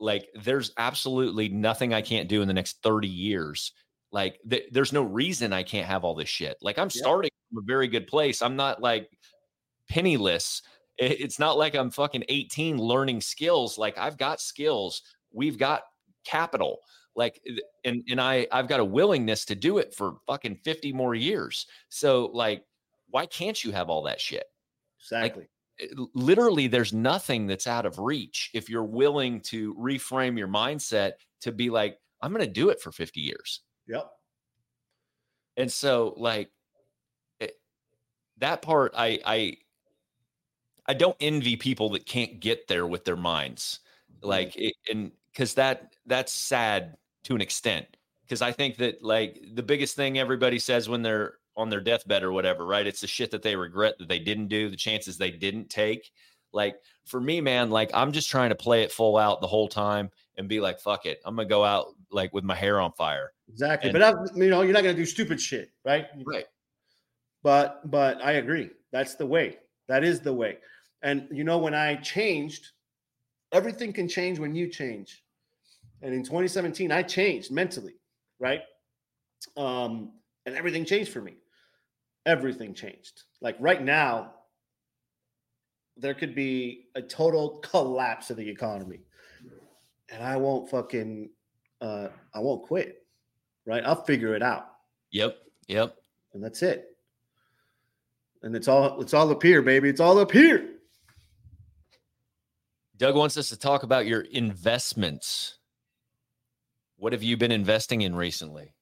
like 0.00 0.28
there's 0.34 0.72
absolutely 0.76 1.48
nothing 1.48 1.94
I 1.94 2.02
can't 2.02 2.28
do 2.28 2.42
in 2.42 2.48
the 2.48 2.54
next 2.54 2.82
30 2.82 3.08
years. 3.08 3.72
Like 4.12 4.38
th- 4.48 4.68
there's 4.70 4.92
no 4.92 5.02
reason 5.02 5.52
I 5.52 5.62
can't 5.62 5.86
have 5.86 6.04
all 6.04 6.14
this 6.14 6.28
shit. 6.28 6.56
Like 6.60 6.78
I'm 6.78 6.90
yeah. 6.92 7.02
starting 7.02 7.30
from 7.50 7.62
a 7.62 7.66
very 7.66 7.88
good 7.88 8.06
place. 8.06 8.42
I'm 8.42 8.56
not 8.56 8.82
like 8.82 9.08
penniless. 9.88 10.62
It's 10.98 11.38
not 11.38 11.58
like 11.58 11.74
I'm 11.74 11.90
fucking 11.90 12.24
18 12.28 12.78
learning 12.78 13.20
skills. 13.20 13.78
Like 13.78 13.98
I've 13.98 14.18
got 14.18 14.40
skills. 14.40 15.02
We've 15.34 15.58
got 15.58 15.82
capital. 16.24 16.78
Like 17.16 17.40
and 17.84 18.02
and 18.08 18.20
I 18.20 18.46
I've 18.50 18.68
got 18.68 18.80
a 18.80 18.84
willingness 18.84 19.44
to 19.46 19.54
do 19.54 19.78
it 19.78 19.94
for 19.94 20.16
fucking 20.26 20.56
50 20.64 20.92
more 20.92 21.14
years. 21.14 21.66
So 21.88 22.26
like 22.32 22.64
why 23.10 23.26
can't 23.26 23.62
you 23.62 23.70
have 23.70 23.88
all 23.88 24.02
that 24.04 24.20
shit? 24.20 24.44
Exactly. 25.00 25.48
Eh, 25.80 25.86
like, 25.96 26.08
literally 26.14 26.66
there's 26.66 26.92
nothing 26.92 27.46
that's 27.46 27.66
out 27.66 27.86
of 27.86 27.98
reach 27.98 28.50
if 28.54 28.68
you're 28.68 28.84
willing 28.84 29.40
to 29.42 29.74
reframe 29.74 30.36
your 30.36 30.48
mindset 30.48 31.12
to 31.42 31.52
be 31.52 31.70
like 31.70 31.98
I'm 32.20 32.32
going 32.32 32.44
to 32.44 32.50
do 32.50 32.70
it 32.70 32.80
for 32.80 32.90
50 32.90 33.20
years. 33.20 33.60
Yep. 33.86 34.10
And 35.56 35.70
so 35.70 36.14
like 36.16 36.50
it, 37.40 37.52
that 38.38 38.62
part 38.62 38.92
I 38.96 39.20
I 39.24 39.56
I 40.86 40.94
don't 40.94 41.16
envy 41.20 41.56
people 41.56 41.90
that 41.90 42.06
can't 42.06 42.40
get 42.40 42.68
there 42.68 42.86
with 42.86 43.04
their 43.04 43.16
minds. 43.16 43.80
Like 44.22 44.56
it, 44.56 44.74
and 44.90 45.12
cuz 45.34 45.54
that 45.54 45.94
that's 46.06 46.32
sad 46.32 46.96
to 47.24 47.34
an 47.34 47.40
extent 47.40 47.96
because 48.24 48.42
I 48.42 48.52
think 48.52 48.76
that 48.76 49.02
like 49.02 49.40
the 49.54 49.62
biggest 49.62 49.96
thing 49.96 50.18
everybody 50.18 50.58
says 50.58 50.88
when 50.88 51.02
they're 51.02 51.34
on 51.56 51.70
their 51.70 51.80
deathbed 51.80 52.22
or 52.22 52.32
whatever, 52.32 52.66
right? 52.66 52.86
It's 52.86 53.00
the 53.00 53.06
shit 53.06 53.30
that 53.30 53.42
they 53.42 53.56
regret 53.56 53.98
that 53.98 54.08
they 54.08 54.18
didn't 54.18 54.48
do, 54.48 54.68
the 54.68 54.76
chances 54.76 55.16
they 55.16 55.30
didn't 55.30 55.70
take. 55.70 56.10
Like 56.52 56.76
for 57.04 57.20
me, 57.20 57.40
man, 57.40 57.70
like 57.70 57.90
I'm 57.94 58.12
just 58.12 58.30
trying 58.30 58.50
to 58.50 58.54
play 58.54 58.82
it 58.82 58.92
full 58.92 59.16
out 59.16 59.40
the 59.40 59.46
whole 59.46 59.68
time 59.68 60.10
and 60.36 60.48
be 60.48 60.60
like, 60.60 60.80
fuck 60.80 61.06
it. 61.06 61.20
I'm 61.24 61.36
gonna 61.36 61.48
go 61.48 61.64
out 61.64 61.94
like 62.10 62.32
with 62.32 62.44
my 62.44 62.54
hair 62.54 62.80
on 62.80 62.92
fire. 62.92 63.32
Exactly. 63.48 63.90
And, 63.90 63.98
but 63.98 64.02
I, 64.02 64.14
you 64.34 64.48
know, 64.48 64.62
you're 64.62 64.72
not 64.72 64.82
gonna 64.82 64.94
do 64.94 65.06
stupid 65.06 65.40
shit, 65.40 65.70
right? 65.84 66.06
Right. 66.24 66.46
But 67.42 67.90
but 67.90 68.22
I 68.22 68.32
agree. 68.32 68.70
That's 68.92 69.16
the 69.16 69.26
way. 69.26 69.58
That 69.88 70.04
is 70.04 70.20
the 70.20 70.32
way. 70.32 70.58
And 71.02 71.28
you 71.30 71.44
know, 71.44 71.58
when 71.58 71.74
I 71.74 71.96
changed, 71.96 72.70
everything 73.52 73.92
can 73.92 74.08
change 74.08 74.38
when 74.38 74.54
you 74.54 74.68
change. 74.68 75.23
And 76.04 76.12
in 76.12 76.22
2017, 76.22 76.92
I 76.92 77.02
changed 77.02 77.50
mentally, 77.50 77.94
right? 78.38 78.60
Um, 79.56 80.12
and 80.44 80.54
everything 80.54 80.84
changed 80.84 81.10
for 81.10 81.22
me. 81.22 81.38
Everything 82.26 82.74
changed. 82.74 83.22
Like 83.40 83.56
right 83.58 83.82
now, 83.82 84.34
there 85.96 86.12
could 86.12 86.34
be 86.34 86.88
a 86.94 87.00
total 87.00 87.60
collapse 87.60 88.28
of 88.28 88.36
the 88.36 88.48
economy, 88.48 89.00
and 90.10 90.22
I 90.22 90.36
won't 90.36 90.68
fucking, 90.68 91.30
uh, 91.80 92.08
I 92.34 92.40
won't 92.40 92.64
quit. 92.64 92.98
Right? 93.66 93.82
I'll 93.82 94.04
figure 94.04 94.34
it 94.34 94.42
out. 94.42 94.66
Yep. 95.10 95.38
Yep. 95.68 95.96
And 96.34 96.44
that's 96.44 96.62
it. 96.62 96.84
And 98.42 98.54
it's 98.54 98.68
all 98.68 99.00
it's 99.00 99.14
all 99.14 99.30
up 99.30 99.42
here, 99.42 99.62
baby. 99.62 99.88
It's 99.88 100.00
all 100.00 100.18
up 100.18 100.32
here. 100.32 100.68
Doug 102.98 103.16
wants 103.16 103.38
us 103.38 103.48
to 103.48 103.58
talk 103.58 103.84
about 103.84 104.04
your 104.04 104.20
investments. 104.20 105.56
What 106.96 107.12
have 107.12 107.22
you 107.22 107.36
been 107.36 107.52
investing 107.52 108.02
in 108.02 108.14
recently? 108.14 108.72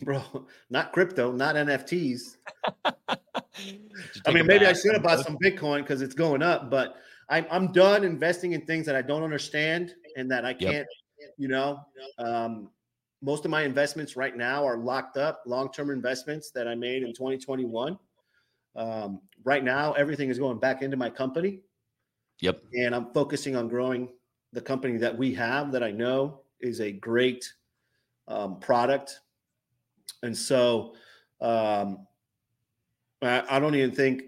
Bro, 0.00 0.46
not 0.70 0.92
crypto, 0.92 1.32
not 1.32 1.54
NFTs. 1.54 2.36
I 2.84 4.32
mean, 4.32 4.46
maybe 4.46 4.66
I 4.66 4.72
should 4.72 4.94
have 4.94 5.02
bought 5.02 5.24
some 5.24 5.36
Bitcoin 5.42 5.78
because 5.78 6.00
it's 6.00 6.14
going 6.14 6.42
up, 6.42 6.70
but 6.70 6.96
I'm 7.28 7.46
I'm 7.50 7.72
done 7.72 8.04
investing 8.04 8.52
in 8.52 8.64
things 8.64 8.86
that 8.86 8.96
I 8.96 9.02
don't 9.02 9.22
understand 9.22 9.94
and 10.16 10.30
that 10.30 10.44
I 10.44 10.54
can't, 10.54 10.86
yep. 11.18 11.34
you 11.36 11.48
know. 11.48 11.80
Um, 12.18 12.70
most 13.22 13.44
of 13.44 13.50
my 13.50 13.62
investments 13.62 14.16
right 14.16 14.36
now 14.36 14.66
are 14.66 14.76
locked 14.76 15.16
up, 15.16 15.42
long-term 15.46 15.90
investments 15.90 16.50
that 16.50 16.66
I 16.66 16.74
made 16.74 17.04
in 17.04 17.14
2021. 17.14 17.96
Um, 18.74 19.20
right 19.44 19.62
now, 19.62 19.92
everything 19.92 20.28
is 20.28 20.38
going 20.38 20.58
back 20.58 20.82
into 20.82 20.96
my 20.96 21.08
company. 21.08 21.60
Yep. 22.40 22.60
And 22.74 22.94
I'm 22.94 23.12
focusing 23.12 23.54
on 23.54 23.68
growing 23.68 24.08
the 24.52 24.60
company 24.60 24.98
that 24.98 25.16
we 25.16 25.32
have 25.34 25.70
that 25.72 25.84
I 25.84 25.92
know 25.92 26.41
is 26.62 26.80
a 26.80 26.92
great 26.92 27.52
um, 28.28 28.58
product. 28.60 29.20
And 30.22 30.36
so 30.36 30.94
um, 31.40 32.06
I, 33.20 33.42
I 33.48 33.58
don't 33.58 33.74
even 33.74 33.92
think 33.92 34.24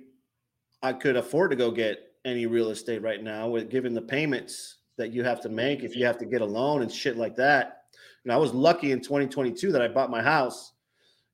I 0.82 0.92
could 0.92 1.16
afford 1.16 1.50
to 1.50 1.56
go 1.56 1.70
get 1.70 2.12
any 2.24 2.46
real 2.46 2.70
estate 2.70 3.02
right 3.02 3.22
now 3.22 3.48
with 3.48 3.70
given 3.70 3.94
the 3.94 4.02
payments 4.02 4.78
that 4.96 5.12
you 5.12 5.24
have 5.24 5.40
to 5.42 5.48
make 5.48 5.82
if 5.82 5.96
you 5.96 6.06
have 6.06 6.18
to 6.18 6.26
get 6.26 6.40
a 6.40 6.44
loan 6.44 6.82
and 6.82 6.90
shit 6.90 7.16
like 7.16 7.36
that. 7.36 7.82
And 8.24 8.32
I 8.32 8.36
was 8.36 8.54
lucky 8.54 8.92
in 8.92 9.00
2022 9.00 9.72
that 9.72 9.82
I 9.82 9.88
bought 9.88 10.10
my 10.10 10.22
house. 10.22 10.72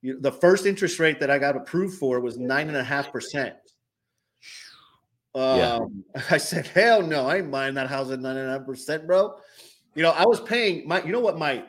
You, 0.03 0.19
the 0.21 0.33
first 0.33 0.67
interest 0.67 0.99
rate 0.99 1.21
that 1.21 1.31
I 1.31 1.39
got 1.39 1.57
approved 1.57 1.99
for 1.99 2.21
was 2.21 2.39
nine 2.39 2.69
and 2.69 2.77
a 2.77 2.85
half 2.85 3.13
percent. 3.13 3.55
Um, 5.35 6.05
I 6.31 6.39
said, 6.39 6.67
hell 6.69 7.03
no, 7.03 7.27
I 7.27 7.39
ain't 7.39 7.51
buying 7.51 7.75
that 7.75 7.89
house 7.89 8.11
at 8.11 8.21
nine 8.21 8.37
and 8.37 8.49
a 8.49 8.59
half 8.59 8.67
percent, 8.67 9.07
bro. 9.07 9.37
You 9.95 10.03
know, 10.03 10.11
I 10.13 10.25
was 10.25 10.41
paying 10.41 10.87
my, 10.87 11.03
you 11.03 11.13
know 11.13 11.21
what, 11.21 11.39
my 11.39 11.65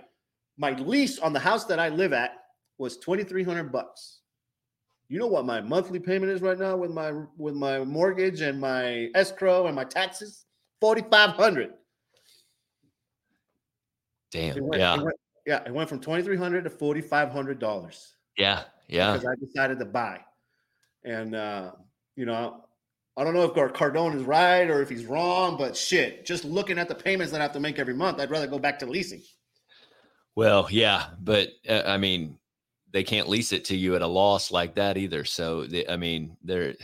my 0.58 0.74
lease 0.74 1.18
on 1.20 1.34
the 1.34 1.40
house 1.40 1.66
that 1.66 1.80
I 1.80 1.90
live 1.90 2.14
at 2.14 2.32
was 2.78 2.98
twenty 2.98 3.24
three 3.24 3.44
hundred 3.44 3.72
bucks. 3.72 4.20
You 5.10 5.20
know 5.20 5.28
what 5.28 5.46
my 5.46 5.60
monthly 5.60 6.00
payment 6.00 6.32
is 6.32 6.42
right 6.42 6.58
now 6.58 6.78
with 6.78 6.92
my 6.92 7.12
with 7.38 7.56
my 7.56 7.84
mortgage 7.84 8.42
and 8.42 8.62
my 8.62 9.10
escrow 9.16 9.68
and 9.68 9.76
my 9.76 9.84
taxes? 9.84 10.46
Forty 10.80 11.04
five 11.10 11.32
hundred. 11.32 11.72
Damn. 14.32 14.56
It 14.56 14.64
went, 14.64 14.80
yeah. 14.80 14.94
It 14.94 15.04
went, 15.04 15.18
yeah. 15.46 15.64
It 15.66 15.74
went 15.74 15.90
from 15.90 16.00
twenty 16.00 16.24
three 16.24 16.38
hundred 16.38 16.64
to 16.64 16.70
forty 16.70 17.02
five 17.02 17.32
hundred 17.32 17.60
dollars. 17.60 18.14
Yeah. 18.38 18.64
Yeah. 18.88 19.14
Because 19.14 19.28
I 19.28 19.46
decided 19.46 19.80
to 19.80 19.86
buy, 19.86 20.20
and 21.04 21.36
uh, 21.36 21.72
you 22.16 22.26
know, 22.26 22.66
I 23.18 23.24
don't 23.24 23.34
know 23.34 23.44
if 23.44 23.54
Cardone 23.54 24.16
is 24.16 24.24
right 24.24 24.70
or 24.70 24.82
if 24.82 24.90
he's 24.90 25.06
wrong, 25.06 25.58
but 25.58 25.76
shit, 25.76 26.26
just 26.26 26.46
looking 26.46 26.80
at 26.80 26.88
the 26.88 26.96
payments 26.96 27.32
that 27.32 27.42
I 27.42 27.44
have 27.44 27.54
to 27.54 27.60
make 27.60 27.78
every 27.78 27.94
month, 27.94 28.20
I'd 28.20 28.32
rather 28.32 28.48
go 28.48 28.58
back 28.58 28.80
to 28.80 28.86
leasing. 28.86 29.22
Well, 30.36 30.68
yeah, 30.72 31.08
but 31.20 31.50
uh, 31.68 31.84
I 31.86 31.98
mean, 31.98 32.38
they 32.92 33.04
can't 33.04 33.28
lease 33.28 33.52
it 33.52 33.66
to 33.66 33.76
you 33.76 33.96
at 33.96 34.02
a 34.02 34.08
loss 34.08 34.52
like 34.52 34.76
that 34.76 34.98
either. 34.98 35.26
So, 35.26 35.66
they, 35.66 35.86
I 35.88 35.98
mean, 35.98 36.38
they're 36.44 36.76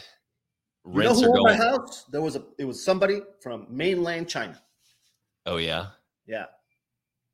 rents 0.84 1.22
you 1.22 1.28
know 1.28 1.34
who 1.34 1.34
are 1.34 1.44
going. 1.44 1.58
My 1.58 1.66
house? 1.66 2.06
There 2.12 2.22
was 2.22 2.36
a 2.36 2.44
it 2.58 2.66
was 2.66 2.84
somebody 2.84 3.22
from 3.42 3.68
mainland 3.70 4.28
China. 4.28 4.62
Oh 5.46 5.58
yeah, 5.58 5.88
yeah. 6.26 6.46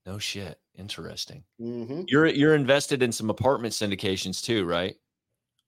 No 0.06 0.20
shit. 0.20 0.60
Interesting. 0.76 1.44
Mm-hmm. 1.62 2.04
You're 2.08 2.28
you're 2.28 2.56
invested 2.56 3.04
in 3.04 3.12
some 3.12 3.30
apartment 3.30 3.74
syndications 3.74 4.44
too, 4.44 4.66
right? 4.66 4.96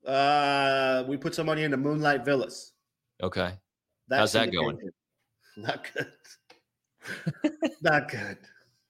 Uh, 0.05 1.03
we 1.07 1.17
put 1.17 1.33
some 1.33 1.47
money 1.47 1.63
into 1.63 1.77
Moonlight 1.77 2.25
Villas. 2.25 2.73
Okay. 3.21 3.53
That's 4.07 4.19
How's 4.19 4.33
that 4.33 4.51
going? 4.51 4.77
Not 5.57 5.87
good. 5.93 6.11
Not 7.81 8.09
good. 8.09 8.37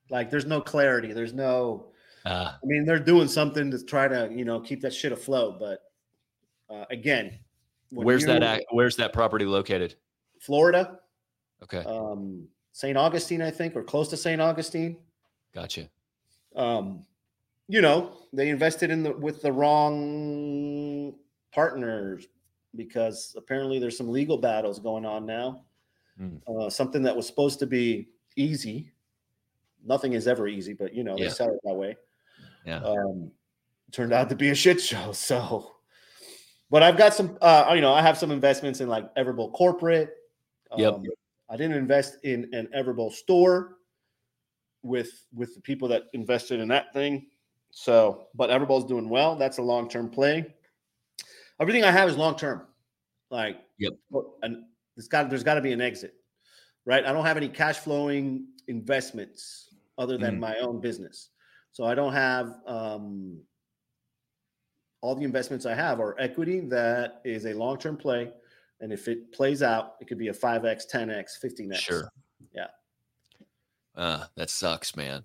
Like 0.10 0.30
there's 0.30 0.46
no 0.46 0.62
clarity. 0.62 1.14
There's 1.14 1.34
no. 1.34 1.88
Uh, 2.26 2.54
I 2.54 2.66
mean, 2.66 2.86
they're 2.86 3.00
doing 3.00 3.28
something 3.28 3.70
to 3.72 3.84
try 3.84 4.08
to 4.08 4.30
you 4.34 4.46
know 4.46 4.60
keep 4.60 4.82
that 4.82 4.94
shit 4.94 5.12
afloat, 5.12 5.60
but 5.60 5.80
uh, 6.70 6.86
again, 6.90 7.38
where's 7.92 8.26
that? 8.26 8.42
At, 8.42 8.64
where's 8.72 8.96
that 8.98 9.14
property 9.14 9.46
located? 9.46 9.96
Florida. 10.40 11.00
Okay. 11.64 11.84
Um, 11.86 12.48
St. 12.72 12.98
Augustine, 12.98 13.42
I 13.42 13.52
think, 13.52 13.76
or 13.76 13.84
close 13.84 14.10
to 14.10 14.18
St. 14.18 14.42
Augustine. 14.42 14.98
Gotcha. 15.54 15.90
Um, 16.56 17.06
you 17.68 17.82
know, 17.82 18.12
they 18.34 18.50
invested 18.50 18.92
in 18.92 19.04
the 19.04 19.12
with 19.12 19.42
the 19.42 19.52
wrong 19.52 21.16
partners 21.54 22.28
because 22.76 23.34
apparently 23.38 23.80
there's 23.80 23.98
some 23.98 24.10
legal 24.10 24.38
battles 24.38 24.80
going 24.80 25.06
on 25.06 25.26
now. 25.26 25.64
Mm. 26.20 26.40
Uh, 26.48 26.70
something 26.70 27.04
that 27.04 27.16
was 27.16 27.28
supposed 27.28 27.60
to 27.60 27.68
be 27.68 28.10
easy. 28.36 28.92
Nothing 29.86 30.14
is 30.14 30.28
ever 30.28 30.48
easy, 30.48 30.74
but 30.74 30.94
you 30.94 31.04
know, 31.04 31.16
they 31.16 31.26
yeah. 31.26 31.30
sell 31.30 31.50
it 31.50 31.60
that 31.64 31.74
way. 31.74 31.98
Yeah. 32.66 32.80
Um, 32.80 33.32
turned 33.92 34.14
out 34.14 34.30
to 34.30 34.36
be 34.36 34.50
a 34.50 34.56
shit 34.56 34.82
show. 34.82 35.12
So, 35.14 35.72
but 36.72 36.82
I've 36.82 36.98
got 36.98 37.14
some, 37.14 37.38
uh, 37.42 37.72
you 37.76 37.82
know, 37.82 37.94
I 37.94 38.02
have 38.02 38.18
some 38.18 38.32
investments 38.32 38.82
in 38.82 38.90
like 38.90 39.14
Everbowl 39.16 39.54
corporate. 39.54 40.16
Um, 40.72 40.80
yep. 40.80 41.00
I 41.48 41.58
didn't 41.58 41.78
invest 41.78 42.18
in 42.24 42.50
an 42.54 42.68
Everbowl 42.76 43.12
store 43.12 43.78
with 44.82 45.26
with 45.34 45.54
the 45.54 45.62
people 45.62 45.88
that 45.90 46.04
invested 46.14 46.60
in 46.60 46.68
that 46.70 46.92
thing. 46.92 47.28
So, 47.70 48.28
but 48.34 48.50
Everbowl's 48.50 48.86
doing 48.86 49.10
well. 49.10 49.36
That's 49.36 49.60
a 49.60 49.62
long 49.62 49.88
term 49.90 50.10
play 50.10 50.55
everything 51.60 51.84
I 51.84 51.91
have 51.91 52.10
is 52.10 52.18
long 52.18 52.36
term. 52.36 52.62
Like, 53.30 53.58
yep. 53.80 53.93
And 54.43 54.64
it's 54.97 55.08
got 55.08 55.30
there's 55.30 55.43
got 55.43 55.56
to 55.56 55.62
be 55.62 55.74
an 55.74 55.82
exit, 55.82 56.14
right? 56.86 57.06
I 57.06 57.12
don't 57.12 57.26
have 57.26 57.38
any 57.38 57.49
cash 57.49 57.78
flowing 57.78 58.47
investments 58.68 59.70
other 59.97 60.18
than 60.18 60.36
mm. 60.36 60.39
my 60.39 60.56
own 60.58 60.80
business, 60.80 61.30
so 61.72 61.86
I 61.86 61.95
don't 61.95 62.14
have 62.14 62.56
um, 62.68 63.39
all 65.01 65.16
the 65.16 65.24
investments 65.24 65.66
I 65.66 65.74
have 65.74 65.99
are 65.99 66.16
equity 66.20 66.62
that 66.62 67.22
is 67.26 67.45
a 67.45 67.53
long 67.53 67.78
term 67.78 67.97
play, 67.97 68.32
and 68.80 68.93
if 68.93 69.08
it 69.08 69.32
plays 69.32 69.64
out, 69.64 69.95
it 69.99 70.08
could 70.08 70.18
be 70.18 70.30
a 70.30 70.34
five 70.34 70.66
x, 70.66 70.86
ten 70.86 71.10
x, 71.10 71.38
fifteen 71.38 71.72
x. 71.72 71.82
Sure. 71.82 72.10
Yeah. 72.53 72.68
Uh, 73.95 74.26
that 74.36 74.49
sucks, 74.49 74.95
man. 74.95 75.22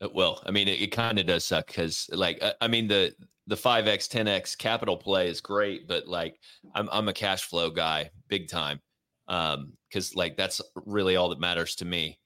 Uh, 0.00 0.08
well, 0.14 0.42
I 0.46 0.50
mean, 0.50 0.68
it, 0.68 0.80
it 0.80 0.92
kind 0.92 1.18
of 1.18 1.26
does 1.26 1.44
suck 1.44 1.66
because, 1.66 2.08
like, 2.12 2.42
I, 2.42 2.54
I 2.60 2.68
mean, 2.68 2.88
the 2.88 3.14
the 3.46 3.56
5x 3.56 4.08
10x 4.08 4.56
capital 4.56 4.96
play 4.96 5.28
is 5.28 5.40
great 5.40 5.88
but 5.88 6.06
like 6.06 6.38
i'm 6.74 6.88
i'm 6.92 7.08
a 7.08 7.12
cash 7.12 7.44
flow 7.44 7.70
guy 7.70 8.10
big 8.28 8.48
time 8.48 8.80
um 9.28 9.72
cuz 9.92 10.14
like 10.14 10.36
that's 10.36 10.60
really 10.86 11.16
all 11.16 11.28
that 11.28 11.40
matters 11.40 11.74
to 11.76 11.84
me. 11.84 12.18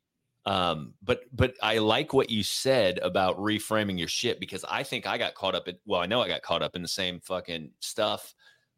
Um 0.44 0.94
but 1.02 1.22
but 1.32 1.54
i 1.62 1.78
like 1.78 2.12
what 2.12 2.30
you 2.30 2.42
said 2.42 2.98
about 2.98 3.36
reframing 3.38 3.98
your 3.98 4.08
shit 4.08 4.38
because 4.38 4.64
i 4.68 4.82
think 4.82 5.06
i 5.06 5.18
got 5.18 5.34
caught 5.34 5.54
up 5.54 5.68
in 5.68 5.76
well 5.86 6.00
i 6.00 6.06
know 6.06 6.20
i 6.20 6.28
got 6.28 6.42
caught 6.42 6.62
up 6.62 6.76
in 6.76 6.82
the 6.82 6.88
same 6.88 7.20
fucking 7.20 7.70
stuff 7.80 8.34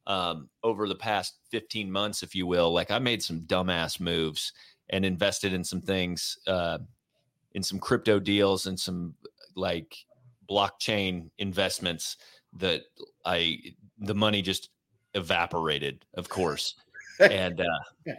um 0.07 0.49
over 0.63 0.89
the 0.89 0.95
past 0.95 1.39
15 1.51 1.91
months 1.91 2.23
if 2.23 2.35
you 2.35 2.47
will. 2.47 2.73
Like 2.73 2.91
i 2.91 2.99
made 2.99 3.23
some 3.23 3.41
dumbass 3.43 4.01
moves 4.01 4.53
and 4.91 5.05
invested 5.05 5.53
in 5.53 5.63
some 5.63 5.83
things 5.83 6.39
uh 6.47 6.79
in 7.53 7.63
some 7.63 7.79
crypto 7.79 8.19
deals 8.19 8.67
and 8.67 8.79
some 8.79 9.15
like 9.55 9.95
blockchain 10.51 11.31
investments 11.39 12.17
that 12.55 12.83
I 13.25 13.59
the 13.99 14.15
money 14.15 14.43
just 14.43 14.71
evaporated, 15.15 16.05
of 16.15 16.29
course. 16.29 16.75
And 17.21 17.61
uh 17.61 18.15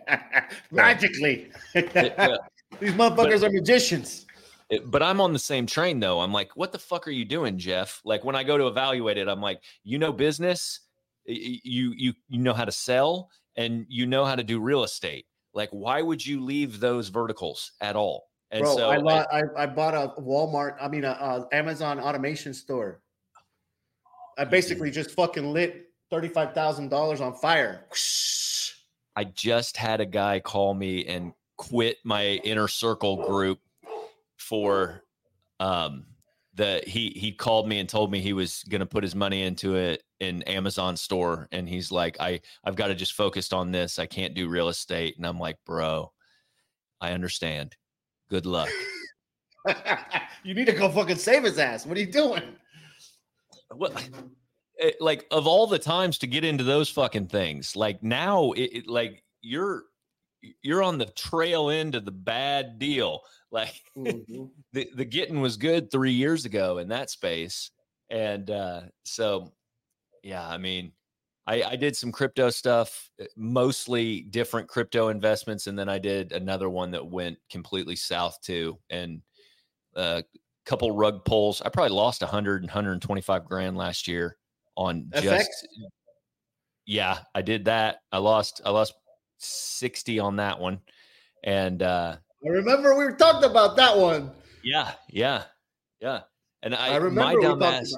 magically 0.71 1.51
it, 1.73 2.19
uh, 2.19 2.37
these 2.79 2.93
motherfuckers 2.93 3.41
but, 3.41 3.43
are 3.43 3.51
magicians. 3.51 4.25
It, 4.69 4.89
but 4.91 5.01
I'm 5.01 5.19
on 5.21 5.33
the 5.33 5.39
same 5.39 5.65
train 5.65 5.99
though. 5.99 6.19
I'm 6.19 6.33
like, 6.33 6.55
what 6.55 6.71
the 6.71 6.79
fuck 6.79 7.07
are 7.07 7.11
you 7.11 7.25
doing, 7.25 7.57
Jeff? 7.57 8.01
Like 8.03 8.23
when 8.23 8.35
I 8.35 8.43
go 8.43 8.57
to 8.57 8.67
evaluate 8.67 9.17
it, 9.17 9.27
I'm 9.27 9.41
like, 9.41 9.61
you 9.83 9.97
know 9.97 10.11
business, 10.11 10.81
you 11.25 11.93
you 11.95 12.13
you 12.27 12.39
know 12.39 12.53
how 12.53 12.65
to 12.65 12.71
sell 12.71 13.29
and 13.55 13.85
you 13.89 14.05
know 14.05 14.25
how 14.25 14.35
to 14.35 14.43
do 14.43 14.59
real 14.59 14.83
estate. 14.83 15.25
Like, 15.53 15.69
why 15.71 16.01
would 16.01 16.25
you 16.25 16.43
leave 16.43 16.79
those 16.79 17.09
verticals 17.09 17.71
at 17.81 17.95
all? 17.95 18.28
And 18.51 18.63
Bro, 18.63 18.75
so 18.75 18.89
I, 18.89 18.99
bought, 18.99 19.27
I, 19.31 19.43
I, 19.57 19.65
bought 19.67 19.93
a 19.93 20.19
Walmart, 20.19 20.75
I 20.81 20.87
mean, 20.87 21.03
a, 21.03 21.11
a 21.11 21.47
Amazon 21.51 21.99
automation 21.99 22.53
store. 22.53 22.99
I 24.37 24.45
basically 24.45 24.89
just 24.89 25.11
fucking 25.11 25.53
lit 25.53 25.89
$35,000 26.11 27.21
on 27.21 27.35
fire. 27.35 27.85
I 29.15 29.25
just 29.25 29.77
had 29.77 30.01
a 30.01 30.05
guy 30.05 30.39
call 30.39 30.73
me 30.73 31.05
and 31.05 31.33
quit 31.57 31.97
my 32.03 32.39
inner 32.43 32.67
circle 32.67 33.17
group 33.17 33.59
for 34.37 35.03
um, 35.59 36.05
the 36.55 36.81
he 36.87 37.09
he 37.15 37.31
called 37.31 37.67
me 37.67 37.79
and 37.79 37.87
told 37.87 38.11
me 38.11 38.19
he 38.19 38.33
was 38.33 38.63
going 38.63 38.79
to 38.79 38.85
put 38.85 39.03
his 39.03 39.13
money 39.13 39.43
into 39.43 39.75
it 39.75 40.03
in 40.19 40.41
Amazon 40.43 40.97
store 40.97 41.47
and 41.51 41.67
he's 41.67 41.91
like 41.91 42.17
I 42.19 42.41
I've 42.63 42.75
got 42.75 42.87
to 42.87 42.95
just 42.95 43.13
focus 43.13 43.53
on 43.53 43.71
this. 43.71 43.99
I 43.99 44.05
can't 44.05 44.33
do 44.33 44.49
real 44.49 44.69
estate 44.69 45.15
and 45.17 45.25
I'm 45.25 45.39
like, 45.39 45.57
"Bro, 45.65 46.11
I 47.01 47.11
understand. 47.11 47.75
Good 48.29 48.45
luck." 48.45 48.69
you 50.43 50.53
need 50.53 50.65
to 50.65 50.71
go 50.71 50.89
fucking 50.89 51.17
save 51.17 51.43
his 51.43 51.57
ass. 51.59 51.85
What 51.85 51.97
are 51.97 52.01
you 52.01 52.11
doing? 52.11 52.43
What 53.71 54.09
it, 54.79 54.95
like 54.99 55.25
of 55.31 55.45
all 55.45 55.67
the 55.67 55.79
times 55.79 56.17
to 56.19 56.27
get 56.27 56.43
into 56.43 56.63
those 56.63 56.89
fucking 56.89 57.27
things, 57.27 57.75
like 57.75 58.01
now 58.01 58.51
it, 58.53 58.69
it 58.73 58.87
like 58.87 59.23
you're 59.41 59.83
you're 60.61 60.83
on 60.83 60.97
the 60.97 61.05
trail 61.05 61.69
end 61.69 61.95
of 61.95 62.05
the 62.05 62.11
bad 62.11 62.79
deal. 62.79 63.21
Like 63.51 63.81
mm-hmm. 63.97 64.43
the 64.73 64.91
the 64.95 65.05
getting 65.05 65.41
was 65.41 65.57
good 65.57 65.89
three 65.89 66.11
years 66.11 66.45
ago 66.45 66.77
in 66.77 66.89
that 66.89 67.09
space, 67.09 67.71
and 68.11 68.47
uh, 68.51 68.81
so 69.05 69.51
yeah, 70.21 70.47
I 70.47 70.59
mean, 70.59 70.91
I, 71.49 71.63
I 71.71 71.75
did 71.75 71.95
some 71.95 72.11
crypto 72.11 72.51
stuff, 72.51 73.09
eh, 73.19 73.25
mostly 73.35 74.21
different 74.21 74.67
crypto 74.67 75.07
investments, 75.07 75.65
and 75.65 75.77
then 75.77 75.89
I 75.89 75.97
did 75.97 76.31
another 76.31 76.69
one 76.69 76.91
that 76.91 77.05
went 77.05 77.39
completely 77.49 77.95
south 77.95 78.39
too, 78.41 78.77
and 78.91 79.21
a 79.95 79.99
uh, 79.99 80.21
couple 80.65 80.91
rug 80.91 81.25
pulls. 81.25 81.61
I 81.61 81.69
probably 81.69 81.95
lost 81.95 82.21
100 82.21 82.61
and 82.61 82.69
125 82.69 83.45
grand 83.45 83.75
last 83.75 84.07
year 84.07 84.37
on 84.77 85.09
FX? 85.15 85.21
just 85.23 85.67
yeah, 86.85 87.19
I 87.33 87.41
did 87.41 87.65
that. 87.65 88.01
I 88.11 88.19
lost 88.19 88.61
I 88.63 88.69
lost 88.69 88.93
60 89.39 90.19
on 90.19 90.35
that 90.35 90.59
one. 90.59 90.79
And 91.43 91.81
uh 91.81 92.17
I 92.45 92.49
remember 92.49 92.95
we 92.95 93.05
were 93.05 93.15
talking 93.15 93.49
about 93.49 93.75
that 93.77 93.97
one. 93.97 94.31
Yeah, 94.63 94.91
yeah, 95.09 95.43
yeah. 95.99 96.21
And 96.61 96.75
I, 96.75 96.89
I 96.89 96.95
remember 96.97 97.41
my 97.41 97.47
dumbass, 97.47 97.93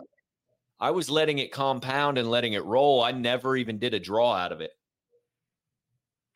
I 0.82 0.90
was 0.90 1.12
letting 1.12 1.38
it 1.38 1.52
compound 1.52 2.18
and 2.18 2.30
letting 2.30 2.54
it 2.54 2.66
roll. 2.66 3.04
I 3.04 3.12
never 3.12 3.56
even 3.56 3.78
did 3.78 3.94
a 3.94 4.00
draw 4.00 4.34
out 4.34 4.52
of 4.52 4.62
it. 4.62 4.72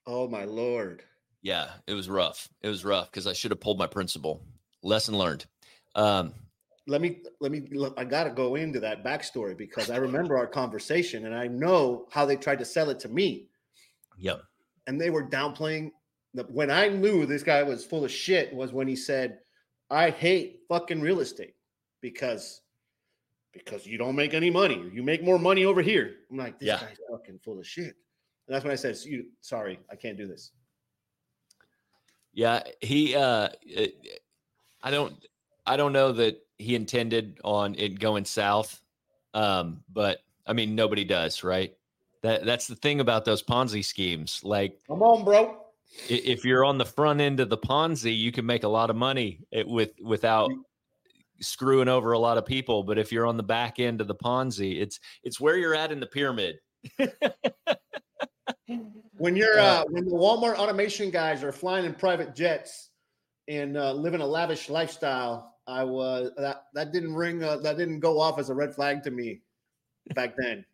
Oh 0.05 0.27
my 0.27 0.45
lord. 0.45 1.03
Yeah, 1.41 1.69
it 1.87 1.95
was 1.95 2.07
rough. 2.07 2.47
It 2.61 2.69
was 2.69 2.85
rough 2.85 3.11
because 3.11 3.25
I 3.25 3.33
should 3.33 3.49
have 3.49 3.59
pulled 3.59 3.79
my 3.79 3.87
principal. 3.87 4.45
Lesson 4.83 5.17
learned. 5.17 5.47
Um, 5.95 6.33
let 6.87 7.01
me 7.01 7.23
let 7.41 7.51
me 7.51 7.67
look, 7.71 7.95
I 7.97 8.03
gotta 8.03 8.29
go 8.29 8.53
into 8.53 8.79
that 8.81 9.03
backstory 9.03 9.57
because 9.57 9.89
I 9.89 9.97
remember 9.97 10.37
our 10.37 10.45
conversation 10.45 11.25
and 11.25 11.33
I 11.33 11.47
know 11.47 12.05
how 12.11 12.25
they 12.25 12.35
tried 12.35 12.59
to 12.59 12.65
sell 12.65 12.91
it 12.91 12.99
to 12.99 13.09
me. 13.09 13.47
Yep. 14.19 14.43
And 14.85 15.01
they 15.01 15.09
were 15.09 15.27
downplaying 15.27 15.89
the, 16.35 16.43
when 16.43 16.69
I 16.69 16.89
knew 16.89 17.25
this 17.25 17.41
guy 17.41 17.63
was 17.63 17.83
full 17.83 18.05
of 18.05 18.11
shit 18.11 18.53
was 18.53 18.71
when 18.71 18.87
he 18.87 18.95
said, 18.95 19.39
I 19.89 20.11
hate 20.11 20.59
fucking 20.69 21.01
real 21.01 21.21
estate 21.21 21.55
because 22.01 22.61
because 23.55 23.87
you 23.87 23.97
don't 23.97 24.15
make 24.15 24.33
any 24.33 24.51
money. 24.51 24.83
You 24.93 25.01
make 25.01 25.23
more 25.23 25.39
money 25.39 25.65
over 25.65 25.81
here. 25.81 26.15
I'm 26.29 26.37
like, 26.37 26.59
this 26.59 26.67
yeah. 26.67 26.79
guy's 26.79 26.97
fucking 27.09 27.39
full 27.43 27.57
of 27.57 27.65
shit. 27.65 27.95
And 28.47 28.53
that's 28.53 28.63
when 28.63 28.71
I 28.71 28.75
said, 28.75 28.97
you 29.05 29.27
sorry, 29.41 29.79
I 29.91 29.95
can't 29.95 30.17
do 30.17 30.27
this. 30.27 30.51
Yeah, 32.33 32.61
he 32.81 33.15
uh 33.15 33.47
I 34.83 34.91
don't 34.91 35.15
I 35.65 35.77
don't 35.77 35.93
know 35.93 36.11
that 36.11 36.37
he 36.57 36.75
intended 36.75 37.39
on 37.43 37.75
it 37.75 37.99
going 37.99 38.25
south. 38.25 38.81
Um, 39.33 39.83
but 39.91 40.19
I 40.45 40.53
mean, 40.53 40.75
nobody 40.75 41.05
does, 41.05 41.43
right? 41.43 41.73
That 42.21 42.45
that's 42.45 42.67
the 42.67 42.75
thing 42.75 42.99
about 42.99 43.25
those 43.25 43.41
Ponzi 43.41 43.83
schemes. 43.83 44.41
Like, 44.43 44.79
come 44.87 45.01
on, 45.01 45.23
bro. 45.23 45.61
If 46.09 46.43
you're 46.43 46.65
on 46.65 46.77
the 46.77 46.85
front 46.85 47.21
end 47.21 47.39
of 47.39 47.49
the 47.49 47.57
Ponzi, 47.57 48.15
you 48.15 48.31
can 48.31 48.45
make 48.45 48.63
a 48.63 48.67
lot 48.67 48.89
of 48.89 48.95
money 48.95 49.39
with 49.65 49.91
without 50.01 50.51
screwing 51.41 51.87
over 51.87 52.13
a 52.13 52.19
lot 52.19 52.37
of 52.37 52.45
people. 52.45 52.83
But 52.83 52.97
if 52.97 53.11
you're 53.11 53.25
on 53.25 53.37
the 53.37 53.43
back 53.43 53.79
end 53.79 54.01
of 54.01 54.07
the 54.07 54.15
Ponzi, 54.15 54.81
it's 54.81 54.99
it's 55.23 55.39
where 55.39 55.57
you're 55.57 55.75
at 55.75 55.91
in 55.91 55.99
the 55.99 56.07
pyramid. 56.07 56.57
when 59.17 59.35
you're 59.35 59.59
uh, 59.59 59.83
when 59.89 60.05
the 60.05 60.15
Walmart 60.15 60.55
automation 60.55 61.09
guys 61.09 61.43
are 61.43 61.51
flying 61.51 61.85
in 61.85 61.93
private 61.93 62.35
jets 62.35 62.89
and 63.47 63.77
uh, 63.77 63.93
living 63.93 64.21
a 64.21 64.25
lavish 64.25 64.69
lifestyle, 64.69 65.55
I 65.67 65.83
was 65.83 66.31
that 66.37 66.65
that 66.73 66.91
didn't 66.91 67.13
ring 67.13 67.43
uh, 67.43 67.57
that 67.57 67.77
didn't 67.77 67.99
go 67.99 68.19
off 68.19 68.39
as 68.39 68.49
a 68.49 68.53
red 68.53 68.73
flag 68.75 69.03
to 69.03 69.11
me 69.11 69.41
back 70.13 70.35
then. 70.37 70.65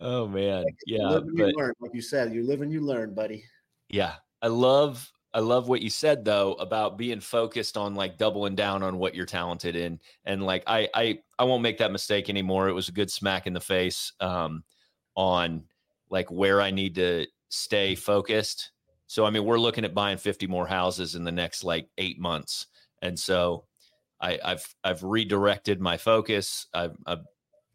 oh 0.00 0.26
man, 0.26 0.64
like, 0.64 0.76
yeah. 0.86 1.08
but, 1.08 1.24
you 1.26 1.46
learn, 1.56 1.74
like 1.80 1.94
you 1.94 2.02
said, 2.02 2.32
you 2.32 2.46
live 2.46 2.62
and 2.62 2.72
you 2.72 2.80
learn, 2.80 3.14
buddy. 3.14 3.44
Yeah, 3.88 4.14
I 4.42 4.48
love 4.48 5.10
I 5.34 5.40
love 5.40 5.68
what 5.68 5.82
you 5.82 5.90
said 5.90 6.24
though 6.24 6.52
about 6.54 6.96
being 6.96 7.20
focused 7.20 7.76
on 7.76 7.94
like 7.94 8.16
doubling 8.16 8.54
down 8.54 8.82
on 8.82 8.98
what 8.98 9.14
you're 9.14 9.26
talented 9.26 9.76
in, 9.76 10.00
and 10.24 10.42
like 10.42 10.62
I 10.66 10.88
I 10.94 11.18
I 11.38 11.44
won't 11.44 11.62
make 11.62 11.78
that 11.78 11.92
mistake 11.92 12.30
anymore. 12.30 12.68
It 12.68 12.72
was 12.72 12.88
a 12.88 12.92
good 12.92 13.10
smack 13.10 13.46
in 13.46 13.52
the 13.52 13.60
face 13.60 14.12
um, 14.20 14.64
on 15.16 15.64
like 16.08 16.30
where 16.30 16.62
I 16.62 16.70
need 16.70 16.94
to 16.94 17.26
stay 17.48 17.94
focused. 17.94 18.70
So 19.06 19.26
I 19.26 19.30
mean, 19.30 19.44
we're 19.44 19.58
looking 19.58 19.84
at 19.84 19.94
buying 19.94 20.16
50 20.16 20.46
more 20.46 20.66
houses 20.66 21.14
in 21.14 21.24
the 21.24 21.32
next 21.32 21.64
like 21.64 21.88
eight 21.98 22.18
months 22.18 22.66
and 23.04 23.18
so 23.18 23.64
I, 24.20 24.38
have 24.42 24.64
I've 24.82 25.02
redirected 25.02 25.80
my 25.80 25.98
focus. 25.98 26.66
I've, 26.72 26.96
I've, 27.06 27.24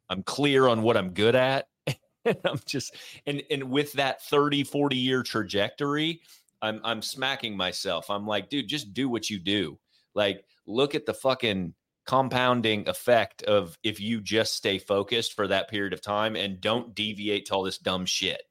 I'm 0.09 0.23
clear 0.23 0.67
on 0.67 0.81
what 0.81 0.97
I'm 0.97 1.11
good 1.11 1.35
at. 1.35 1.67
and 2.25 2.37
I'm 2.43 2.59
just 2.65 2.95
and 3.27 3.43
and 3.49 3.69
with 3.69 3.93
that 3.93 4.23
30, 4.23 4.63
40 4.63 4.97
year 4.97 5.23
trajectory, 5.23 6.21
I'm 6.61 6.81
I'm 6.83 7.01
smacking 7.01 7.55
myself. 7.55 8.09
I'm 8.09 8.27
like, 8.27 8.49
dude, 8.49 8.67
just 8.67 8.93
do 8.93 9.09
what 9.09 9.29
you 9.29 9.39
do. 9.39 9.79
Like, 10.15 10.43
look 10.65 10.95
at 10.95 11.05
the 11.05 11.13
fucking 11.13 11.73
compounding 12.05 12.89
effect 12.89 13.43
of 13.43 13.77
if 13.83 13.99
you 13.99 14.19
just 14.19 14.55
stay 14.55 14.79
focused 14.79 15.33
for 15.33 15.47
that 15.47 15.69
period 15.69 15.93
of 15.93 16.01
time 16.01 16.35
and 16.35 16.59
don't 16.59 16.95
deviate 16.95 17.45
to 17.45 17.53
all 17.53 17.63
this 17.63 17.77
dumb 17.77 18.05
shit. 18.05 18.41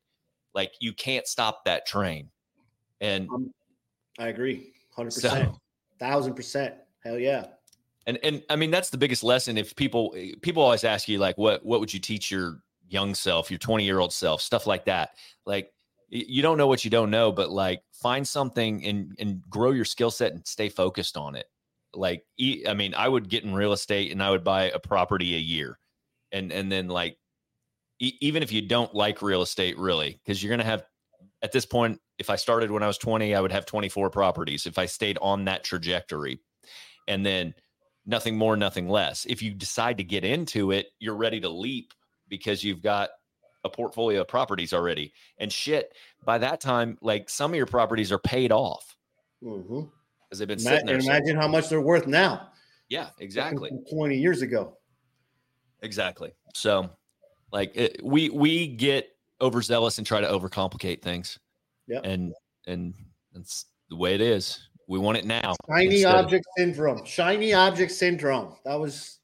Like 0.54 0.72
you 0.80 0.92
can't 0.92 1.26
stop 1.26 1.64
that 1.64 1.86
train. 1.86 2.30
And 3.00 3.28
um, 3.28 3.52
I 4.18 4.28
agree, 4.28 4.72
hundred 4.94 5.14
percent 5.14 5.54
thousand 5.98 6.34
percent. 6.34 6.74
Hell 7.04 7.18
yeah. 7.18 7.46
And 8.06 8.18
and 8.22 8.42
I 8.48 8.56
mean 8.56 8.70
that's 8.70 8.90
the 8.90 8.98
biggest 8.98 9.22
lesson. 9.22 9.58
If 9.58 9.76
people 9.76 10.14
people 10.40 10.62
always 10.62 10.84
ask 10.84 11.08
you 11.08 11.18
like 11.18 11.36
what 11.36 11.64
what 11.64 11.80
would 11.80 11.92
you 11.92 12.00
teach 12.00 12.30
your 12.30 12.60
young 12.88 13.14
self, 13.14 13.50
your 13.50 13.58
20 13.58 13.84
year 13.84 13.98
old 13.98 14.12
self, 14.12 14.40
stuff 14.40 14.66
like 14.66 14.86
that. 14.86 15.10
Like 15.44 15.72
you 16.08 16.42
don't 16.42 16.58
know 16.58 16.66
what 16.66 16.84
you 16.84 16.90
don't 16.90 17.10
know, 17.10 17.32
but 17.32 17.50
like 17.50 17.82
find 17.92 18.26
something 18.26 18.84
and 18.84 19.14
and 19.18 19.42
grow 19.48 19.70
your 19.70 19.84
skill 19.84 20.10
set 20.10 20.32
and 20.32 20.46
stay 20.46 20.68
focused 20.68 21.16
on 21.16 21.34
it. 21.34 21.46
Like 21.94 22.24
I 22.66 22.74
mean, 22.74 22.94
I 22.94 23.08
would 23.08 23.28
get 23.28 23.44
in 23.44 23.54
real 23.54 23.72
estate 23.72 24.12
and 24.12 24.22
I 24.22 24.30
would 24.30 24.44
buy 24.44 24.64
a 24.70 24.78
property 24.78 25.34
a 25.34 25.38
year, 25.38 25.78
and 26.32 26.52
and 26.52 26.70
then 26.70 26.88
like 26.88 27.18
even 28.00 28.42
if 28.42 28.52
you 28.52 28.62
don't 28.62 28.94
like 28.94 29.22
real 29.22 29.42
estate 29.42 29.78
really, 29.78 30.20
because 30.24 30.42
you're 30.42 30.50
gonna 30.50 30.64
have 30.64 30.84
at 31.42 31.52
this 31.52 31.66
point 31.66 32.00
if 32.18 32.30
I 32.30 32.36
started 32.36 32.70
when 32.70 32.82
I 32.82 32.88
was 32.88 32.98
20, 32.98 33.34
I 33.34 33.40
would 33.40 33.52
have 33.52 33.64
24 33.64 34.10
properties 34.10 34.66
if 34.66 34.76
I 34.76 34.86
stayed 34.86 35.18
on 35.22 35.44
that 35.44 35.64
trajectory. 35.64 36.40
And 37.06 37.24
then 37.24 37.54
nothing 38.04 38.36
more, 38.36 38.56
nothing 38.56 38.88
less. 38.88 39.24
If 39.24 39.40
you 39.40 39.54
decide 39.54 39.98
to 39.98 40.04
get 40.04 40.24
into 40.24 40.72
it, 40.72 40.88
you're 40.98 41.14
ready 41.14 41.40
to 41.40 41.48
leap 41.48 41.94
because 42.28 42.64
you've 42.64 42.82
got 42.82 43.10
a 43.64 43.68
portfolio 43.68 44.20
of 44.20 44.28
properties 44.28 44.72
already. 44.72 45.12
And 45.38 45.52
shit, 45.52 45.94
by 46.24 46.38
that 46.38 46.60
time, 46.60 46.98
like 47.00 47.28
some 47.28 47.52
of 47.52 47.56
your 47.56 47.66
properties 47.66 48.12
are 48.12 48.18
paid 48.18 48.52
off 48.52 48.96
because 49.40 49.64
mm-hmm. 49.64 50.38
they've 50.38 50.48
been 50.48 50.58
sitting 50.58 50.86
there. 50.86 50.98
Imagine 50.98 51.36
so 51.36 51.40
how 51.40 51.48
much 51.48 51.68
they're 51.68 51.80
worth 51.80 52.06
now. 52.06 52.50
Yeah, 52.88 53.10
exactly. 53.18 53.70
20 53.90 54.16
years 54.16 54.42
ago. 54.42 54.78
Exactly. 55.82 56.32
So, 56.54 56.90
like, 57.52 57.76
it, 57.76 58.00
we 58.02 58.30
we 58.30 58.68
get 58.68 59.10
overzealous 59.40 59.98
and 59.98 60.06
try 60.06 60.20
to 60.20 60.26
overcomplicate 60.26 61.02
things. 61.02 61.38
Yeah. 61.86 62.00
And 62.02 62.32
and 62.66 62.94
that's 63.32 63.66
the 63.90 63.96
way 63.96 64.14
it 64.14 64.20
is. 64.20 64.68
We 64.88 64.98
want 64.98 65.18
it 65.18 65.26
now. 65.26 65.54
Shiny 65.68 66.04
object 66.04 66.46
of- 66.46 66.52
syndrome. 66.62 67.04
Shiny 67.04 67.52
object 67.52 67.92
syndrome. 67.92 68.56
That 68.64 68.80
was 68.80 69.18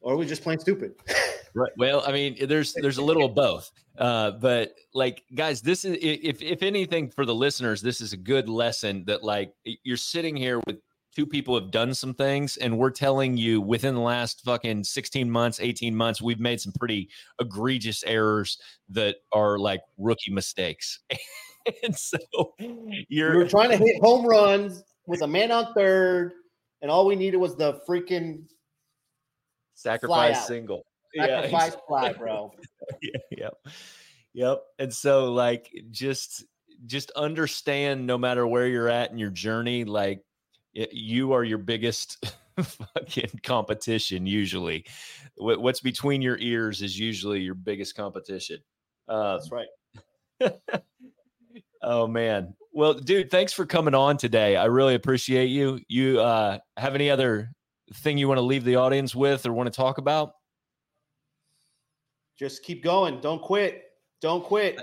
or 0.00 0.16
we 0.16 0.26
just 0.26 0.42
plain 0.42 0.58
stupid. 0.58 0.94
right. 1.54 1.72
Well, 1.76 2.02
I 2.06 2.12
mean, 2.12 2.36
there's 2.46 2.74
there's 2.74 2.98
a 2.98 3.04
little 3.04 3.24
of 3.24 3.34
both. 3.34 3.70
Uh, 3.98 4.32
but 4.32 4.74
like 4.94 5.24
guys, 5.34 5.60
this 5.60 5.84
is 5.84 5.98
if 6.00 6.42
if 6.42 6.62
anything 6.62 7.10
for 7.10 7.24
the 7.26 7.34
listeners, 7.34 7.82
this 7.82 8.00
is 8.00 8.12
a 8.12 8.16
good 8.16 8.48
lesson 8.48 9.04
that 9.06 9.22
like 9.22 9.54
you're 9.64 9.96
sitting 9.96 10.36
here 10.36 10.60
with 10.66 10.78
two 11.14 11.26
people 11.26 11.58
have 11.58 11.70
done 11.70 11.92
some 11.94 12.14
things 12.14 12.56
and 12.56 12.76
we're 12.76 12.90
telling 12.90 13.36
you 13.36 13.60
within 13.60 13.94
the 13.94 14.00
last 14.00 14.42
fucking 14.44 14.82
16 14.82 15.30
months 15.30 15.60
18 15.60 15.94
months 15.94 16.22
we've 16.22 16.40
made 16.40 16.60
some 16.60 16.72
pretty 16.78 17.08
egregious 17.40 18.02
errors 18.04 18.58
that 18.88 19.16
are 19.32 19.58
like 19.58 19.82
rookie 19.98 20.32
mistakes 20.32 21.00
and 21.84 21.94
so 21.94 22.18
you're 23.08 23.36
we 23.36 23.44
are 23.44 23.48
trying 23.48 23.70
to 23.70 23.76
hit 23.76 24.00
home 24.00 24.26
runs 24.26 24.82
with 25.06 25.22
a 25.22 25.26
man 25.26 25.50
on 25.50 25.72
third 25.74 26.32
and 26.80 26.90
all 26.90 27.06
we 27.06 27.14
needed 27.14 27.36
was 27.36 27.56
the 27.56 27.80
freaking 27.86 28.44
sacrifice 29.74 30.46
single 30.46 30.84
sacrifice 31.16 31.72
yeah, 31.72 31.80
fly 31.86 32.12
bro 32.12 32.52
yeah, 33.02 33.10
yep 33.30 33.54
yep 34.34 34.62
and 34.78 34.92
so 34.92 35.32
like 35.32 35.70
just 35.90 36.44
just 36.86 37.10
understand 37.12 38.06
no 38.06 38.18
matter 38.18 38.46
where 38.46 38.66
you're 38.66 38.88
at 38.88 39.10
in 39.10 39.18
your 39.18 39.30
journey 39.30 39.84
like 39.84 40.22
you 40.74 41.32
are 41.32 41.44
your 41.44 41.58
biggest 41.58 42.24
fucking 42.62 43.40
competition. 43.42 44.26
Usually, 44.26 44.84
what's 45.36 45.80
between 45.80 46.22
your 46.22 46.38
ears 46.38 46.82
is 46.82 46.98
usually 46.98 47.40
your 47.40 47.54
biggest 47.54 47.94
competition. 47.94 48.58
Uh, 49.08 49.38
That's 49.38 49.50
right. 49.50 49.68
oh 51.82 52.06
man. 52.06 52.54
Well, 52.72 52.94
dude, 52.94 53.30
thanks 53.30 53.52
for 53.52 53.66
coming 53.66 53.94
on 53.94 54.16
today. 54.16 54.56
I 54.56 54.66
really 54.66 54.94
appreciate 54.94 55.46
you. 55.46 55.80
You 55.88 56.20
uh, 56.20 56.58
have 56.78 56.94
any 56.94 57.10
other 57.10 57.52
thing 57.96 58.16
you 58.16 58.28
want 58.28 58.38
to 58.38 58.42
leave 58.42 58.64
the 58.64 58.76
audience 58.76 59.14
with 59.14 59.44
or 59.44 59.52
want 59.52 59.66
to 59.66 59.76
talk 59.76 59.98
about? 59.98 60.32
Just 62.38 62.62
keep 62.62 62.82
going. 62.82 63.20
Don't 63.20 63.42
quit. 63.42 63.84
Don't 64.20 64.44
quit. 64.44 64.80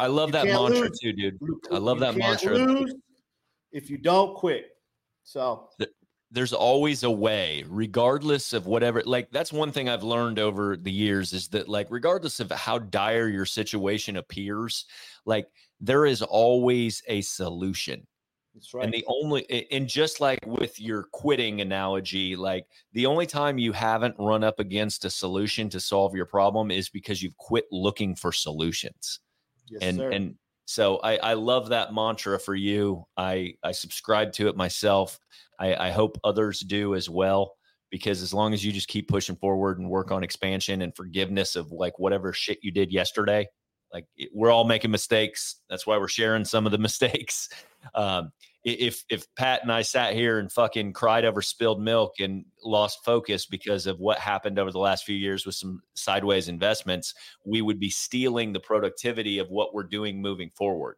I 0.00 0.06
love 0.06 0.28
you 0.28 0.32
that 0.32 0.46
mantra 0.46 0.80
lose. 0.80 0.98
too, 1.00 1.12
dude. 1.12 1.38
I 1.72 1.78
love 1.78 2.00
that 2.00 2.16
mantra. 2.16 2.84
If 3.72 3.90
you 3.90 3.98
don't 3.98 4.34
quit. 4.34 4.70
So 5.24 5.68
there's 6.30 6.52
always 6.52 7.02
a 7.02 7.10
way, 7.10 7.64
regardless 7.68 8.52
of 8.52 8.66
whatever. 8.66 9.02
Like 9.04 9.30
that's 9.30 9.52
one 9.52 9.72
thing 9.72 9.88
I've 9.88 10.02
learned 10.02 10.38
over 10.38 10.76
the 10.76 10.92
years 10.92 11.32
is 11.32 11.48
that 11.48 11.68
like 11.68 11.86
regardless 11.90 12.40
of 12.40 12.50
how 12.50 12.78
dire 12.78 13.28
your 13.28 13.46
situation 13.46 14.16
appears, 14.16 14.84
like 15.24 15.48
there 15.80 16.06
is 16.06 16.22
always 16.22 17.02
a 17.08 17.20
solution. 17.22 18.06
That's 18.54 18.74
right. 18.74 18.84
And 18.84 18.92
the 18.92 19.04
only, 19.06 19.68
and 19.70 19.88
just 19.88 20.20
like 20.20 20.40
with 20.46 20.80
your 20.80 21.04
quitting 21.12 21.60
analogy, 21.60 22.34
like 22.36 22.66
the 22.92 23.06
only 23.06 23.26
time 23.26 23.58
you 23.58 23.72
haven't 23.72 24.16
run 24.18 24.42
up 24.42 24.58
against 24.58 25.04
a 25.04 25.10
solution 25.10 25.68
to 25.70 25.80
solve 25.80 26.14
your 26.14 26.26
problem 26.26 26.70
is 26.70 26.88
because 26.88 27.22
you've 27.22 27.36
quit 27.36 27.66
looking 27.70 28.16
for 28.16 28.32
solutions. 28.32 29.20
Yes, 29.68 29.82
and 29.82 29.96
sir. 29.98 30.10
and 30.10 30.34
so 30.64 30.96
I, 30.98 31.16
I 31.16 31.34
love 31.34 31.68
that 31.68 31.94
mantra 31.94 32.38
for 32.38 32.54
you. 32.54 33.04
I 33.16 33.54
I 33.62 33.72
subscribe 33.72 34.32
to 34.34 34.48
it 34.48 34.56
myself. 34.56 35.20
I, 35.58 35.74
I 35.88 35.90
hope 35.90 36.18
others 36.24 36.60
do 36.60 36.94
as 36.94 37.08
well 37.08 37.54
because 37.90 38.22
as 38.22 38.34
long 38.34 38.52
as 38.52 38.64
you 38.64 38.72
just 38.72 38.88
keep 38.88 39.08
pushing 39.08 39.36
forward 39.36 39.78
and 39.78 39.88
work 39.88 40.10
on 40.10 40.22
expansion 40.22 40.82
and 40.82 40.94
forgiveness 40.94 41.56
of 41.56 41.72
like 41.72 41.98
whatever 41.98 42.32
shit 42.32 42.58
you 42.62 42.70
did 42.70 42.92
yesterday, 42.92 43.46
like 43.92 44.06
we're 44.34 44.50
all 44.50 44.64
making 44.64 44.90
mistakes. 44.90 45.56
That's 45.70 45.86
why 45.86 45.98
we're 45.98 46.08
sharing 46.08 46.44
some 46.44 46.66
of 46.66 46.72
the 46.72 46.78
mistakes. 46.88 47.48
Um, 47.94 48.32
if 48.64 49.04
if 49.08 49.26
Pat 49.36 49.62
and 49.62 49.72
I 49.72 49.82
sat 49.82 50.14
here 50.14 50.38
and 50.38 50.50
fucking 50.50 50.92
cried 50.92 51.24
over 51.24 51.40
spilled 51.40 51.80
milk 51.80 52.14
and 52.20 52.44
lost 52.62 53.04
focus 53.04 53.46
because 53.46 53.86
of 53.86 53.98
what 53.98 54.18
happened 54.18 54.58
over 54.58 54.70
the 54.70 54.78
last 54.78 55.04
few 55.04 55.16
years 55.16 55.46
with 55.46 55.54
some 55.54 55.80
sideways 55.94 56.48
investments, 56.48 57.14
we 57.46 57.62
would 57.62 57.78
be 57.78 57.90
stealing 57.90 58.52
the 58.52 58.60
productivity 58.60 59.38
of 59.38 59.48
what 59.48 59.74
we're 59.74 59.84
doing 59.84 60.20
moving 60.20 60.50
forward. 60.54 60.96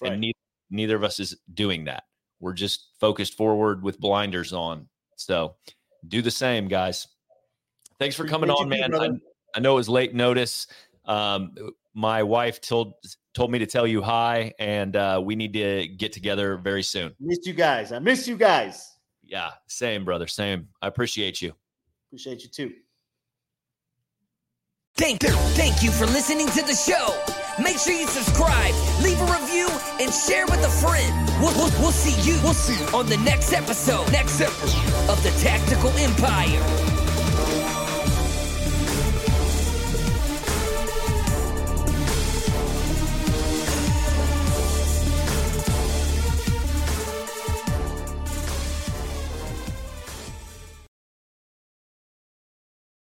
Right. 0.00 0.12
And 0.12 0.20
neither, 0.20 0.38
neither 0.70 0.96
of 0.96 1.02
us 1.02 1.18
is 1.18 1.36
doing 1.52 1.86
that. 1.86 2.04
We're 2.40 2.52
just 2.52 2.90
focused 3.00 3.36
forward 3.36 3.82
with 3.82 3.98
blinders 3.98 4.52
on. 4.52 4.88
So 5.16 5.56
do 6.06 6.22
the 6.22 6.30
same, 6.30 6.68
guys. 6.68 7.08
Thanks 7.98 8.14
for 8.14 8.26
coming 8.26 8.50
on, 8.50 8.68
man. 8.68 8.94
I, 8.94 9.10
I 9.56 9.60
know 9.60 9.72
it 9.72 9.76
was 9.76 9.88
late 9.88 10.14
notice. 10.14 10.68
Um, 11.04 11.52
my 11.98 12.22
wife 12.22 12.60
told 12.60 12.94
told 13.34 13.50
me 13.50 13.58
to 13.58 13.66
tell 13.66 13.86
you 13.86 14.00
hi, 14.00 14.52
and 14.60 14.94
uh, 14.94 15.20
we 15.22 15.34
need 15.34 15.52
to 15.54 15.88
get 15.88 16.12
together 16.12 16.56
very 16.56 16.82
soon. 16.82 17.12
Miss 17.18 17.40
you 17.44 17.52
guys. 17.52 17.90
I 17.90 17.98
miss 17.98 18.28
you 18.28 18.36
guys. 18.36 18.96
Yeah, 19.24 19.50
same, 19.66 20.04
brother. 20.04 20.28
Same. 20.28 20.68
I 20.80 20.86
appreciate 20.86 21.42
you. 21.42 21.52
Appreciate 22.08 22.44
you 22.44 22.48
too. 22.48 22.72
Thank 24.96 25.24
you. 25.24 25.30
Thank 25.58 25.82
you 25.82 25.90
for 25.90 26.06
listening 26.06 26.46
to 26.48 26.62
the 26.62 26.74
show. 26.74 27.16
Make 27.62 27.78
sure 27.78 27.92
you 27.92 28.06
subscribe, 28.06 28.74
leave 29.02 29.20
a 29.20 29.24
review, 29.24 29.68
and 30.00 30.12
share 30.14 30.46
with 30.46 30.64
a 30.64 30.70
friend. 30.70 31.28
We'll, 31.40 31.54
we'll, 31.54 31.72
we'll 31.80 31.92
see 31.92 32.14
you. 32.28 32.38
We'll 32.44 32.54
see 32.54 32.80
you 32.80 32.96
on 32.96 33.06
the 33.06 33.16
next 33.18 33.52
episode. 33.52 34.10
Next 34.12 34.40
episode 34.40 35.10
of 35.10 35.20
the 35.24 35.30
Tactical 35.42 35.90
Empire. 35.90 36.87